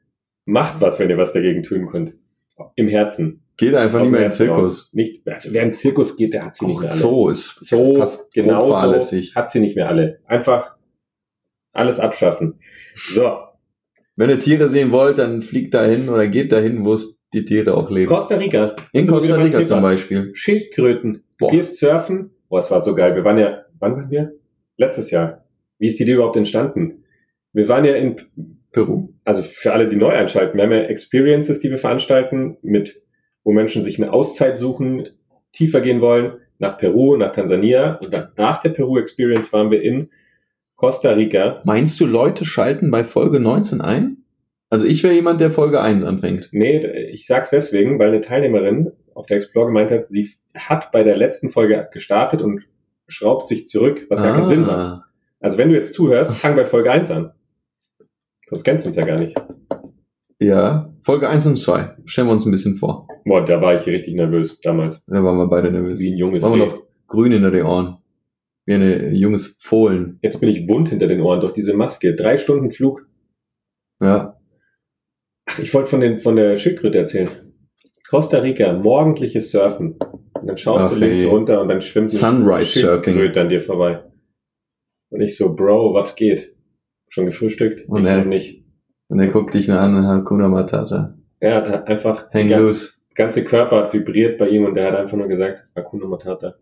Macht 0.44 0.80
was, 0.80 0.98
wenn 0.98 1.10
ihr 1.10 1.18
was 1.18 1.32
dagegen 1.32 1.62
tun 1.62 1.88
könnt. 1.88 2.14
Im 2.76 2.88
Herzen. 2.88 3.41
Geht 3.56 3.74
einfach 3.74 4.00
nicht 4.00 4.10
mehr 4.10 4.20
in 4.20 4.28
den 4.28 4.32
Zirkus. 4.32 4.90
Nicht, 4.92 5.26
also 5.28 5.52
wer 5.52 5.62
in 5.62 5.70
den 5.70 5.74
Zirkus 5.74 6.16
geht, 6.16 6.32
der 6.32 6.46
hat 6.46 6.56
sie 6.56 6.64
Auch 6.64 6.68
nicht 6.68 6.80
mehr 6.80 6.90
alle. 6.90 7.00
Zoo 7.00 7.28
ist 7.28 7.64
Zoo 7.64 7.96
fast 7.96 8.32
genau 8.32 8.74
hat 8.80 9.50
sie 9.50 9.60
nicht 9.60 9.76
mehr 9.76 9.88
alle. 9.88 10.20
Einfach 10.26 10.76
alles 11.72 12.00
abschaffen. 12.00 12.58
So. 12.96 13.38
Wenn 14.16 14.30
ihr 14.30 14.40
Tiere 14.40 14.68
sehen 14.68 14.92
wollt, 14.92 15.18
dann 15.18 15.42
fliegt 15.42 15.74
dahin 15.74 16.08
oder 16.08 16.26
geht 16.28 16.52
dahin, 16.52 16.84
wo 16.84 16.94
es 16.94 17.22
die 17.32 17.44
Tiere 17.44 17.74
auch 17.74 17.90
leben. 17.90 18.08
Costa 18.08 18.36
Rica. 18.36 18.76
In 18.92 19.06
Costa 19.06 19.36
Rica 19.36 19.64
zum 19.64 19.80
Beispiel. 19.80 20.30
Schildkröten. 20.34 21.24
Du 21.38 21.46
Boah. 21.46 21.50
gehst 21.50 21.78
surfen. 21.78 22.30
Boah, 22.48 22.58
es 22.58 22.70
war 22.70 22.80
so 22.82 22.94
geil. 22.94 23.14
Wir 23.14 23.24
waren 23.24 23.38
ja 23.38 23.62
wann 23.82 23.96
waren 23.96 24.10
wir? 24.10 24.32
Letztes 24.78 25.10
Jahr. 25.10 25.44
Wie 25.78 25.88
ist 25.88 25.98
die 25.98 26.04
Idee 26.04 26.14
überhaupt 26.14 26.36
entstanden? 26.36 27.04
Wir 27.52 27.68
waren 27.68 27.84
ja 27.84 27.94
in 27.94 28.16
Peru. 28.70 29.12
Also 29.24 29.42
für 29.42 29.74
alle, 29.74 29.88
die 29.88 29.96
neu 29.96 30.10
einschalten, 30.10 30.56
wir 30.56 30.64
haben 30.64 30.72
ja 30.72 30.84
Experiences, 30.84 31.60
die 31.60 31.70
wir 31.70 31.78
veranstalten, 31.78 32.56
mit, 32.62 33.02
wo 33.44 33.52
Menschen 33.52 33.82
sich 33.82 34.00
eine 34.00 34.12
Auszeit 34.12 34.58
suchen, 34.58 35.08
tiefer 35.52 35.80
gehen 35.80 36.00
wollen, 36.00 36.34
nach 36.58 36.78
Peru, 36.78 37.16
nach 37.16 37.32
Tansania. 37.32 37.96
Und 37.96 38.12
dann 38.12 38.28
nach 38.36 38.58
der 38.58 38.70
Peru 38.70 38.98
Experience 38.98 39.52
waren 39.52 39.70
wir 39.70 39.82
in 39.82 40.10
Costa 40.76 41.10
Rica. 41.10 41.60
Meinst 41.64 42.00
du, 42.00 42.06
Leute 42.06 42.44
schalten 42.44 42.90
bei 42.90 43.04
Folge 43.04 43.40
19 43.40 43.80
ein? 43.80 44.18
Also 44.70 44.86
ich 44.86 45.02
wäre 45.02 45.12
jemand, 45.12 45.40
der 45.40 45.50
Folge 45.50 45.80
1 45.80 46.02
anfängt. 46.04 46.48
Nee, 46.52 46.78
ich 47.10 47.26
sag's 47.26 47.50
deswegen, 47.50 47.98
weil 47.98 48.08
eine 48.08 48.20
Teilnehmerin 48.20 48.92
auf 49.14 49.26
der 49.26 49.36
Explore 49.36 49.66
gemeint 49.66 49.90
hat, 49.90 50.06
sie 50.06 50.30
hat 50.56 50.90
bei 50.92 51.02
der 51.02 51.16
letzten 51.16 51.50
Folge 51.50 51.88
gestartet 51.92 52.40
und 52.40 52.64
schraubt 53.06 53.46
sich 53.46 53.66
zurück, 53.66 54.06
was 54.08 54.22
gar 54.22 54.34
keinen 54.34 54.48
Sinn 54.48 54.62
macht. 54.62 54.86
Ah. 54.86 55.04
Also 55.40 55.58
wenn 55.58 55.68
du 55.68 55.74
jetzt 55.74 55.92
zuhörst, 55.92 56.32
fang 56.32 56.56
bei 56.56 56.64
Folge 56.64 56.90
1 56.90 57.10
an. 57.10 57.32
Sonst 58.48 58.64
kennst 58.64 58.84
du 58.84 58.88
uns 58.88 58.96
ja 58.96 59.04
gar 59.04 59.18
nicht. 59.18 59.36
Ja, 60.38 60.91
Folge 61.02 61.28
1 61.28 61.46
und 61.46 61.56
2. 61.56 61.96
Stellen 62.04 62.28
wir 62.28 62.32
uns 62.32 62.46
ein 62.46 62.52
bisschen 62.52 62.76
vor. 62.76 63.08
Boah, 63.24 63.44
da 63.44 63.60
war 63.60 63.74
ich 63.74 63.86
richtig 63.86 64.14
nervös 64.14 64.60
damals. 64.60 65.04
Da 65.06 65.22
waren 65.22 65.36
wir 65.36 65.48
beide 65.48 65.70
nervös. 65.70 66.00
Wie 66.00 66.12
ein 66.12 66.18
junges 66.18 66.42
Waren 66.44 66.58
wir 66.58 66.66
noch 66.66 66.82
grün 67.08 67.32
hinter 67.32 67.50
den 67.50 67.66
Ohren. 67.66 67.98
Wie 68.66 68.74
ein 68.74 69.14
junges 69.14 69.58
Fohlen. 69.60 70.18
Jetzt 70.22 70.40
bin 70.40 70.48
ich 70.48 70.68
wund 70.68 70.88
hinter 70.88 71.08
den 71.08 71.20
Ohren 71.20 71.40
durch 71.40 71.52
diese 71.52 71.74
Maske. 71.74 72.14
Drei 72.14 72.36
Stunden 72.38 72.70
Flug. 72.70 73.08
Ja. 74.00 74.38
Ach, 75.46 75.58
ich 75.58 75.74
wollte 75.74 75.90
von, 75.90 76.00
den, 76.00 76.18
von 76.18 76.36
der 76.36 76.56
Schildkröte 76.56 76.98
erzählen. 76.98 77.30
Costa 78.08 78.38
Rica, 78.38 78.72
morgendliches 78.72 79.50
Surfen. 79.50 79.96
Und 80.40 80.46
dann 80.46 80.56
schaust 80.56 80.86
Ach, 80.86 80.90
du 80.90 80.96
links 80.96 81.24
runter 81.24 81.60
und 81.60 81.68
dann 81.68 81.82
schwimmt 81.82 82.10
Sunrise 82.10 82.80
Schildkröte 82.80 83.40
an 83.40 83.48
dir 83.48 83.60
vorbei. 83.60 84.04
Und 85.10 85.20
ich 85.20 85.36
so, 85.36 85.54
Bro, 85.56 85.94
was 85.94 86.14
geht? 86.14 86.54
Schon 87.08 87.26
gefrühstückt? 87.26 87.88
Und 87.88 88.02
ich 88.02 88.08
er, 88.08 88.24
nicht. 88.24 88.61
Und 89.12 89.20
er 89.20 89.26
guckt 89.26 89.52
dich 89.52 89.70
an 89.70 89.94
und 89.94 90.06
Hakuna 90.06 90.48
Matata. 90.48 91.12
Er 91.38 91.56
hat 91.56 91.86
einfach, 91.86 92.30
Hang 92.32 92.48
loose. 92.48 92.92
Der 93.10 93.26
ganze 93.26 93.44
Körper 93.44 93.84
hat 93.84 93.92
vibriert 93.92 94.38
bei 94.38 94.48
ihm 94.48 94.64
und 94.64 94.74
er 94.78 94.90
hat 94.90 94.98
einfach 94.98 95.18
nur 95.18 95.28
gesagt, 95.28 95.66
Hakuna 95.76 96.06
Matata. 96.06 96.54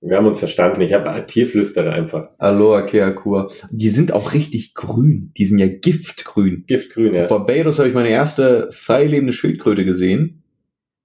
Wir 0.00 0.16
haben 0.16 0.26
uns 0.26 0.38
verstanden. 0.38 0.80
Ich 0.80 0.94
habe 0.94 1.26
Tierflüsterer 1.26 1.92
einfach. 1.92 2.30
Aloha 2.38 2.80
Keakua. 2.80 3.48
Die 3.70 3.90
sind 3.90 4.10
auch 4.10 4.32
richtig 4.32 4.72
grün. 4.72 5.32
Die 5.36 5.44
sind 5.44 5.58
ja 5.58 5.66
giftgrün. 5.66 6.64
Giftgrün, 6.66 7.12
ja. 7.12 7.24
Auf 7.24 7.28
Barbados 7.28 7.78
habe 7.78 7.90
ich 7.90 7.94
meine 7.94 8.08
erste 8.08 8.70
freilebende 8.72 9.34
Schildkröte 9.34 9.84
gesehen. 9.84 10.44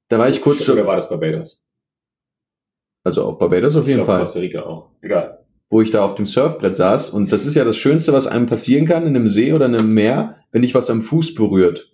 Da 0.07 0.17
war 0.17 0.29
ich 0.29 0.41
kurz 0.41 0.63
schon. 0.63 0.75
Oder 0.75 0.87
war 0.87 0.95
das 0.95 1.09
Barbados? 1.09 1.67
Also 3.03 3.25
auf 3.25 3.37
Barbados 3.37 3.75
auf 3.75 3.89
jeden 3.89 3.99
ich 3.99 4.05
Fall. 4.05 4.19
Costa 4.19 4.39
Rica 4.39 4.61
auch. 4.61 4.91
Egal. 5.01 5.39
Wo 5.69 5.81
ich 5.81 5.91
da 5.91 6.03
auf 6.03 6.15
dem 6.15 6.25
Surfbrett 6.25 6.75
saß. 6.75 7.09
Und 7.09 7.31
das 7.31 7.45
ist 7.45 7.55
ja 7.55 7.65
das 7.65 7.77
Schönste, 7.77 8.13
was 8.13 8.27
einem 8.27 8.45
passieren 8.45 8.85
kann 8.85 9.05
in 9.05 9.15
einem 9.15 9.27
See 9.27 9.53
oder 9.53 9.65
in 9.65 9.75
einem 9.75 9.93
Meer, 9.93 10.37
wenn 10.51 10.61
dich 10.61 10.75
was 10.75 10.89
am 10.89 11.01
Fuß 11.01 11.35
berührt. 11.35 11.91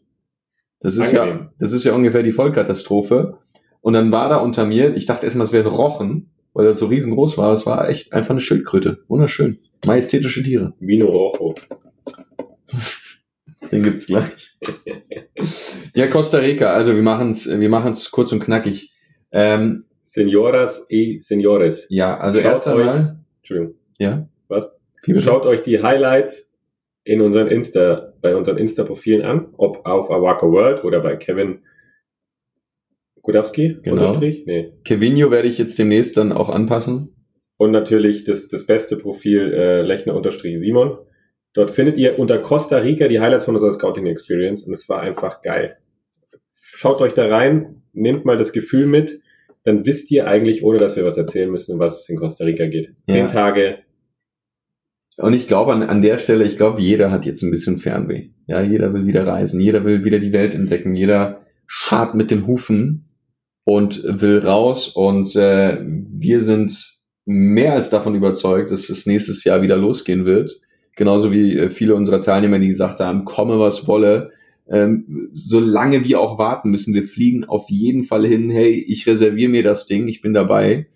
Das 0.79 0.97
ist 0.97 1.15
Angenehm. 1.15 1.39
ja, 1.39 1.53
das 1.57 1.71
ist 1.71 1.83
ja 1.85 1.93
ungefähr 1.93 2.23
die 2.23 2.33
Vollkatastrophe. 2.33 3.39
Und 3.81 3.93
dann 3.93 4.11
war 4.11 4.29
da 4.29 4.37
unter 4.37 4.65
mir, 4.65 4.95
ich 4.95 5.05
dachte 5.05 5.25
erstmal, 5.25 5.45
es 5.45 5.53
wäre 5.53 5.69
ein 5.69 5.75
Rochen 5.75 6.29
weil 6.53 6.67
er 6.67 6.73
so 6.73 6.85
riesengroß 6.87 7.37
war. 7.37 7.53
Es 7.53 7.65
war 7.65 7.89
echt 7.89 8.13
einfach 8.13 8.31
eine 8.31 8.39
Schildkröte. 8.39 9.03
Wunderschön. 9.07 9.59
Majestätische 9.85 10.43
Tiere. 10.43 10.73
Vino 10.79 11.07
Rojo. 11.07 11.55
Den 13.71 13.83
gibt's 13.83 14.07
gleich. 14.07 14.57
ja, 15.95 16.07
Costa 16.07 16.37
Rica. 16.37 16.73
Also 16.73 16.95
wir 16.95 17.01
machen's, 17.01 17.49
wir 17.49 17.69
machen's 17.69 18.11
kurz 18.11 18.31
und 18.31 18.39
knackig. 18.43 18.93
Ähm, 19.31 19.85
Senoras 20.03 20.85
y 20.91 21.19
Senores. 21.19 21.87
Ja, 21.89 22.17
also 22.17 22.39
Schaut 22.39 22.51
erst 22.51 22.67
einmal. 22.67 23.22
Entschuldigung. 23.43 23.75
Ja. 23.99 24.27
Was? 24.47 24.73
Schaut 25.19 25.45
euch 25.45 25.63
die 25.63 25.83
Highlights 25.83 26.53
in 27.03 27.21
unseren 27.21 27.47
Insta, 27.49 28.13
bei 28.21 28.35
unseren 28.35 28.57
Insta-Profilen 28.57 29.21
an, 29.21 29.49
ob 29.57 29.85
auf 29.85 30.09
Awaka 30.09 30.47
World 30.47 30.85
oder 30.85 31.01
bei 31.01 31.17
Kevin 31.17 31.59
Gudowski? 33.21 33.79
Genau. 33.83 34.17
Nee. 34.17 34.73
Kevinio 34.85 35.29
werde 35.29 35.49
ich 35.49 35.57
jetzt 35.57 35.77
demnächst 35.77 36.15
dann 36.15 36.31
auch 36.31 36.49
anpassen. 36.49 37.15
Und 37.57 37.71
natürlich 37.71 38.23
das, 38.23 38.47
das 38.47 38.65
beste 38.65 38.97
Profil 38.97 39.53
äh, 39.53 39.81
Lechner-Simon. 39.81 40.97
Dort 41.53 41.71
findet 41.71 41.97
ihr 41.97 42.17
unter 42.17 42.39
Costa 42.39 42.77
Rica 42.77 43.07
die 43.09 43.19
Highlights 43.19 43.45
von 43.45 43.55
unserer 43.55 43.71
Scouting 43.71 44.07
Experience 44.07 44.63
und 44.63 44.73
es 44.73 44.87
war 44.87 45.01
einfach 45.01 45.41
geil. 45.41 45.77
Schaut 46.51 47.01
euch 47.01 47.13
da 47.13 47.27
rein, 47.27 47.83
nehmt 47.91 48.25
mal 48.25 48.37
das 48.37 48.53
Gefühl 48.53 48.87
mit, 48.87 49.19
dann 49.63 49.85
wisst 49.85 50.11
ihr 50.11 50.27
eigentlich, 50.27 50.63
ohne 50.63 50.77
dass 50.77 50.95
wir 50.95 51.05
was 51.05 51.17
erzählen 51.17 51.49
müssen, 51.49 51.79
was 51.79 52.01
es 52.01 52.09
in 52.09 52.17
Costa 52.17 52.43
Rica 52.43 52.65
geht. 52.67 52.93
Zehn 53.09 53.25
ja. 53.25 53.27
Tage. 53.27 53.77
Und 55.17 55.33
ich 55.33 55.47
glaube 55.47 55.73
an, 55.73 55.83
an 55.83 56.01
der 56.01 56.17
Stelle, 56.17 56.43
ich 56.43 56.57
glaube, 56.57 56.81
jeder 56.81 57.11
hat 57.11 57.25
jetzt 57.25 57.43
ein 57.43 57.51
bisschen 57.51 57.79
Fernweh. 57.79 58.29
Ja, 58.47 58.61
jeder 58.61 58.93
will 58.93 59.05
wieder 59.05 59.25
reisen, 59.25 59.61
jeder 59.61 59.85
will 59.85 60.03
wieder 60.03 60.19
die 60.19 60.33
Welt 60.33 60.55
entdecken, 60.55 60.95
jeder 60.95 61.45
schart 61.67 62.15
mit 62.15 62.31
den 62.31 62.45
Hufen 62.45 63.09
und 63.63 64.03
will 64.03 64.39
raus. 64.39 64.89
Und 64.89 65.35
äh, 65.35 65.79
wir 65.81 66.41
sind 66.41 66.99
mehr 67.25 67.73
als 67.73 67.89
davon 67.89 68.15
überzeugt, 68.15 68.71
dass 68.71 68.89
es 68.89 69.05
nächstes 69.05 69.43
Jahr 69.43 69.61
wieder 69.61 69.77
losgehen 69.77 70.25
wird. 70.25 70.59
Genauso 70.95 71.31
wie 71.31 71.57
äh, 71.57 71.69
viele 71.69 71.95
unserer 71.95 72.21
Teilnehmer, 72.21 72.59
die 72.59 72.67
gesagt 72.67 72.99
haben, 72.99 73.23
komme 73.23 73.59
was 73.59 73.87
wolle. 73.87 74.31
Ähm, 74.69 75.29
solange 75.33 76.05
wir 76.05 76.19
auch 76.19 76.37
warten 76.37 76.69
müssen, 76.69 76.93
wir 76.93 77.03
fliegen 77.03 77.43
auf 77.45 77.69
jeden 77.69 78.03
Fall 78.03 78.25
hin, 78.25 78.49
hey, 78.49 78.71
ich 78.71 79.05
reserviere 79.07 79.51
mir 79.51 79.63
das 79.63 79.85
Ding, 79.85 80.07
ich 80.07 80.21
bin 80.21 80.33
dabei. 80.33 80.87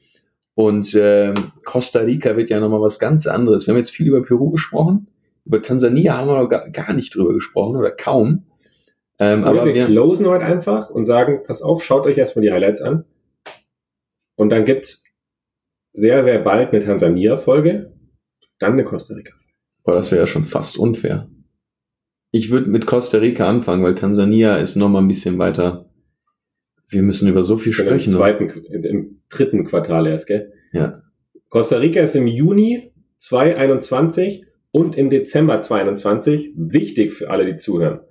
Und 0.56 0.95
äh, 0.95 1.34
Costa 1.65 1.99
Rica 1.99 2.36
wird 2.36 2.49
ja 2.49 2.60
nochmal 2.60 2.82
was 2.82 2.97
ganz 2.97 3.27
anderes. 3.27 3.67
Wir 3.67 3.73
haben 3.73 3.80
jetzt 3.80 3.91
viel 3.91 4.08
über 4.08 4.23
Peru 4.23 4.49
gesprochen. 4.49 5.08
Über 5.45 5.62
Tansania 5.62 6.17
haben 6.17 6.27
wir 6.27 6.41
noch 6.41 6.49
gar, 6.49 6.69
gar 6.69 6.93
nicht 6.93 7.13
drüber 7.15 7.34
gesprochen 7.34 7.75
oder 7.75 7.91
kaum. 7.91 8.45
Ähm, 9.19 9.43
aber 9.43 9.65
wir, 9.65 9.73
wir 9.73 9.86
closen 9.86 10.25
heute 10.27 10.45
einfach 10.45 10.89
und 10.89 11.06
sagen, 11.06 11.41
pass 11.45 11.62
auf, 11.62 11.84
schaut 11.84 12.06
euch 12.06 12.17
erstmal 12.17 12.43
die 12.43 12.51
Highlights 12.51 12.82
an. 12.82 13.06
Und 14.36 14.49
dann 14.49 14.65
gibt's 14.65 15.06
sehr, 15.93 16.23
sehr 16.23 16.39
bald 16.39 16.73
eine 16.73 16.84
Tansania-Folge, 16.84 17.93
dann 18.60 18.73
eine 18.73 18.84
Costa 18.84 19.15
Rica. 19.15 19.34
Boah, 19.84 19.95
das 19.95 20.12
wäre 20.12 20.21
ja 20.21 20.27
schon 20.27 20.43
fast 20.43 20.77
unfair. 20.77 21.30
Ich 22.32 22.52
würde 22.52 22.70
mit 22.70 22.86
Costa 22.86 23.20
Rica 23.20 23.48
anfangen, 23.48 23.84
weil 23.84 23.96
Tansania 23.96 24.58
ist 24.58 24.76
noch 24.76 24.90
mal 24.90 25.00
ein 25.00 25.08
bisschen 25.08 25.38
weiter. 25.38 25.90
Wir 26.90 27.02
müssen 27.02 27.28
über 27.28 27.44
so 27.44 27.58
viel 27.58 27.74
sprechen. 27.74 28.12
Im 28.12 28.18
zweiten, 28.18 28.50
im 28.50 29.18
dritten 29.30 29.66
Quartal 29.66 30.08
erst, 30.08 30.28
gell? 30.28 30.54
Ja. 30.72 31.04
Costa 31.50 31.78
Rica 31.78 32.02
ist 32.02 32.16
im 32.16 32.28
Juni 32.28 32.92
2021 33.18 34.46
und 34.72 34.98
im 34.98 35.10
Dezember 35.10 35.62
2021 35.62 36.54
wichtig 36.56 37.13
für 37.13 37.30
alle, 37.30 37.46
die 37.46 37.58
zuhören. 37.58 38.02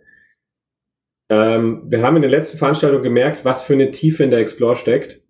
Ähm, 1.28 1.82
wir 1.86 2.02
haben 2.02 2.16
in 2.16 2.22
der 2.22 2.30
letzten 2.30 2.58
Veranstaltung 2.58 3.02
gemerkt, 3.02 3.44
was 3.44 3.62
für 3.62 3.74
eine 3.74 3.90
Tiefe 3.90 4.24
in 4.24 4.30
der 4.30 4.40
Explore 4.40 4.76
steckt 4.76 5.20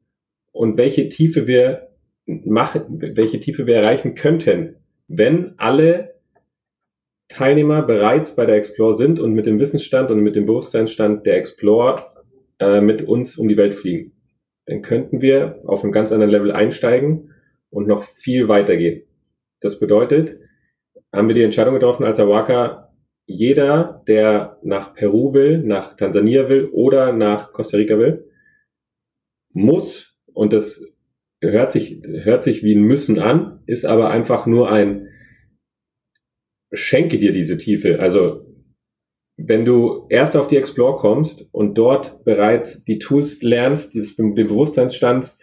und 0.52 0.76
welche 0.76 1.08
Tiefe 1.08 1.46
wir 1.46 1.88
machen, 2.26 3.00
welche 3.00 3.40
Tiefe 3.40 3.66
wir 3.66 3.76
erreichen 3.76 4.14
könnten, 4.14 4.76
wenn 5.08 5.54
alle 5.58 6.15
Teilnehmer 7.28 7.82
bereits 7.82 8.36
bei 8.36 8.46
der 8.46 8.56
Explore 8.56 8.94
sind 8.94 9.20
und 9.20 9.32
mit 9.32 9.46
dem 9.46 9.58
Wissensstand 9.58 10.10
und 10.10 10.20
mit 10.20 10.36
dem 10.36 10.46
Bewusstseinsstand 10.46 11.26
der 11.26 11.36
Explore 11.36 12.06
äh, 12.58 12.80
mit 12.80 13.02
uns 13.02 13.36
um 13.36 13.48
die 13.48 13.56
Welt 13.56 13.74
fliegen. 13.74 14.12
Dann 14.66 14.82
könnten 14.82 15.22
wir 15.22 15.58
auf 15.66 15.82
einem 15.82 15.92
ganz 15.92 16.12
anderen 16.12 16.30
Level 16.30 16.52
einsteigen 16.52 17.32
und 17.70 17.86
noch 17.86 18.02
viel 18.02 18.48
weiter 18.48 18.76
gehen. 18.76 19.02
Das 19.60 19.78
bedeutet, 19.78 20.38
haben 21.12 21.28
wir 21.28 21.34
die 21.34 21.42
Entscheidung 21.42 21.74
getroffen, 21.74 22.04
als 22.04 22.20
Awaka 22.20 22.92
jeder, 23.26 24.02
der 24.06 24.58
nach 24.62 24.94
Peru 24.94 25.34
will, 25.34 25.58
nach 25.58 25.96
Tansania 25.96 26.48
will 26.48 26.68
oder 26.72 27.12
nach 27.12 27.52
Costa 27.52 27.76
Rica 27.76 27.98
will, 27.98 28.30
muss, 29.52 30.18
und 30.32 30.52
das 30.52 30.94
hört 31.40 31.72
sich, 31.72 32.02
hört 32.04 32.44
sich 32.44 32.62
wie 32.62 32.74
ein 32.74 32.82
Müssen 32.82 33.18
an, 33.18 33.60
ist 33.66 33.84
aber 33.84 34.10
einfach 34.10 34.46
nur 34.46 34.70
ein 34.70 35.08
schenke 36.72 37.18
dir 37.18 37.32
diese 37.32 37.58
Tiefe. 37.58 38.00
Also, 38.00 38.46
wenn 39.36 39.64
du 39.64 40.06
erst 40.08 40.36
auf 40.36 40.48
die 40.48 40.56
Explore 40.56 40.96
kommst 40.96 41.48
und 41.52 41.76
dort 41.76 42.24
bereits 42.24 42.84
die 42.84 42.98
Tools 42.98 43.42
lernst, 43.42 43.94
dieses, 43.94 44.16
den 44.16 44.34
Bewusstseinsstand, 44.34 45.36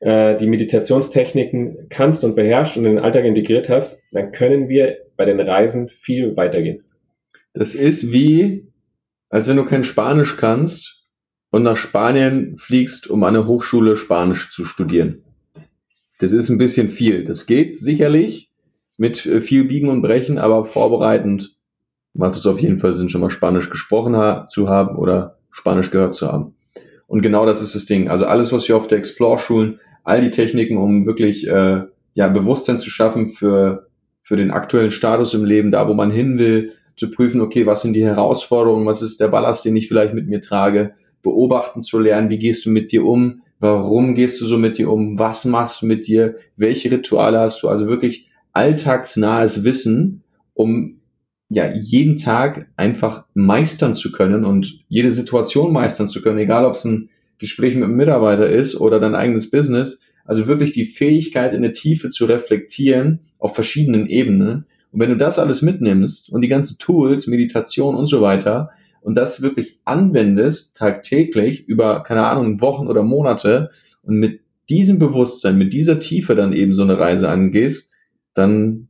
äh, 0.00 0.36
die 0.36 0.48
Meditationstechniken 0.48 1.86
kannst 1.88 2.24
und 2.24 2.34
beherrschst 2.34 2.76
und 2.76 2.84
in 2.84 2.96
den 2.96 3.04
Alltag 3.04 3.24
integriert 3.24 3.68
hast, 3.68 4.02
dann 4.10 4.32
können 4.32 4.68
wir 4.68 4.98
bei 5.16 5.24
den 5.24 5.40
Reisen 5.40 5.88
viel 5.88 6.36
weitergehen. 6.36 6.82
Das 7.54 7.74
ist 7.74 8.12
wie, 8.12 8.66
als 9.28 9.46
wenn 9.46 9.56
du 9.56 9.64
kein 9.64 9.84
Spanisch 9.84 10.36
kannst 10.36 11.06
und 11.50 11.62
nach 11.62 11.76
Spanien 11.76 12.56
fliegst, 12.56 13.08
um 13.08 13.22
an 13.24 13.34
der 13.34 13.46
Hochschule 13.46 13.96
Spanisch 13.96 14.50
zu 14.50 14.64
studieren. 14.64 15.22
Das 16.18 16.32
ist 16.32 16.48
ein 16.48 16.58
bisschen 16.58 16.88
viel. 16.88 17.24
Das 17.24 17.46
geht 17.46 17.76
sicherlich 17.76 18.51
mit 19.02 19.26
äh, 19.26 19.40
viel 19.40 19.64
Biegen 19.64 19.88
und 19.88 20.00
Brechen, 20.00 20.38
aber 20.38 20.64
vorbereitend 20.64 21.56
macht 22.14 22.36
es 22.36 22.46
auf 22.46 22.60
jeden 22.60 22.78
Fall 22.78 22.92
Sinn, 22.92 23.08
schon 23.08 23.20
mal 23.20 23.30
Spanisch 23.30 23.68
gesprochen 23.68 24.16
ha 24.16 24.46
zu 24.48 24.68
haben 24.68 24.96
oder 24.96 25.38
Spanisch 25.50 25.90
gehört 25.90 26.14
zu 26.14 26.30
haben. 26.30 26.54
Und 27.08 27.20
genau 27.20 27.44
das 27.44 27.60
ist 27.60 27.74
das 27.74 27.84
Ding. 27.84 28.08
Also 28.08 28.26
alles, 28.26 28.52
was 28.52 28.68
wir 28.68 28.76
auf 28.76 28.86
der 28.86 28.98
Explore-Schulen, 28.98 29.80
all 30.04 30.20
die 30.20 30.30
Techniken, 30.30 30.76
um 30.76 31.04
wirklich 31.04 31.48
äh, 31.48 31.82
ja, 32.14 32.28
Bewusstsein 32.28 32.78
zu 32.78 32.90
schaffen 32.90 33.28
für, 33.28 33.88
für 34.22 34.36
den 34.36 34.52
aktuellen 34.52 34.92
Status 34.92 35.34
im 35.34 35.44
Leben, 35.44 35.72
da 35.72 35.88
wo 35.88 35.94
man 35.94 36.12
hin 36.12 36.38
will, 36.38 36.74
zu 36.94 37.10
prüfen, 37.10 37.40
okay, 37.40 37.66
was 37.66 37.82
sind 37.82 37.94
die 37.94 38.04
Herausforderungen, 38.04 38.86
was 38.86 39.02
ist 39.02 39.18
der 39.18 39.28
Ballast, 39.28 39.64
den 39.64 39.74
ich 39.74 39.88
vielleicht 39.88 40.14
mit 40.14 40.28
mir 40.28 40.40
trage, 40.40 40.92
beobachten 41.24 41.80
zu 41.80 41.98
lernen, 41.98 42.30
wie 42.30 42.38
gehst 42.38 42.66
du 42.66 42.70
mit 42.70 42.92
dir 42.92 43.04
um, 43.04 43.42
warum 43.58 44.14
gehst 44.14 44.40
du 44.40 44.44
so 44.44 44.58
mit 44.58 44.78
dir 44.78 44.90
um, 44.92 45.18
was 45.18 45.44
machst 45.44 45.82
du 45.82 45.86
mit 45.86 46.06
dir, 46.06 46.36
welche 46.56 46.92
Rituale 46.92 47.40
hast 47.40 47.64
du, 47.64 47.68
also 47.68 47.88
wirklich 47.88 48.28
alltagsnahes 48.52 49.64
Wissen, 49.64 50.22
um 50.54 51.00
ja 51.48 51.72
jeden 51.74 52.16
Tag 52.16 52.70
einfach 52.76 53.26
meistern 53.34 53.94
zu 53.94 54.10
können 54.12 54.44
und 54.44 54.80
jede 54.88 55.10
Situation 55.10 55.72
meistern 55.72 56.08
zu 56.08 56.22
können, 56.22 56.38
egal 56.38 56.64
ob 56.64 56.74
es 56.74 56.84
ein 56.84 57.10
Gespräch 57.38 57.74
mit 57.74 57.84
einem 57.84 57.96
Mitarbeiter 57.96 58.48
ist 58.48 58.80
oder 58.80 59.00
dein 59.00 59.14
eigenes 59.14 59.50
Business, 59.50 60.02
also 60.24 60.46
wirklich 60.46 60.72
die 60.72 60.86
Fähigkeit 60.86 61.52
in 61.52 61.62
der 61.62 61.72
Tiefe 61.72 62.08
zu 62.08 62.24
reflektieren 62.24 63.20
auf 63.38 63.54
verschiedenen 63.54 64.06
Ebenen. 64.06 64.66
Und 64.92 65.00
wenn 65.00 65.10
du 65.10 65.16
das 65.16 65.38
alles 65.38 65.62
mitnimmst 65.62 66.30
und 66.30 66.42
die 66.42 66.48
ganzen 66.48 66.78
Tools, 66.78 67.26
Meditation 67.26 67.96
und 67.96 68.06
so 68.06 68.20
weiter 68.20 68.70
und 69.00 69.16
das 69.16 69.42
wirklich 69.42 69.80
anwendest 69.84 70.76
tagtäglich 70.76 71.66
über, 71.66 72.02
keine 72.02 72.24
Ahnung, 72.24 72.60
Wochen 72.60 72.86
oder 72.86 73.02
Monate 73.02 73.70
und 74.02 74.16
mit 74.16 74.40
diesem 74.68 74.98
Bewusstsein, 74.98 75.58
mit 75.58 75.72
dieser 75.72 75.98
Tiefe 75.98 76.34
dann 76.34 76.52
eben 76.52 76.72
so 76.72 76.82
eine 76.82 76.98
Reise 76.98 77.28
angehst, 77.28 77.91
dann, 78.34 78.88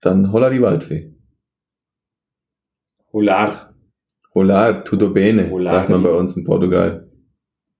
dann 0.00 0.32
holla 0.32 0.50
die 0.50 0.60
Waldfee. 0.62 1.12
Holar. 3.12 3.74
Hola, 4.34 4.72
tudo 4.82 5.10
bene, 5.10 5.50
Hola. 5.50 5.70
sagt 5.72 5.88
man 5.90 6.02
bei 6.02 6.10
uns 6.12 6.36
in 6.36 6.44
Portugal. 6.44 7.10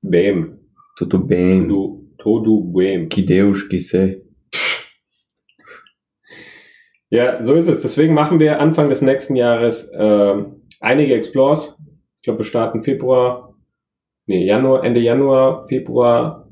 Bem. 0.02 0.58
Tudo 0.96 1.18
bem, 1.18 1.68
Du, 1.68 2.08
todo 2.18 2.60
bem. 2.62 3.08
que 3.08 3.24
Deus 3.24 3.68
quiser. 3.68 4.14
Ja, 7.10 7.42
so 7.42 7.54
ist 7.54 7.68
es. 7.68 7.82
Deswegen 7.82 8.14
machen 8.14 8.38
wir 8.38 8.60
Anfang 8.60 8.88
des 8.88 9.00
nächsten 9.02 9.36
Jahres 9.36 9.90
ähm, 9.94 10.62
einige 10.80 11.14
Explores. 11.14 11.82
Ich 12.20 12.24
glaube, 12.24 12.40
wir 12.40 12.44
starten 12.44 12.82
Februar, 12.82 13.54
nee, 14.26 14.44
Januar, 14.44 14.84
Ende 14.84 15.00
Januar, 15.00 15.66
Februar 15.68 16.47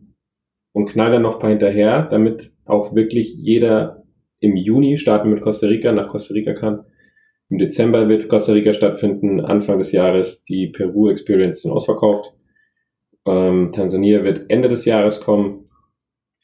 und 0.76 0.90
knallen 0.90 1.12
dann 1.12 1.22
noch 1.22 1.36
ein 1.36 1.40
paar 1.40 1.48
hinterher, 1.48 2.06
damit 2.10 2.52
auch 2.66 2.94
wirklich 2.94 3.34
jeder 3.34 4.02
im 4.40 4.56
Juni 4.56 4.98
starten 4.98 5.30
mit 5.30 5.40
Costa 5.40 5.68
Rica, 5.68 5.90
nach 5.90 6.08
Costa 6.08 6.34
Rica 6.34 6.52
kann. 6.52 6.84
Im 7.48 7.56
Dezember 7.56 8.10
wird 8.10 8.28
Costa 8.28 8.52
Rica 8.52 8.74
stattfinden, 8.74 9.40
Anfang 9.40 9.78
des 9.78 9.92
Jahres 9.92 10.44
die 10.44 10.66
Peru 10.66 11.08
Experience 11.08 11.62
sind 11.62 11.70
ausverkauft. 11.70 12.30
Ähm, 13.26 13.72
Tansania 13.72 14.22
wird 14.22 14.50
Ende 14.50 14.68
des 14.68 14.84
Jahres 14.84 15.22
kommen. 15.22 15.70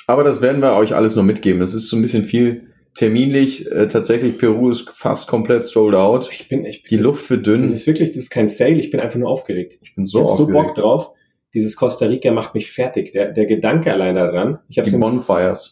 Aber 0.07 0.25
das 0.25 0.41
werden 0.41 0.63
wir 0.63 0.77
euch 0.77 0.95
alles 0.95 1.15
noch 1.15 1.25
mitgeben. 1.25 1.61
Das 1.61 1.75
ist 1.75 1.91
so 1.91 1.97
ein 1.99 2.03
bisschen 2.03 2.25
viel 2.25 2.69
terminlich. 2.95 3.71
Äh, 3.71 3.87
tatsächlich, 3.89 4.39
Peru 4.39 4.71
ist 4.71 4.89
fast 4.95 5.29
komplett 5.29 5.65
sold 5.65 5.95
out. 5.95 6.31
Ich 6.33 6.49
bin, 6.49 6.65
ich 6.65 6.85
bin 6.85 6.89
Die 6.89 7.03
Luft 7.05 7.29
wird 7.29 7.47
dünn. 7.47 7.61
Das 7.61 7.73
ist 7.73 7.87
wirklich, 7.87 8.09
das 8.09 8.17
ist 8.17 8.31
kein 8.31 8.49
Sale, 8.49 8.77
ich 8.77 8.91
bin 8.91 8.99
einfach 8.99 9.19
nur 9.19 9.29
aufgeregt. 9.29 9.77
ich 9.83 9.95
bin 9.95 10.07
So 10.07 10.21
ich 10.21 10.23
hab 10.23 10.31
so 10.31 10.45
aufgeregt. 10.45 10.67
Bock 10.69 10.75
drauf. 10.75 11.11
Dieses 11.55 11.77
Costa 11.77 12.07
Rica 12.07 12.33
macht 12.33 12.55
mich 12.55 12.71
fertig. 12.71 13.13
Der, 13.13 13.33
der 13.33 13.47
Gedanke 13.47 13.93
allein 13.93 14.15
daran. 14.15 14.59
Ich 14.69 14.79
habe 14.79 14.89
es 14.89 14.95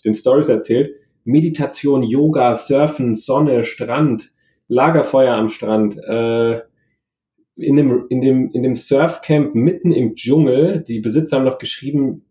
den 0.03 0.15
Stories 0.15 0.49
erzählt. 0.49 0.95
Meditation, 1.25 2.03
Yoga, 2.03 2.57
Surfen, 2.57 3.15
Sonne, 3.15 3.65
Strand, 3.65 4.31
Lagerfeuer 4.69 5.35
am 5.35 5.49
Strand, 5.49 5.99
äh, 5.99 6.61
in 7.57 7.77
dem, 7.77 8.07
in 8.09 8.21
dem, 8.21 8.51
in 8.53 8.63
dem 8.63 8.75
Surfcamp 8.75 9.55
mitten 9.55 9.93
im 9.93 10.15
Dschungel. 10.15 10.83
Die 10.87 11.01
Besitzer 11.01 11.37
haben 11.37 11.45
noch 11.45 11.59
geschrieben, 11.59 12.25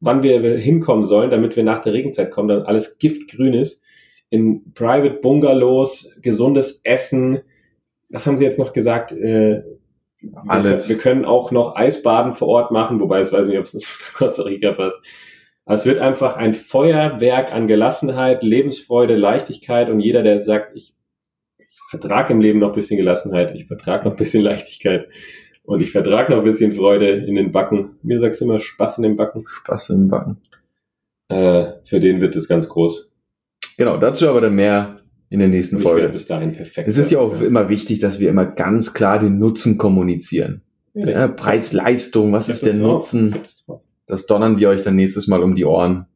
wann 0.00 0.22
wir 0.22 0.40
hinkommen 0.58 1.04
sollen, 1.04 1.30
damit 1.30 1.56
wir 1.56 1.64
nach 1.64 1.80
der 1.82 1.92
Regenzeit 1.92 2.30
kommen, 2.30 2.48
dann 2.48 2.62
alles 2.62 2.98
giftgrün 2.98 3.54
ist. 3.54 3.82
In 4.30 4.72
Private 4.74 5.20
Bungalows, 5.20 6.14
gesundes 6.22 6.80
Essen. 6.84 7.40
Das 8.10 8.26
haben 8.26 8.36
sie 8.36 8.44
jetzt 8.44 8.58
noch 8.58 8.72
gesagt. 8.72 9.12
Äh, 9.12 9.62
Alles. 10.46 10.88
Wir, 10.88 10.96
wir 10.96 11.02
können 11.02 11.24
auch 11.24 11.50
noch 11.50 11.76
Eisbaden 11.76 12.34
vor 12.34 12.48
Ort 12.48 12.70
machen, 12.70 13.00
wobei 13.00 13.22
ich 13.22 13.32
weiß 13.32 13.48
nicht, 13.48 13.58
ob 13.58 13.64
es 13.64 13.74
nach 13.74 14.14
Costa 14.14 14.42
Rica 14.42 14.72
passt. 14.72 14.98
Aber 15.64 15.74
es 15.74 15.86
wird 15.86 15.98
einfach 15.98 16.36
ein 16.36 16.54
Feuerwerk 16.54 17.54
an 17.54 17.68
Gelassenheit, 17.68 18.42
Lebensfreude, 18.42 19.16
Leichtigkeit 19.16 19.88
und 19.88 20.00
jeder, 20.00 20.22
der 20.22 20.42
sagt, 20.42 20.76
ich, 20.76 20.94
ich 21.58 21.78
vertrage 21.88 22.32
im 22.32 22.40
Leben 22.40 22.58
noch 22.58 22.68
ein 22.68 22.74
bisschen 22.74 22.98
Gelassenheit, 22.98 23.54
ich 23.54 23.66
vertrage 23.66 24.04
noch 24.04 24.12
ein 24.12 24.18
bisschen 24.18 24.42
Leichtigkeit 24.42 25.08
und 25.62 25.80
ich 25.80 25.92
vertrage 25.92 26.32
noch 26.32 26.38
ein 26.38 26.44
bisschen 26.44 26.72
Freude 26.72 27.08
in 27.08 27.34
den 27.34 27.52
Backen. 27.52 27.98
Mir 28.02 28.18
sagst 28.18 28.40
du 28.40 28.44
immer 28.44 28.60
Spaß 28.60 28.98
in 28.98 29.04
den 29.04 29.16
Backen. 29.16 29.44
Spaß 29.46 29.90
im 29.90 30.08
Backen. 30.08 30.36
Äh, 31.28 31.72
für 31.84 32.00
den 32.00 32.20
wird 32.20 32.36
es 32.36 32.48
ganz 32.48 32.68
groß. 32.68 33.14
Genau, 33.78 33.96
dazu 33.96 34.28
aber 34.28 34.42
dann 34.42 34.54
mehr 34.54 35.00
in 35.30 35.38
der 35.40 35.48
nächsten 35.48 35.76
ich 35.78 35.82
Folge. 35.82 36.08
bis 36.08 36.26
dahin 36.26 36.52
perfekt. 36.52 36.88
Es 36.88 36.96
ist 36.96 37.10
ja 37.10 37.18
auch 37.18 37.34
sein. 37.34 37.46
immer 37.46 37.68
wichtig, 37.68 37.98
dass 37.98 38.20
wir 38.20 38.30
immer 38.30 38.46
ganz 38.46 38.94
klar 38.94 39.18
den 39.18 39.38
Nutzen 39.38 39.78
kommunizieren. 39.78 40.62
Ja, 40.94 41.08
Ja, 41.08 41.28
Preis-Leistung, 41.28 42.32
was 42.32 42.46
das 42.46 42.56
ist 42.56 42.66
der. 42.66 42.74
Nutzen? 42.74 43.34
Das. 43.42 43.66
Das 44.06 44.26
donnern 44.26 44.58
wir 44.58 44.68
euch 44.68 44.82
dann 44.82 44.96
nächstes 44.96 45.28
Mal 45.28 45.42
um 45.42 45.54
die 45.54 45.64
Ohren. 45.64 46.06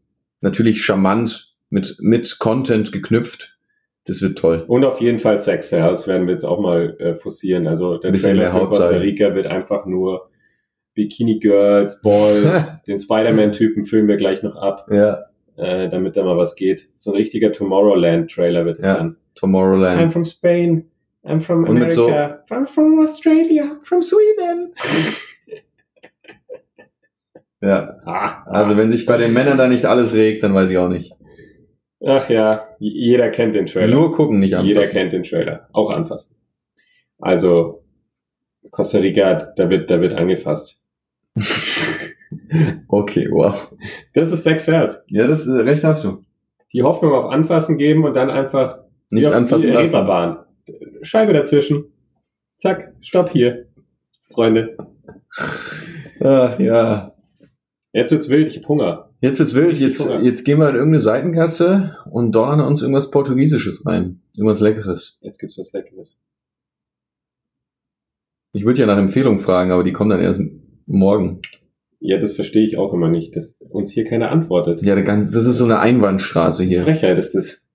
Natürlich 0.41 0.85
charmant, 0.85 1.55
mit, 1.71 1.97
mit 2.01 2.39
Content 2.39 2.93
geknüpft. 2.93 3.59
Das 4.05 4.23
wird 4.23 4.39
toll. 4.39 4.65
Und 4.69 4.85
auf 4.85 5.01
jeden 5.01 5.19
Fall 5.19 5.39
Sex 5.39 5.71
Sales 5.71 6.07
werden 6.07 6.27
wir 6.27 6.33
jetzt 6.33 6.45
auch 6.45 6.61
mal 6.61 6.97
äh, 6.99 7.15
forcieren. 7.15 7.67
Also 7.67 7.99
der 7.99 8.11
Ein 8.11 8.13
bisschen 8.13 8.37
Trailer 8.37 8.53
mehr 8.53 8.61
für 8.63 8.69
Costa. 8.69 8.89
Rica 8.99 9.35
wird 9.35 9.47
einfach 9.47 9.87
nur 9.87 10.31
Bikini 10.95 11.39
Girls, 11.39 12.01
Balls, 12.03 12.83
den 12.87 12.99
Spider-Man-Typen 12.99 13.85
filmen 13.87 14.09
wir 14.09 14.17
gleich 14.17 14.43
noch 14.43 14.57
ab, 14.57 14.87
Ja. 14.91 15.25
Äh, 15.59 15.89
damit 15.89 16.17
da 16.17 16.25
mal 16.25 16.37
was 16.37 16.55
geht. 16.57 16.89
So 16.95 17.11
ein 17.13 17.17
richtiger 17.17 17.53
Tomorrowland-Trailer 17.53 18.65
wird 18.65 18.79
es 18.79 18.85
Ja. 18.85 18.95
dann. 18.97 19.13
I'm 19.13 19.17
Tomorrowland. 19.35 20.13
from 20.13 20.25
Spain. 20.25 20.91
I'm 21.25 21.41
from 21.41 21.65
Und 21.65 21.79
mit 21.79 21.91
so- 21.93 22.07
America. 22.09 22.45
I'm 22.51 22.67
from 22.67 22.99
Australia. 23.01 23.65
From 23.83 24.03
Sweden. 24.03 24.73
ja. 27.61 27.99
Ah, 28.07 28.45
Also 28.47 28.77
wenn 28.77 28.91
sich 28.91 29.05
bei 29.07 29.17
den 29.17 29.33
Männern 29.33 29.59
da 29.59 29.69
nicht 29.69 29.85
alles 29.85 30.15
regt, 30.15 30.43
dann 30.43 30.55
weiß 30.55 30.71
ich 30.71 30.79
auch 30.79 30.89
nicht. 30.89 31.13
Ach 32.07 32.29
ja, 32.31 32.69
jeder 32.79 33.29
kennt 33.31 33.57
den 33.57 33.67
Trailer. 33.67 33.93
Nur 33.93 34.13
gucken, 34.13 34.39
nicht 34.39 34.53
Jeder 34.53 34.81
anfassen. 34.81 34.93
kennt 34.97 35.13
den 35.13 35.25
Trailer. 35.25 35.69
Auch 35.73 35.91
anfassen. 35.91 36.37
Also, 37.19 37.83
Costa 38.71 38.99
Rica, 38.99 39.53
da 39.57 39.69
wird, 39.69 39.91
da 39.91 40.01
wird 40.01 40.15
angefasst. 40.15 40.81
Okay, 42.89 43.29
wow. 43.31 43.71
Das 44.15 44.33
ist 44.33 44.43
Sex 44.45 44.67
Sales. 44.67 45.03
Ja, 45.09 45.27
das 45.27 45.47
äh, 45.47 45.53
recht 45.53 45.85
hast 45.85 46.05
du. 46.05 46.25
die 46.73 46.83
Hoffnung 46.83 47.13
auf 47.13 47.27
Anfassen 47.27 47.79
geben 47.79 48.05
und 48.05 48.15
dann 48.17 48.31
einfach 48.31 48.81
Nicht 49.11 49.27
anfassen 49.27 49.69
die 49.69 49.73
lassen. 49.73 50.37
Scheibe 51.03 51.33
dazwischen. 51.33 51.85
Zack, 52.57 52.93
stopp 53.01 53.31
hier. 53.31 53.67
Freunde. 54.31 54.77
Ach, 56.21 56.59
ja. 56.59 57.15
Jetzt 57.93 58.13
wird's 58.13 58.29
wild, 58.29 58.49
ich 58.49 58.59
hab 58.59 58.69
Hunger. 58.69 59.11
Jetzt 59.21 59.39
wird's 59.39 59.55
wild. 59.55 59.79
Jetzt, 59.79 60.01
Hunger. 60.01 60.23
jetzt 60.23 60.45
gehen 60.45 60.59
wir 60.59 60.69
in 60.69 60.75
irgendeine 60.75 61.01
Seitengasse 61.01 61.97
und 62.11 62.33
donnern 62.33 62.61
uns 62.61 62.83
irgendwas 62.83 63.11
Portugiesisches 63.11 63.87
rein. 63.87 64.21
Irgendwas 64.37 64.61
Leckeres. 64.61 65.19
Jetzt 65.23 65.39
gibt's 65.39 65.59
was 65.59 65.73
Leckeres. 65.73 66.21
Ich 68.55 68.65
würde 68.65 68.81
ja 68.81 68.87
nach 68.87 68.99
Empfehlungen 68.99 69.39
fragen, 69.41 69.71
aber 69.73 69.85
die 69.85 69.93
kommen 69.93 70.11
dann 70.11 70.21
erst 70.21 70.43
morgen. 70.87 71.41
Ja, 72.01 72.19
das 72.19 72.33
verstehe 72.33 72.65
ich 72.65 72.79
auch 72.79 72.93
immer 72.93 73.09
nicht, 73.09 73.35
dass 73.35 73.61
uns 73.71 73.91
hier 73.91 74.05
keiner 74.05 74.31
antwortet. 74.31 74.83
Ja, 74.83 75.01
das 75.01 75.35
ist 75.35 75.59
so 75.59 75.65
eine 75.65 75.81
Einbahnstraße 75.81 76.65
hier. 76.65 76.83
Frechheit 76.83 77.19
ist 77.19 77.35
das. 77.35 77.69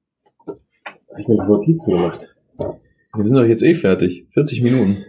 Habe 0.46 1.20
ich 1.20 1.28
mir 1.28 1.36
noch 1.36 1.48
Notizen 1.48 1.94
gemacht. 1.94 2.36
Wir 2.58 3.28
sind 3.28 3.38
doch 3.38 3.46
jetzt 3.46 3.64
eh 3.64 3.76
fertig. 3.76 4.28
40 4.34 4.64
Minuten. 4.64 5.06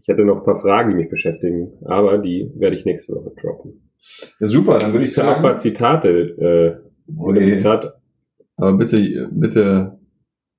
Ich 0.00 0.08
hatte 0.08 0.24
noch 0.24 0.38
ein 0.38 0.44
paar 0.44 0.56
Fragen, 0.56 0.90
die 0.90 0.96
mich 0.96 1.10
beschäftigen, 1.10 1.72
aber 1.84 2.18
die 2.18 2.50
werde 2.56 2.76
ich 2.76 2.84
nächste 2.84 3.14
Woche 3.14 3.32
droppen. 3.40 3.90
Ja, 4.40 4.46
super, 4.46 4.78
dann 4.78 4.92
würde 4.92 5.06
Ich 5.06 5.14
kann 5.14 5.26
noch 5.26 5.40
mal 5.40 5.58
Zitate, 5.58 6.80
äh, 6.80 6.92
Okay. 7.18 7.56
Zitat 7.56 7.94
Aber 8.56 8.76
bitte, 8.76 9.28
bitte 9.32 9.98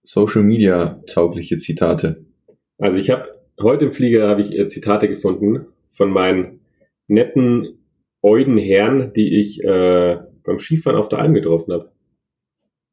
Social 0.03 0.43
Media 0.43 1.01
taugliche 1.07 1.57
Zitate. 1.57 2.25
Also 2.77 2.99
ich 2.99 3.09
habe 3.09 3.29
heute 3.61 3.85
im 3.85 3.91
Flieger 3.91 4.27
habe 4.27 4.41
ich 4.41 4.57
äh, 4.57 4.67
Zitate 4.67 5.07
gefunden 5.07 5.67
von 5.91 6.09
meinen 6.09 6.59
netten 7.07 7.85
euden 8.21 8.57
Herren, 8.57 9.13
die 9.13 9.39
ich 9.39 9.63
äh, 9.63 10.17
beim 10.43 10.59
Skifahren 10.59 10.97
auf 10.97 11.09
der 11.09 11.19
Alm 11.19 11.33
getroffen 11.33 11.73
habe. 11.73 11.91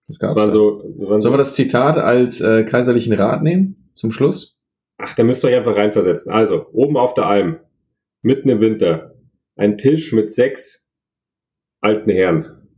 Das 0.06 0.18
Das 0.18 0.18
gab's 0.18 0.36
waren 0.36 0.52
so, 0.52 0.82
das 0.82 1.08
waren 1.08 1.20
Sollen 1.20 1.34
wir 1.34 1.38
das 1.38 1.54
Zitat 1.54 1.96
als 1.96 2.40
äh, 2.40 2.64
kaiserlichen 2.64 3.12
Rat 3.12 3.42
nehmen? 3.42 3.90
Zum 3.94 4.10
Schluss? 4.10 4.60
ach, 5.00 5.14
da 5.14 5.24
müsst 5.24 5.44
ihr 5.44 5.48
euch 5.48 5.56
einfach 5.56 5.76
reinversetzen. 5.76 6.32
Also, 6.32 6.66
oben 6.72 6.96
auf 6.96 7.14
der 7.14 7.26
Alm, 7.26 7.60
mitten 8.22 8.48
im 8.48 8.60
Winter, 8.60 9.14
ein 9.56 9.78
Tisch 9.78 10.12
mit 10.12 10.32
sechs 10.32 10.90
alten 11.80 12.10
Herren. 12.10 12.68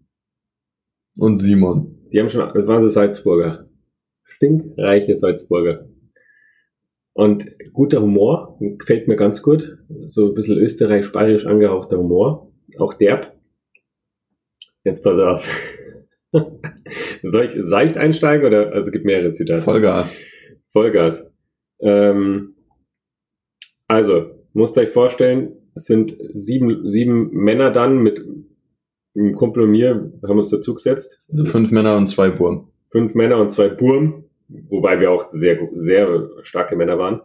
Und 1.16 1.38
Simon. 1.38 2.08
Die 2.12 2.20
haben 2.20 2.28
schon, 2.28 2.52
das 2.54 2.66
waren 2.66 2.82
so 2.82 2.88
Salzburger. 2.88 3.68
Stinkreiche 4.24 5.16
Salzburger. 5.16 5.88
Und 7.14 7.50
guter 7.72 8.00
Humor, 8.00 8.58
gefällt 8.60 9.06
mir 9.08 9.16
ganz 9.16 9.42
gut. 9.42 9.78
So 10.06 10.28
ein 10.28 10.34
bisschen 10.34 10.58
österreichisch-bayerisch 10.58 11.46
angehauchter 11.46 11.98
Humor. 11.98 12.52
Auch 12.78 12.94
derb. 12.94 13.36
Jetzt 14.84 15.02
pass 15.02 15.18
auf. 15.18 15.46
Soll 17.22 17.44
ich 17.44 17.52
seicht 17.60 17.98
einsteigen 17.98 18.46
oder 18.46 18.72
also 18.72 18.90
gibt 18.90 19.04
mehrere 19.04 19.32
Zitate? 19.32 19.60
Vollgas. 19.60 20.22
Vollgas. 20.72 21.30
Ähm, 21.80 22.56
also, 23.86 24.30
musst 24.54 24.78
euch 24.78 24.88
vorstellen, 24.88 25.56
es 25.74 25.84
sind 25.84 26.16
sieben, 26.34 26.88
sieben 26.88 27.30
Männer 27.32 27.70
dann 27.70 28.02
mit 28.02 28.24
einem 29.14 29.34
Kumpel 29.34 29.64
und 29.64 29.70
mir, 29.70 30.12
haben 30.26 30.38
uns 30.38 30.50
dazu 30.50 30.74
gesetzt. 30.74 31.24
Also 31.30 31.44
fünf 31.44 31.70
Männer 31.70 31.96
und 31.96 32.06
zwei 32.06 32.30
Burm. 32.30 32.72
Fünf 32.90 33.14
Männer 33.14 33.38
und 33.38 33.50
zwei 33.50 33.68
Burm, 33.68 34.24
wobei 34.68 35.00
wir 35.00 35.10
auch 35.10 35.28
sehr, 35.30 35.68
sehr 35.74 36.28
starke 36.42 36.76
Männer 36.76 36.98
waren. 36.98 37.22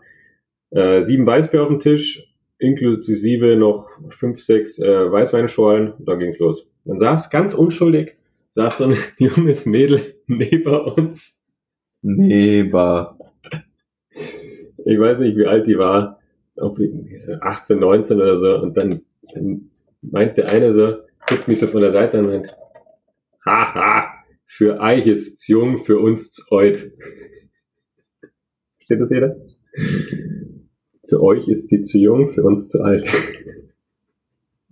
Äh, 0.72 1.02
sieben 1.02 1.26
Weißbier 1.26 1.64
auf 1.64 1.70
dem 1.70 1.80
Tisch, 1.80 2.34
inklusive 2.60 3.56
noch 3.56 3.90
fünf, 4.10 4.42
sechs 4.42 4.80
äh, 4.80 5.12
Weißweinschorlen. 5.12 5.94
Da 6.00 6.16
ging's 6.16 6.40
los. 6.40 6.70
Dann 6.86 6.98
saß 6.98 7.30
ganz 7.30 7.54
unschuldig, 7.54 8.18
saß 8.52 8.80
so 8.80 8.86
ein 8.86 8.98
junges 9.18 9.66
Mädel 9.66 10.16
neben 10.28 10.74
uns. 10.74 11.44
Neben. 12.02 13.08
Ich 14.86 15.00
weiß 15.00 15.20
nicht, 15.20 15.38
wie 15.38 15.48
alt 15.48 15.68
die 15.68 15.78
war. 15.78 16.20
Ob 16.56 16.80
18, 17.42 17.80
19 17.80 18.18
oder 18.22 18.38
so. 18.38 18.56
Und 18.58 18.78
dann, 18.78 19.00
dann 19.34 19.70
meint 20.02 20.38
der 20.38 20.50
eine 20.50 20.74
so, 20.74 20.96
guckt 21.28 21.48
mich 21.48 21.60
so 21.60 21.68
von 21.68 21.82
der 21.82 21.92
Seite 21.92 22.18
an 22.18 22.26
und 22.26 22.32
meint, 22.32 22.58
haha, 23.46 24.17
für 24.48 24.80
euch 24.80 25.06
ist's 25.06 25.48
jung, 25.48 25.78
für 25.78 26.00
uns 26.00 26.48
alt. 26.50 26.92
Steht 28.80 29.02
das 29.02 29.12
jeder? 29.12 29.36
Für 31.10 31.22
euch 31.22 31.48
ist 31.48 31.70
sie 31.70 31.82
zu 31.82 32.00
jung, 32.00 32.30
für 32.30 32.44
uns 32.44 32.70
zu 32.70 32.82
alt. 32.82 33.06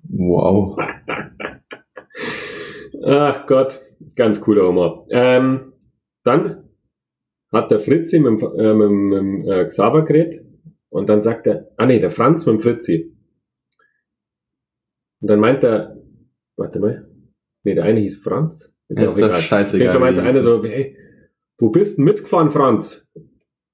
Wow. 0.04 0.78
Ach 3.04 3.46
Gott, 3.48 3.82
ganz 4.16 4.40
cooler 4.42 4.68
Humor. 4.68 5.08
Ähm, 5.12 5.74
dann 6.24 6.70
hat 7.52 7.70
der 7.70 7.80
Fritzi 7.80 8.20
mit, 8.20 8.42
dem, 8.42 8.60
äh, 8.60 8.74
mit 8.74 8.88
dem 8.88 9.48
äh, 9.48 9.66
Xaver 9.66 10.06
geredet 10.06 10.46
und 10.90 11.10
dann 11.10 11.22
sagt 11.22 11.48
er, 11.48 11.72
ah 11.78 11.86
nee, 11.86 12.00
der 12.00 12.10
Franz 12.10 12.46
mit 12.46 12.56
dem 12.56 12.60
Fritzi. 12.62 13.16
Und 15.22 15.30
dann 15.30 15.40
meint 15.40 15.64
er, 15.64 16.02
warte 16.56 16.80
mal, 16.80 17.10
nee, 17.64 17.76
der 17.76 17.84
eine 17.84 18.00
hieß 18.00 18.24
Franz. 18.24 18.75
Ist 18.88 19.02
ja 19.02 19.10
auch 19.10 19.18
egal. 19.18 19.42
Scheißegal. 19.42 19.66
Auf 19.66 19.80
jeden 19.80 19.92
Fall 19.92 20.00
meint 20.00 20.18
der 20.18 20.26
eine 20.26 20.42
so, 20.42 20.64
hey, 20.64 20.98
du 21.58 21.72
bist 21.72 22.00
mitgefahren, 22.00 22.50
Franz. 22.52 23.12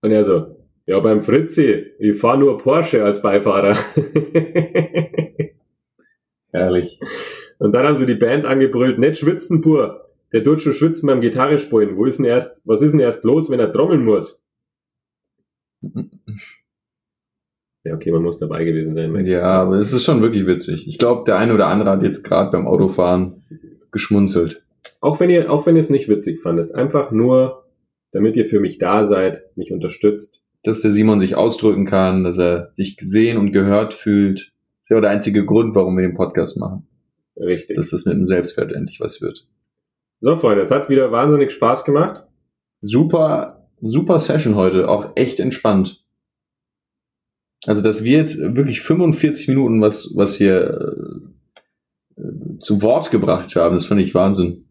Und 0.02 0.12
er 0.12 0.24
so, 0.24 0.58
ja, 0.86 1.00
beim 1.00 1.22
Fritzi, 1.22 1.94
ich 2.00 2.18
fahre 2.18 2.40
nur 2.40 2.58
Porsche 2.58 3.04
als 3.04 3.22
Beifahrer. 3.22 3.76
Herrlich. 6.52 7.00
Und 7.60 7.74
dann 7.74 7.86
haben 7.86 7.96
sie 7.96 8.06
die 8.06 8.16
Band 8.16 8.46
angebrüllt, 8.46 9.00
nicht 9.00 9.18
schwitzen 9.18 9.62
pur. 9.62 10.06
Der 10.34 10.44
tut 10.44 10.62
schon 10.62 10.74
schwitzen 10.74 11.08
beim 11.08 11.22
Gitarre 11.22 11.60
spielen. 11.60 11.98
Wo 11.98 12.06
ist 12.06 12.18
denn 12.18 12.26
erst, 12.26 12.68
was 12.68 12.82
ist 12.82 12.92
denn 12.92 13.00
erst 13.00 13.24
los, 13.24 13.50
wenn 13.50 13.60
er 13.60 13.72
trommeln 13.72 14.04
muss? 14.04 14.44
Ja, 17.84 17.96
okay, 17.96 18.12
man 18.12 18.22
muss 18.22 18.38
dabei 18.38 18.64
gewesen 18.64 18.94
sein. 18.94 19.26
Ja, 19.26 19.64
aber 19.64 19.80
es 19.80 19.92
ist 19.92 20.04
schon 20.04 20.22
wirklich 20.22 20.46
witzig. 20.46 20.88
Ich 20.88 21.00
glaube, 21.00 21.24
der 21.26 21.40
eine 21.40 21.56
oder 21.56 21.66
andere 21.66 21.90
hat 21.90 22.04
jetzt 22.04 22.22
gerade 22.24 22.52
beim 22.52 22.68
Autofahren 22.68 23.44
geschmunzelt. 23.92 24.62
Auch 25.02 25.20
wenn 25.20 25.32
ihr, 25.32 25.52
auch 25.52 25.66
wenn 25.66 25.76
ihr 25.76 25.82
es 25.82 25.90
nicht 25.90 26.08
witzig 26.08 26.40
fandet, 26.40 26.74
einfach 26.74 27.12
nur, 27.12 27.66
damit 28.12 28.36
ihr 28.38 28.46
für 28.46 28.60
mich 28.60 28.78
da 28.78 29.08
seid, 29.08 29.44
mich 29.58 29.74
unterstützt. 29.74 30.44
Dass 30.64 30.82
der 30.82 30.92
Simon 30.92 31.18
sich 31.18 31.36
ausdrücken 31.36 31.86
kann, 31.86 32.24
dass 32.24 32.38
er 32.38 32.70
sich 32.72 32.98
gesehen 32.98 33.38
und 33.38 33.52
gehört 33.52 33.96
fühlt. 33.96 34.40
Das 34.40 34.84
ist 34.84 34.90
ja 34.92 34.98
auch 34.98 35.02
der 35.02 35.10
einzige 35.10 35.44
Grund, 35.44 35.74
warum 35.74 35.98
wir 35.98 36.04
den 36.04 36.14
Podcast 36.14 36.58
machen. 36.58 36.88
Richtig. 37.36 37.76
Dass 37.76 37.90
das 37.90 38.06
mit 38.06 38.14
dem 38.14 38.28
Selbstwert 38.28 38.72
endlich 38.72 39.00
was 39.00 39.22
wird. 39.22 39.48
So, 40.20 40.36
Freunde, 40.36 40.62
es 40.62 40.70
hat 40.70 40.88
wieder 40.88 41.12
wahnsinnig 41.12 41.52
Spaß 41.52 41.84
gemacht. 41.84 42.28
Super, 42.82 43.68
super 43.82 44.20
Session 44.20 44.56
heute. 44.56 44.88
Auch 44.88 45.14
echt 45.16 45.40
entspannt. 45.40 46.06
Also, 47.66 47.82
dass 47.82 48.04
wir 48.04 48.18
jetzt 48.20 48.38
wirklich 48.40 48.82
45 48.82 49.48
Minuten 49.48 49.82
was, 49.82 50.14
was 50.16 50.36
hier 50.36 50.96
äh, 52.18 52.60
zu 52.60 52.84
Wort 52.84 53.10
gebracht 53.10 53.56
haben, 53.56 53.76
das 53.76 53.88
fand 53.88 54.02
ich 54.02 54.14
Wahnsinn. 54.14 54.66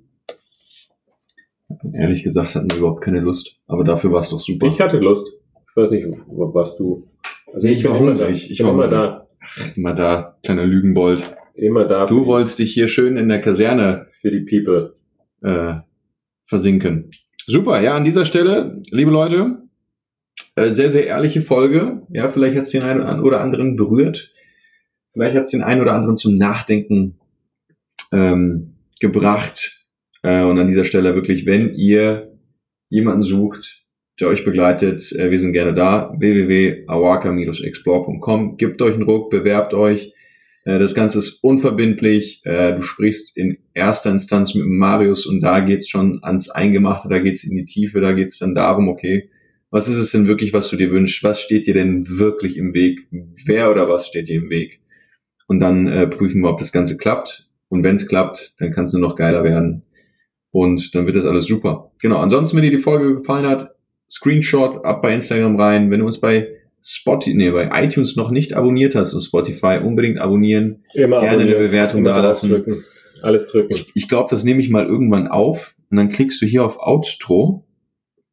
Ehrlich 1.92 2.22
gesagt 2.22 2.54
hatten 2.54 2.70
wir 2.70 2.78
überhaupt 2.78 3.02
keine 3.02 3.20
Lust. 3.20 3.58
Aber 3.66 3.84
dafür 3.84 4.12
war 4.12 4.20
es 4.20 4.30
doch 4.30 4.40
super. 4.40 4.66
Ich 4.66 4.80
hatte 4.80 4.98
Lust. 4.98 5.32
Ich 5.70 5.76
weiß 5.76 5.90
nicht, 5.92 6.06
was 6.26 6.76
du. 6.76 7.08
Also 7.52 7.68
ich, 7.68 7.78
ich 7.78 7.84
war 7.84 7.98
hungrig. 7.98 8.28
Ich, 8.30 8.50
ich 8.50 8.64
war 8.64 8.72
immer 8.72 8.88
da. 8.88 9.26
Ach, 9.40 9.76
immer 9.76 9.94
da, 9.94 10.38
kleiner 10.42 10.66
Lügenbold. 10.66 11.36
Immer 11.54 11.84
da. 11.84 12.06
Du 12.06 12.26
wolltest 12.26 12.58
dich 12.58 12.72
hier 12.72 12.88
schön 12.88 13.16
in 13.16 13.28
der 13.28 13.40
Kaserne 13.40 14.06
für 14.20 14.30
die 14.30 14.40
People 14.40 14.96
äh, 15.42 15.80
versinken. 16.46 17.10
Super, 17.46 17.80
ja, 17.80 17.96
an 17.96 18.04
dieser 18.04 18.24
Stelle, 18.24 18.82
liebe 18.90 19.10
Leute, 19.10 19.62
äh, 20.56 20.70
sehr, 20.70 20.88
sehr 20.88 21.06
ehrliche 21.06 21.40
Folge. 21.40 22.02
Ja, 22.10 22.28
vielleicht 22.28 22.56
hat 22.56 22.64
es 22.64 22.70
den 22.70 22.82
einen 22.82 23.20
oder 23.20 23.40
anderen 23.40 23.76
berührt. 23.76 24.30
Vielleicht 25.12 25.36
hat 25.36 25.44
es 25.44 25.50
den 25.50 25.62
einen 25.62 25.80
oder 25.80 25.94
anderen 25.94 26.16
zum 26.16 26.36
Nachdenken 26.36 27.18
ähm, 28.12 28.74
gebracht. 29.00 29.79
Äh, 30.22 30.44
und 30.44 30.58
an 30.58 30.66
dieser 30.66 30.84
Stelle 30.84 31.14
wirklich, 31.14 31.46
wenn 31.46 31.74
ihr 31.74 32.36
jemanden 32.88 33.22
sucht, 33.22 33.84
der 34.20 34.28
euch 34.28 34.44
begleitet, 34.44 35.10
äh, 35.12 35.30
wir 35.30 35.38
sind 35.38 35.54
gerne 35.54 35.72
da. 35.74 36.14
www.awaka-explore.com. 36.18 38.58
Gebt 38.58 38.82
euch 38.82 38.94
einen 38.94 39.04
Ruck, 39.04 39.30
bewerbt 39.30 39.72
euch. 39.72 40.12
Äh, 40.64 40.78
das 40.78 40.94
Ganze 40.94 41.18
ist 41.18 41.42
unverbindlich. 41.42 42.42
Du 42.44 42.82
sprichst 42.82 43.34
in 43.36 43.58
erster 43.74 44.10
Instanz 44.10 44.54
mit 44.54 44.66
Marius 44.66 45.26
und 45.26 45.40
da 45.40 45.60
geht's 45.60 45.88
schon 45.88 46.18
ans 46.22 46.50
Eingemachte, 46.50 47.08
da 47.08 47.18
geht's 47.18 47.44
in 47.44 47.56
die 47.56 47.64
Tiefe, 47.64 48.02
da 48.02 48.12
geht's 48.12 48.38
dann 48.38 48.54
darum, 48.54 48.88
okay, 48.88 49.30
was 49.70 49.88
ist 49.88 49.96
es 49.96 50.10
denn 50.10 50.26
wirklich, 50.26 50.52
was 50.52 50.68
du 50.68 50.76
dir 50.76 50.90
wünschst? 50.90 51.22
Was 51.22 51.40
steht 51.40 51.66
dir 51.66 51.74
denn 51.74 52.18
wirklich 52.18 52.56
im 52.56 52.74
Weg? 52.74 52.98
Wer 53.46 53.70
oder 53.70 53.88
was 53.88 54.08
steht 54.08 54.26
dir 54.28 54.42
im 54.42 54.50
Weg? 54.50 54.80
Und 55.46 55.60
dann 55.60 56.10
prüfen 56.10 56.40
wir, 56.42 56.50
ob 56.50 56.58
das 56.58 56.72
Ganze 56.72 56.96
klappt. 56.96 57.48
Und 57.68 57.84
wenn 57.84 57.94
es 57.94 58.08
klappt, 58.08 58.56
dann 58.58 58.72
kannst 58.72 58.94
du 58.94 58.98
noch 58.98 59.14
geiler 59.14 59.44
werden. 59.44 59.84
Und 60.52 60.94
dann 60.94 61.06
wird 61.06 61.16
das 61.16 61.24
alles 61.24 61.46
super. 61.46 61.92
Genau. 62.00 62.16
Ansonsten, 62.18 62.56
wenn 62.56 62.64
dir 62.64 62.70
die 62.70 62.78
Folge 62.78 63.16
gefallen 63.18 63.46
hat, 63.46 63.74
Screenshot 64.10 64.84
ab 64.84 65.02
bei 65.02 65.14
Instagram 65.14 65.56
rein. 65.56 65.90
Wenn 65.90 66.00
du 66.00 66.06
uns 66.06 66.20
bei 66.20 66.48
Spotify, 66.82 67.36
nee, 67.36 67.50
bei 67.50 67.70
iTunes 67.84 68.16
noch 68.16 68.30
nicht 68.30 68.54
abonniert 68.54 68.94
hast 68.94 69.14
und 69.14 69.20
Spotify, 69.20 69.78
unbedingt 69.84 70.18
abonnieren. 70.18 70.84
Immer 70.94 71.20
Gerne 71.20 71.34
abonnieren. 71.36 71.56
eine 71.58 71.66
Bewertung 71.68 72.00
Immer 72.00 72.10
da 72.14 72.20
lassen. 72.22 72.50
drücken. 72.50 72.82
Alles 73.22 73.46
drücken. 73.46 73.68
Ich, 73.70 73.92
ich 73.94 74.08
glaube, 74.08 74.28
das 74.30 74.44
nehme 74.44 74.60
ich 74.60 74.70
mal 74.70 74.86
irgendwann 74.86 75.28
auf 75.28 75.76
und 75.90 75.98
dann 75.98 76.08
klickst 76.08 76.40
du 76.42 76.46
hier 76.46 76.64
auf 76.64 76.78
Outro 76.80 77.66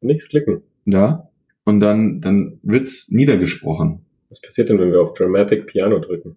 Nichts 0.00 0.28
klicken. 0.28 0.62
da 0.86 1.28
und 1.64 1.80
dann, 1.80 2.20
dann 2.22 2.58
wird's 2.62 3.10
niedergesprochen. 3.10 4.06
Was 4.30 4.40
passiert 4.40 4.70
denn, 4.70 4.78
wenn 4.78 4.90
wir 4.90 5.00
auf 5.02 5.12
Dramatic 5.12 5.66
Piano 5.66 5.98
drücken? 5.98 6.36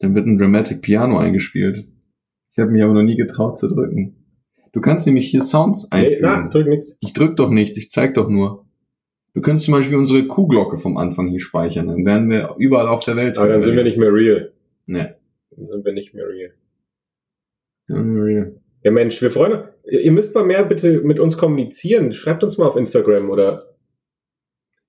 Dann 0.00 0.14
wird 0.14 0.26
ein 0.26 0.38
Dramatic 0.38 0.80
Piano 0.82 1.18
eingespielt. 1.18 1.86
Ich 2.52 2.58
habe 2.58 2.70
mich 2.70 2.82
aber 2.82 2.94
noch 2.94 3.02
nie 3.02 3.16
getraut 3.16 3.58
zu 3.58 3.68
drücken. 3.68 4.25
Du 4.76 4.82
kannst 4.82 5.06
nämlich 5.06 5.30
hier 5.30 5.40
Sounds 5.40 5.88
Nee, 5.90 6.00
einfügen. 6.00 6.20
na, 6.20 6.48
drück 6.48 6.66
nichts. 6.66 6.98
Ich 7.00 7.14
drück 7.14 7.34
doch 7.36 7.48
nichts, 7.48 7.78
ich 7.78 7.88
zeig 7.88 8.12
doch 8.12 8.28
nur. 8.28 8.66
Du 9.32 9.40
könntest 9.40 9.64
zum 9.64 9.72
Beispiel 9.72 9.96
unsere 9.96 10.26
Kuhglocke 10.26 10.76
vom 10.76 10.98
Anfang 10.98 11.28
hier 11.28 11.40
speichern. 11.40 11.86
Dann 11.86 12.04
wären 12.04 12.28
wir 12.28 12.54
überall 12.58 12.86
auf 12.86 13.02
der 13.02 13.16
Welt. 13.16 13.38
Aber 13.38 13.48
dann 13.48 13.62
sind 13.62 13.74
wir 13.74 13.84
nicht 13.84 13.96
mehr 13.96 14.12
real. 14.12 14.52
Nee. 14.84 15.14
Dann 15.56 15.66
sind 15.66 15.82
wir 15.82 15.94
nicht 15.94 16.12
mehr 16.12 16.28
real. 16.28 16.52
Nee. 17.88 18.52
Ja, 18.82 18.90
Mensch, 18.90 19.22
wir 19.22 19.30
freuen 19.30 19.52
uns. 19.52 19.62
Ihr 19.90 20.12
müsst 20.12 20.34
mal 20.34 20.44
mehr 20.44 20.62
bitte 20.62 21.00
mit 21.00 21.20
uns 21.20 21.38
kommunizieren. 21.38 22.12
Schreibt 22.12 22.44
uns 22.44 22.58
mal 22.58 22.66
auf 22.66 22.76
Instagram 22.76 23.30
oder 23.30 23.74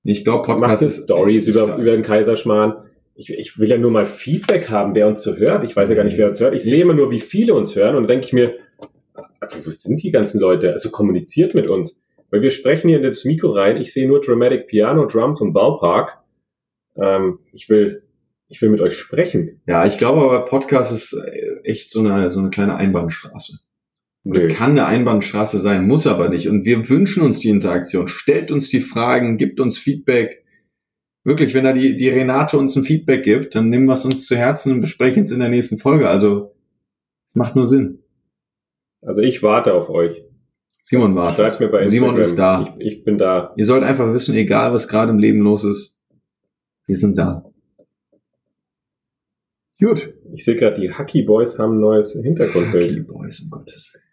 Ich 0.03 0.25
glaube, 0.25 0.49
macht 0.49 0.59
Podcast 0.59 0.81
eine 0.81 0.87
ist 0.87 1.03
Stories 1.05 1.47
ich 1.47 1.55
über, 1.55 1.77
über 1.77 1.91
den 1.91 2.01
Kaiserschmarrn. 2.01 2.83
Ich, 3.15 3.31
ich 3.31 3.57
will 3.57 3.69
ja 3.69 3.77
nur 3.77 3.91
mal 3.91 4.05
Feedback 4.05 4.69
haben, 4.69 4.95
wer 4.95 5.07
uns 5.07 5.23
so 5.23 5.37
hört. 5.37 5.63
Ich 5.63 5.77
weiß 5.77 5.87
ja 5.87 5.95
gar 5.95 6.03
nicht, 6.03 6.17
wer 6.17 6.27
uns 6.27 6.41
hört. 6.41 6.53
Ich 6.55 6.65
sehe 6.65 6.81
immer 6.81 6.93
nur, 6.93 7.09
wie 7.09 7.21
viele 7.21 7.53
uns 7.53 7.73
hören 7.73 7.95
und 7.95 8.03
dann 8.03 8.07
denke 8.09 8.25
ich 8.25 8.33
mir, 8.33 8.53
also, 9.39 9.65
wo 9.65 9.69
sind 9.69 10.01
die 10.01 10.11
ganzen 10.11 10.39
Leute? 10.39 10.71
Also 10.71 10.89
kommuniziert 10.89 11.53
mit 11.55 11.67
uns. 11.67 12.03
Weil 12.29 12.41
wir 12.41 12.51
sprechen 12.51 12.89
hier 12.89 12.97
in 12.97 13.03
das 13.03 13.23
Mikro 13.25 13.51
rein. 13.51 13.77
Ich 13.77 13.93
sehe 13.93 14.07
nur 14.07 14.21
Dramatic 14.21 14.67
Piano, 14.67 15.05
Drums 15.05 15.39
und 15.41 15.53
Ballpark. 15.53 16.17
Ähm, 16.95 17.39
ich 17.53 17.69
will, 17.69 18.03
ich 18.49 18.61
will 18.61 18.69
mit 18.69 18.81
euch 18.81 18.97
sprechen. 18.97 19.61
Ja, 19.65 19.85
ich 19.85 19.97
glaube 19.97 20.21
aber 20.21 20.45
Podcast 20.45 20.91
ist 20.91 21.13
äh, 21.13 21.61
echt 21.63 21.91
so 21.91 21.99
eine, 21.99 22.31
so 22.31 22.39
eine 22.39 22.49
kleine 22.49 22.75
Einbahnstraße. 22.75 23.59
Nö. 24.23 24.49
Kann 24.49 24.71
eine 24.71 24.85
Einbahnstraße 24.85 25.59
sein, 25.59 25.87
muss 25.87 26.05
aber 26.05 26.27
nicht. 26.27 26.49
Und 26.49 26.65
wir 26.65 26.89
wünschen 26.89 27.23
uns 27.23 27.39
die 27.39 27.49
Interaktion. 27.49 28.09
Stellt 28.09 28.51
uns 28.51 28.69
die 28.69 28.81
Fragen, 28.81 29.37
gibt 29.37 29.61
uns 29.61 29.77
Feedback. 29.77 30.43
Wirklich, 31.23 31.53
wenn 31.53 31.63
da 31.63 31.71
die, 31.71 31.95
die 31.95 32.09
Renate 32.09 32.57
uns 32.57 32.75
ein 32.75 32.83
Feedback 32.83 33.23
gibt, 33.23 33.55
dann 33.55 33.69
nehmen 33.69 33.87
wir 33.87 33.93
es 33.93 34.03
uns 34.03 34.25
zu 34.25 34.35
Herzen 34.35 34.73
und 34.73 34.81
besprechen 34.81 35.21
es 35.21 35.31
in 35.31 35.39
der 35.39 35.49
nächsten 35.49 35.77
Folge. 35.77 36.09
Also, 36.09 36.53
es 37.29 37.35
macht 37.35 37.55
nur 37.55 37.65
Sinn. 37.65 37.99
Also 39.01 39.21
ich 39.21 39.43
warte 39.43 39.73
auf 39.73 39.89
euch. 39.89 40.23
Simon 40.83 41.15
wartet. 41.15 41.39
Schreibt 41.39 41.59
mir 41.59 41.67
bei 41.67 41.81
Instagram. 41.81 42.07
Simon 42.07 42.21
ist 42.21 42.39
da. 42.39 42.75
Ich, 42.79 42.93
ich 42.93 43.03
bin 43.03 43.17
da. 43.17 43.53
Ihr 43.57 43.65
sollt 43.65 43.83
einfach 43.83 44.11
wissen, 44.13 44.35
egal 44.35 44.73
was 44.73 44.87
gerade 44.87 45.11
im 45.11 45.19
Leben 45.19 45.41
los 45.41 45.63
ist, 45.63 45.99
wir 46.85 46.95
sind 46.95 47.17
da. 47.17 47.43
Gut. 49.79 50.13
Ich 50.33 50.45
sehe 50.45 50.55
gerade, 50.55 50.79
die 50.79 50.91
Hacky 50.91 51.23
Boys 51.23 51.59
haben 51.59 51.75
ein 51.75 51.79
neues 51.81 52.13
Hintergrundbild. 52.13 52.91
Hacky 52.91 53.01
Boys, 53.01 53.41
um 53.41 53.49
Gottes 53.49 53.91
Willen. 53.93 54.03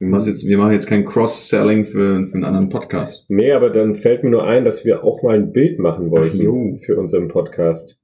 Wir 0.00 0.08
machen 0.08 0.26
jetzt, 0.26 0.46
wir 0.46 0.58
machen 0.58 0.72
jetzt 0.72 0.86
kein 0.86 1.04
Cross-Selling 1.04 1.86
für, 1.86 2.26
für 2.26 2.34
einen 2.34 2.44
anderen 2.44 2.68
Podcast. 2.68 3.24
Nee, 3.28 3.52
aber 3.52 3.70
dann 3.70 3.94
fällt 3.94 4.24
mir 4.24 4.30
nur 4.30 4.44
ein, 4.44 4.64
dass 4.64 4.84
wir 4.84 5.04
auch 5.04 5.22
mal 5.22 5.36
ein 5.36 5.52
Bild 5.52 5.78
machen 5.78 6.10
wollten 6.10 6.76
für 6.78 6.98
unseren 6.98 7.28
Podcast. 7.28 7.98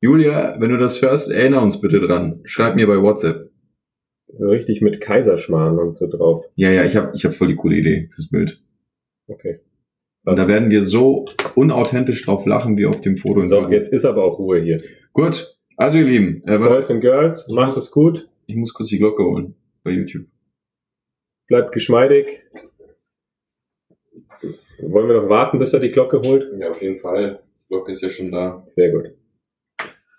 Julia, 0.00 0.56
wenn 0.60 0.70
du 0.70 0.78
das 0.78 1.02
hörst, 1.02 1.30
erinnere 1.30 1.62
uns 1.62 1.80
bitte 1.80 2.00
dran. 2.00 2.40
Schreib 2.44 2.76
mir 2.76 2.86
bei 2.86 3.02
WhatsApp. 3.02 3.43
So 4.36 4.48
richtig 4.48 4.80
mit 4.80 5.00
Kaiserschmarrn 5.00 5.78
und 5.78 5.96
so 5.96 6.06
drauf. 6.08 6.44
Ja, 6.56 6.70
ja, 6.70 6.84
ich 6.84 6.96
habe 6.96 7.12
ich 7.14 7.24
hab 7.24 7.34
voll 7.34 7.48
die 7.48 7.56
coole 7.56 7.76
Idee 7.76 8.10
fürs 8.14 8.30
Bild. 8.30 8.62
Okay. 9.26 9.60
Und 10.24 10.38
da 10.38 10.48
werden 10.48 10.70
wir 10.70 10.82
so 10.82 11.26
unauthentisch 11.54 12.24
drauf 12.24 12.46
lachen 12.46 12.78
wie 12.78 12.86
auf 12.86 13.00
dem 13.00 13.16
Foto. 13.16 13.44
So, 13.44 13.68
jetzt 13.68 13.92
ist 13.92 14.04
aber 14.04 14.24
auch 14.24 14.38
Ruhe 14.38 14.60
hier. 14.60 14.82
Gut, 15.12 15.56
also 15.76 15.98
ihr 15.98 16.04
Lieben, 16.04 16.42
äh, 16.46 16.58
Boys 16.58 16.90
and 16.90 17.00
Girls, 17.02 17.48
macht 17.48 17.76
es 17.76 17.90
gut, 17.90 18.28
ich 18.46 18.56
muss 18.56 18.72
kurz 18.72 18.88
die 18.88 18.98
Glocke 18.98 19.24
holen 19.24 19.54
bei 19.82 19.90
YouTube. 19.90 20.26
bleibt 21.46 21.72
geschmeidig. 21.72 22.42
Wollen 24.80 25.08
wir 25.08 25.20
noch 25.20 25.28
warten, 25.28 25.58
bis 25.58 25.72
er 25.72 25.80
die 25.80 25.88
Glocke 25.88 26.20
holt? 26.24 26.50
Ja, 26.58 26.70
auf 26.70 26.82
jeden 26.82 26.98
Fall. 26.98 27.42
Die 27.64 27.68
Glocke 27.68 27.92
ist 27.92 28.02
ja 28.02 28.10
schon 28.10 28.30
da. 28.32 28.62
Sehr 28.66 28.90
gut. 28.90 29.12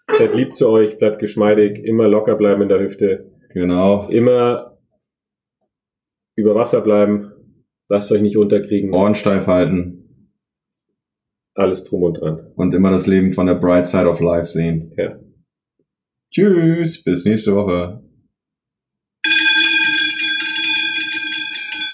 Seid 0.10 0.36
lieb 0.36 0.54
zu 0.54 0.70
euch, 0.70 0.98
bleibt 0.98 1.20
geschmeidig, 1.20 1.84
immer 1.84 2.08
locker 2.08 2.36
bleiben 2.36 2.62
in 2.62 2.70
der 2.70 2.80
Hüfte, 2.80 3.32
Genau. 3.56 4.08
immer 4.10 4.78
über 6.38 6.54
Wasser 6.54 6.82
bleiben, 6.82 7.32
lasst 7.90 8.12
euch 8.12 8.22
nicht 8.22 8.38
unterkriegen, 8.38 8.94
Ohren 8.94 9.16
steif 9.16 9.48
halten 9.48 10.06
alles 11.56 11.86
drum 11.86 12.04
und 12.04 12.16
dran. 12.16 12.52
und 12.56 12.74
immer 12.74 12.92
das 12.92 13.08
Leben 13.08 13.32
von 13.32 13.48
der 13.48 13.56
Bright 13.56 13.86
Side 13.86 14.08
of 14.08 14.20
Life 14.20 14.46
sehen. 14.46 14.94
Ja. 14.98 15.18
Tschüss, 16.32 17.04
bis 17.04 17.26
nächste 17.26 17.56
Woche. 17.56 18.04